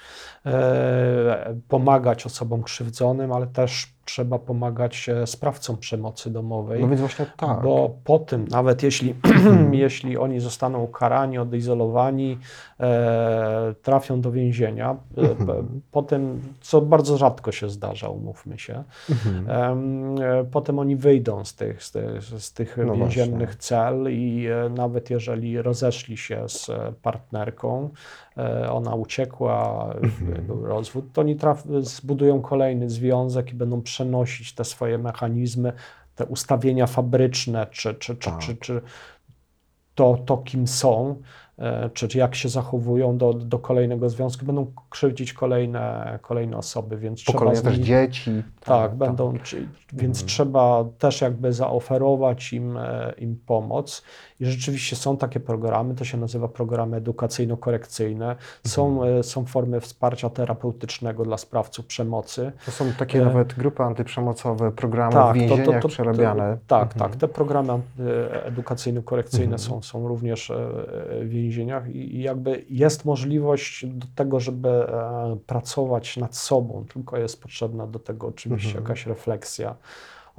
e, 0.46 1.56
pomagać 1.68 2.26
osobom 2.26 2.64
krzywdzonym, 2.64 3.32
ale 3.32 3.48
też 3.48 3.94
trzeba 4.06 4.40
pomagać 4.40 5.10
e, 5.10 5.28
sprawcom 5.28 5.78
przemocy 5.78 6.32
domowej. 6.32 6.82
No 6.82 6.88
więc 6.88 7.00
właśnie 7.00 7.26
tak. 7.38 7.62
Bo 7.62 7.96
po 8.04 8.20
tym, 8.20 8.48
nawet 8.48 8.84
jeśli, 8.84 9.16
jeśli 9.72 10.18
oni 10.18 10.40
zostaną 10.40 10.84
ukarani, 10.84 11.38
odizolowani, 11.38 12.38
e, 12.80 13.74
trafią 13.82 14.22
do 14.22 14.32
więzienia, 14.32 14.96
e, 15.18 15.22
Mhm. 15.22 15.48
p- 15.48 15.64
potem, 15.92 16.42
co 16.62 16.82
bardzo 16.82 17.18
rzadko 17.18 17.52
się 17.52 17.70
zdarza, 17.70 18.10
umówmy 18.10 18.60
się, 18.60 18.84
Mhm. 19.10 19.50
em, 19.50 20.16
e, 20.22 20.44
potem 20.52 20.80
oni 20.80 20.96
wyjdą 20.96 21.46
z 21.46 21.56
tych, 21.56 21.84
z 21.92 21.94
tych, 21.94 22.42
z 22.42 22.54
tych 22.54 22.78
No 22.78 22.96
więziennych 22.96 23.56
cel 23.56 24.08
i 24.12 24.48
e, 24.48 24.70
nawet 24.70 25.10
jeżeli 25.10 25.62
rozeszli 25.62 26.18
się 26.18 26.50
z 26.50 26.70
e, 26.70 26.94
partnerką, 27.02 27.90
e, 28.38 28.72
ona 28.72 28.96
uciekła, 28.96 29.88
Mhm. 30.04 30.46
był 30.48 30.66
rozwód, 30.66 31.06
to 31.14 31.22
oni 31.22 31.36
traf, 31.36 31.64
zbudują 31.80 32.42
kolejny 32.42 32.90
związek 32.90 33.52
i 33.52 33.56
będą 33.56 33.82
przenosić 33.82 34.54
te 34.54 34.64
swoje 34.66 34.98
mechanizmy, 34.98 35.74
te 36.16 36.26
ustawienia 36.26 36.88
fabryczne, 36.88 37.68
czy, 37.72 37.94
czy, 37.94 38.16
czy, 38.16 38.30
Tak. 38.32 38.40
czy, 38.40 38.56
czy 38.56 38.82
to, 39.96 40.18
to, 40.26 40.38
kim 40.38 40.68
są, 40.68 41.22
czy 41.94 42.08
czy 42.08 42.18
jak 42.18 42.36
się 42.36 42.50
zachowują 42.50 43.18
do, 43.18 43.34
do 43.34 43.60
kolejnego 43.60 44.10
związku, 44.10 44.46
będą 44.46 44.72
krzywdzić 44.90 45.34
kolejne, 45.34 46.20
kolejne 46.22 46.58
osoby, 46.58 46.98
więc 46.98 47.20
trzeba 47.20 47.34
Pokolenia 47.40 47.62
też 47.62 47.76
dzieci. 47.78 48.44
tak, 48.64 48.96
będą, 48.96 49.34
czy, 49.44 49.68
więc 49.94 50.18
Mhm. 50.18 50.28
trzeba 50.28 50.86
też 51.00 51.22
jakby 51.22 51.54
zaoferować 51.54 52.54
im, 52.54 52.78
e, 52.78 53.14
im 53.18 53.36
pomoc. 53.46 54.04
I 54.40 54.46
rzeczywiście 54.46 54.96
są 54.96 55.18
takie 55.18 55.40
programy, 55.40 55.96
to 55.96 56.06
się 56.06 56.18
nazywa 56.18 56.48
programy 56.48 56.98
edukacyjno-korekcyjne. 57.02 58.36
Są, 58.68 58.88
Mhm. 58.88 59.20
e, 59.20 59.24
są 59.24 59.46
formy 59.46 59.80
wsparcia 59.80 60.30
terapeutycznego 60.30 61.24
dla 61.24 61.38
sprawców 61.38 61.86
przemocy. 61.86 62.52
To 62.66 62.72
są 62.72 62.86
takie 63.00 63.22
E, 63.22 63.26
nawet 63.26 63.54
grupy 63.54 63.84
antyprzemocowe, 63.84 64.72
programy 64.72 65.12
w 65.12 65.16
to- 65.16 65.34
więzieniach 65.34 65.86
przerabiane. 65.88 66.58
tak, 66.68 66.94
Mhm. 66.94 67.00
tak. 67.12 67.20
Te 67.20 67.28
programy 67.28 67.74
e, 67.74 68.46
edukacyjno-korekcyjne 68.52 69.44
Mhm. 69.44 69.60
są, 69.60 69.82
są 69.82 70.08
również 70.08 70.52
e, 70.52 70.56
w 71.22 71.30
więzieniach 71.30 71.51
i 71.88 72.16
i 72.16 72.22
jakby 72.22 72.66
jest 72.70 73.06
możliwość 73.06 73.86
do 73.86 74.08
tego, 74.16 74.40
żeby 74.40 74.70
e, 74.70 75.38
pracować 75.48 76.18
nad 76.18 76.36
sobą, 76.36 76.86
tylko 76.94 77.18
jest 77.18 77.42
potrzebna 77.42 77.88
do 77.88 78.00
tego 78.00 78.28
oczywiście 78.28 78.68
Mhm. 78.68 78.84
jakaś 78.84 79.06
refleksja, 79.06 79.76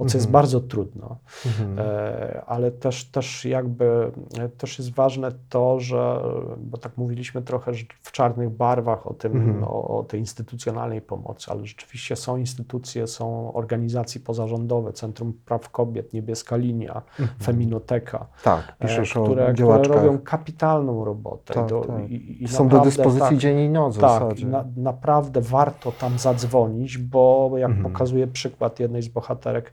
co 0.05 0.17
jest 0.17 0.27
Mhm. 0.27 0.31
bardzo 0.31 0.59
trudno. 0.59 1.17
Mhm. 1.45 1.79
E, 1.79 2.41
ale 2.47 2.71
też, 2.71 3.05
też 3.05 3.45
jakby 3.45 4.11
e, 4.39 4.49
też 4.49 4.77
jest 4.79 4.93
ważne 4.93 5.31
to, 5.49 5.79
że, 5.79 6.21
bo 6.57 6.77
tak 6.77 6.97
mówiliśmy 6.97 7.41
trochę 7.41 7.71
w 8.01 8.11
czarnych 8.11 8.49
barwach 8.49 9.07
o 9.07 9.13
tym, 9.13 9.31
Mhm. 9.35 9.63
o, 9.63 9.97
o 9.99 10.03
tej 10.03 10.19
instytucjonalnej 10.19 11.01
pomocy, 11.01 11.51
ale 11.51 11.65
rzeczywiście 11.65 12.15
są 12.15 12.37
instytucje, 12.37 13.07
są 13.07 13.53
organizacje 13.53 14.21
pozarządowe, 14.21 14.93
Centrum 14.93 15.33
Praw 15.45 15.69
Kobiet, 15.69 16.13
Niebieska 16.13 16.55
Linia, 16.55 17.01
Mhm. 17.19 17.39
Feminoteka, 17.43 18.25
Tak, 18.43 18.75
e, 18.79 18.87
piszesz 18.87 19.09
które, 19.11 19.47
o 19.49 19.53
które 19.53 19.83
robią 19.83 20.17
kapitalną 20.19 21.05
robotę. 21.05 21.53
Tak, 21.53 21.67
do, 21.69 21.81
tak. 21.81 22.09
i, 22.09 22.43
i 22.43 22.47
Są 22.47 22.57
do 22.57 22.63
naprawdę 22.63 22.89
dyspozycji 22.89 23.29
tak, 23.29 23.37
dzień 23.37 23.59
i 23.59 23.69
noc 23.69 23.97
tak, 23.97 24.39
na, 24.39 24.65
naprawdę 24.77 25.41
warto 25.41 25.91
tam 25.91 26.19
zadzwonić, 26.19 26.97
bo 26.97 27.51
jak 27.57 27.71
Mhm. 27.71 27.91
pokazuje 27.93 28.27
przykład 28.27 28.79
jednej 28.79 29.01
z 29.01 29.07
bohaterek, 29.07 29.71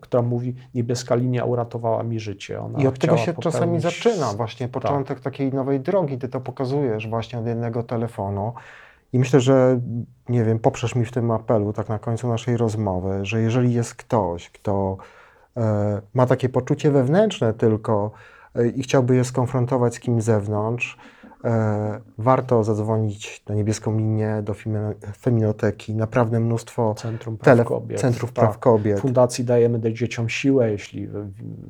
która 0.00 0.22
mówi, 0.22 0.54
niebieska 0.74 1.14
linia 1.14 1.44
uratowała 1.44 2.02
mi 2.02 2.20
życie. 2.20 2.60
Ona 2.60 2.78
I 2.78 2.86
od 2.86 2.98
tego 2.98 3.16
się 3.16 3.34
czasami 3.34 3.78
popełnić- 3.78 3.80
zaczyna 3.80 4.32
właśnie 4.32 4.68
początek 4.68 5.20
takiej 5.20 5.52
nowej 5.52 5.80
drogi. 5.80 6.18
Ty 6.18 6.28
to 6.28 6.40
pokazujesz 6.40 7.08
właśnie 7.08 7.38
od 7.38 7.46
jednego 7.46 7.82
telefonu. 7.82 8.52
I 9.12 9.18
myślę, 9.18 9.40
że 9.40 9.80
nie 10.28 10.44
wiem, 10.44 10.58
poprzesz 10.58 10.94
mi 10.94 11.04
w 11.04 11.12
tym 11.12 11.30
apelu 11.30 11.72
tak 11.72 11.88
na 11.88 11.98
końcu 11.98 12.28
naszej 12.28 12.56
rozmowy, 12.56 13.18
że 13.22 13.40
jeżeli 13.40 13.74
jest 13.74 13.94
ktoś, 13.94 14.50
kto 14.50 14.96
e, 15.56 16.00
ma 16.14 16.26
takie 16.26 16.48
poczucie 16.48 16.90
wewnętrzne 16.90 17.54
tylko 17.54 18.10
e, 18.54 18.66
i 18.68 18.82
chciałby 18.82 19.16
je 19.16 19.24
skonfrontować 19.24 19.94
z 19.94 20.00
kimś 20.00 20.22
z 20.22 20.26
zewnątrz, 20.26 20.98
E, 20.98 21.15
warto 22.18 22.64
zadzwonić 22.64 23.42
na 23.48 23.54
niebieską 23.54 23.98
linię 23.98 24.40
do 24.42 24.52
Femino- 24.52 24.94
Feminoteki. 25.18 25.94
Naprawdę 25.94 26.40
mnóstwo 26.40 26.94
Centrum 26.94 27.36
Praw 27.36 27.44
tele- 27.58 27.64
Kobiet. 27.64 28.00
centrów 28.00 28.32
Tak. 28.32 28.44
praw 28.44 28.58
kobiet. 28.58 29.00
Fundacji 29.00 29.44
dajemy 29.44 29.92
dzieciom 29.92 30.28
siłę, 30.28 30.70
jeśli, 30.70 31.08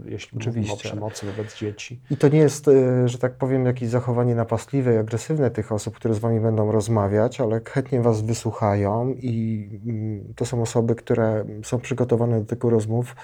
jeśli 0.05 0.39
mówimy 0.47 0.72
o 0.72 0.77
przemocy 0.77 1.27
wobec 1.27 1.57
dzieci. 1.57 2.01
I 2.11 2.16
to 2.16 2.29
nie 2.29 2.39
jest, 2.39 2.68
e, 2.68 3.09
że 3.09 3.18
tak 3.18 3.33
powiem, 3.33 3.66
jakieś 3.66 3.89
zachowanie 3.89 4.35
napastliwe 4.35 4.95
i 4.95 4.97
agresywne 4.97 5.51
tych 5.51 5.72
osób, 5.72 5.97
które 5.97 6.14
z 6.14 6.18
Wami 6.18 6.41
będą 6.41 6.72
rozmawiać, 6.72 7.41
ale 7.41 7.61
chętnie 7.68 8.01
Was 8.03 8.22
wysłuchają 8.22 9.14
i 9.18 9.68
mm, 9.87 10.35
to 10.37 10.45
są 10.45 10.62
osoby, 10.62 10.95
które 10.95 11.45
są 11.62 11.79
przygotowane 11.81 12.41
do 12.41 12.47
tych 12.47 12.64
rozmów 12.70 13.16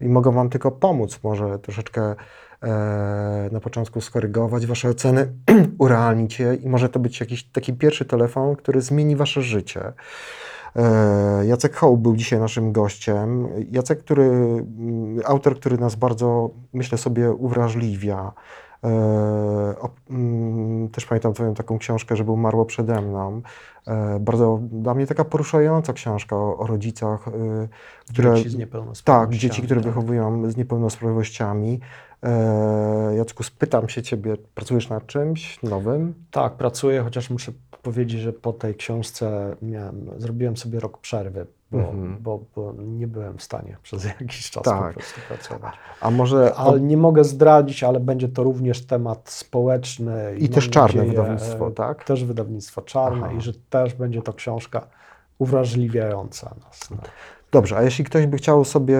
i 0.00 0.08
mogą 0.08 0.32
Wam 0.32 0.50
tylko 0.50 0.70
pomóc, 0.70 1.20
może 1.22 1.58
troszeczkę 1.58 2.02
e, 2.02 2.14
na 3.52 3.60
początku 3.60 4.00
skorygować 4.00 4.66
Wasze 4.66 4.88
oceny, 4.88 5.32
urealnić 5.78 6.40
je 6.40 6.54
i 6.54 6.68
może 6.68 6.88
to 6.88 6.98
być 6.98 7.20
jakiś 7.20 7.44
taki 7.44 7.72
pierwszy 7.72 8.04
telefon, 8.04 8.56
który 8.56 8.80
zmieni 8.80 9.16
Wasze 9.16 9.42
życie. 9.42 9.92
E, 10.76 11.46
Jacek 11.46 11.76
Hołb 11.76 12.00
był 12.00 12.16
dzisiaj 12.16 12.38
naszym 12.38 12.72
gościem. 12.72 13.48
Jacek, 13.70 13.98
który, 13.98 14.24
mm, 14.24 15.20
autor, 15.24 15.56
który 15.56 15.78
nas 15.78 15.94
bardzo, 15.94 16.50
myślę 16.72 16.98
sobie, 16.98 17.32
uwrażliwia. 17.32 18.32
E, 18.84 18.88
o, 19.80 19.90
mm, 20.10 20.88
też 20.88 21.06
pamiętam 21.06 21.34
Twoją 21.34 21.54
taką 21.54 21.78
książkę, 21.78 22.16
że 22.16 22.24
był 22.24 22.36
marło 22.36 22.64
przede 22.64 23.00
mną. 23.00 23.42
E, 23.86 24.18
bardzo 24.20 24.60
dla 24.62 24.94
mnie 24.94 25.06
taka 25.06 25.24
poruszająca 25.24 25.92
książka 25.92 26.36
o, 26.36 26.58
o 26.58 26.66
rodzicach, 26.66 27.28
e, 27.28 27.32
które, 28.08 28.34
Dzieci 28.34 28.48
z 28.48 28.52
tak, 28.52 28.60
niepełnosprawnościami. 28.60 29.38
dzieci, 29.38 29.62
które 29.62 29.80
tak. 29.80 29.88
wychowują 29.92 30.50
z 30.50 30.56
niepełnosprawnościami. 30.56 31.80
E, 32.22 33.14
Jacku, 33.16 33.42
spytam 33.42 33.88
się 33.88 34.02
Ciebie, 34.02 34.36
pracujesz 34.54 34.88
nad 34.88 35.06
czymś 35.06 35.62
nowym? 35.62 36.14
Tak, 36.30 36.52
pracuję, 36.52 37.02
chociaż 37.02 37.30
muszę 37.30 37.52
powiedzieć, 37.82 38.20
że 38.20 38.32
po 38.32 38.52
tej 38.52 38.74
książce 38.74 39.56
miałem, 39.62 40.10
zrobiłem 40.16 40.56
sobie 40.56 40.80
rok 40.80 40.98
przerwy, 40.98 41.46
bo, 41.74 41.88
Mhm. 41.88 42.16
bo, 42.20 42.40
bo 42.56 42.72
nie 42.78 43.06
byłem 43.06 43.38
w 43.38 43.42
stanie 43.42 43.76
przez 43.82 44.04
jakiś 44.04 44.50
czas 44.50 44.62
Tak. 44.62 44.88
po 44.94 45.00
prostu 45.00 45.20
pracować. 45.28 45.74
A 46.00 46.10
może 46.10 46.54
Ale 46.56 46.80
nie 46.80 46.96
mogę 46.96 47.24
zdradzić, 47.24 47.84
ale 47.84 48.00
będzie 48.00 48.28
to 48.28 48.42
również 48.42 48.86
temat 48.86 49.30
społeczny. 49.30 50.34
i 50.38 50.42
mam 50.42 50.48
też 50.52 50.70
czarne 50.70 51.00
nadzieję, 51.04 51.16
wydawnictwo, 51.18 51.68
e, 51.68 51.70
tak? 51.70 52.04
Też 52.04 52.24
wydawnictwo 52.24 52.82
czarne 52.82 53.26
Aha. 53.26 53.34
i 53.38 53.40
że 53.40 53.52
też 53.70 53.94
będzie 53.94 54.22
to 54.22 54.32
książka 54.32 54.86
uwrażliwiająca 55.38 56.54
nas. 56.64 56.90
No. 56.90 56.96
Dobrze, 57.52 57.76
a 57.76 57.82
jeśli 57.82 58.04
ktoś 58.04 58.26
by 58.26 58.36
chciał 58.36 58.64
sobie 58.64 58.98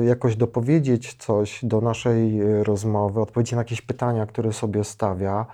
y, 0.00 0.04
jakoś 0.04 0.36
dopowiedzieć 0.36 1.14
coś 1.14 1.64
do 1.64 1.80
naszej 1.80 2.42
y, 2.42 2.64
rozmowy, 2.64 3.20
odpowiedzieć 3.20 3.52
na 3.52 3.58
jakieś 3.58 3.82
pytania, 3.82 4.26
które 4.26 4.52
sobie 4.52 4.84
stawia, 4.84 5.46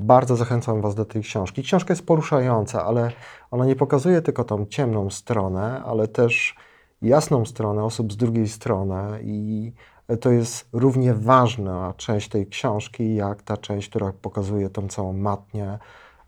bardzo 0.00 0.36
zachęcam 0.36 0.80
Was 0.80 0.94
do 0.94 1.04
tej 1.04 1.22
książki. 1.22 1.62
Książka 1.62 1.92
jest 1.92 2.06
poruszająca, 2.06 2.84
ale 2.84 3.10
ona 3.54 3.66
nie 3.66 3.76
pokazuje 3.76 4.22
tylko 4.22 4.44
tą 4.44 4.66
ciemną 4.66 5.10
stronę, 5.10 5.82
ale 5.84 6.08
też 6.08 6.56
jasną 7.02 7.44
stronę 7.44 7.84
osób 7.84 8.12
z 8.12 8.16
drugiej 8.16 8.48
strony 8.48 9.20
i 9.22 9.72
to 10.20 10.30
jest 10.30 10.68
równie 10.72 11.14
ważna 11.14 11.94
część 11.96 12.28
tej 12.28 12.46
książki, 12.46 13.14
jak 13.14 13.42
ta 13.42 13.56
część, 13.56 13.88
która 13.88 14.12
pokazuje 14.12 14.70
tą 14.70 14.88
całą 14.88 15.12
matnię 15.12 15.78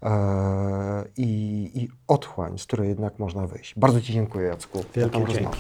e, 0.03 1.05
i, 1.17 1.71
i 1.75 1.89
otchłań, 2.09 2.59
z 2.59 2.67
której 2.67 2.89
jednak 2.89 3.19
można 3.19 3.47
wyjść. 3.47 3.75
Bardzo 3.79 4.01
Ci 4.01 4.13
dziękuję, 4.13 4.47
Jacku, 4.49 4.79
za 4.79 4.85
Wielkie 4.95 5.19
tą 5.19 5.27
rozmowę. 5.27 5.57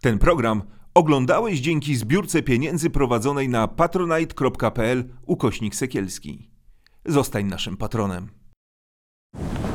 Ten 0.00 0.18
program 0.18 0.62
oglądałeś 0.94 1.60
dzięki 1.60 1.96
zbiórce 1.96 2.42
pieniędzy 2.42 2.90
prowadzonej 2.90 3.48
na 3.48 3.68
patronite.pl 3.68 5.04
ukośnik 5.26 5.74
sekielski. 5.74 6.50
Zostań 7.04 7.46
naszym 7.46 7.76
patronem. 7.76 8.43
you 9.36 9.73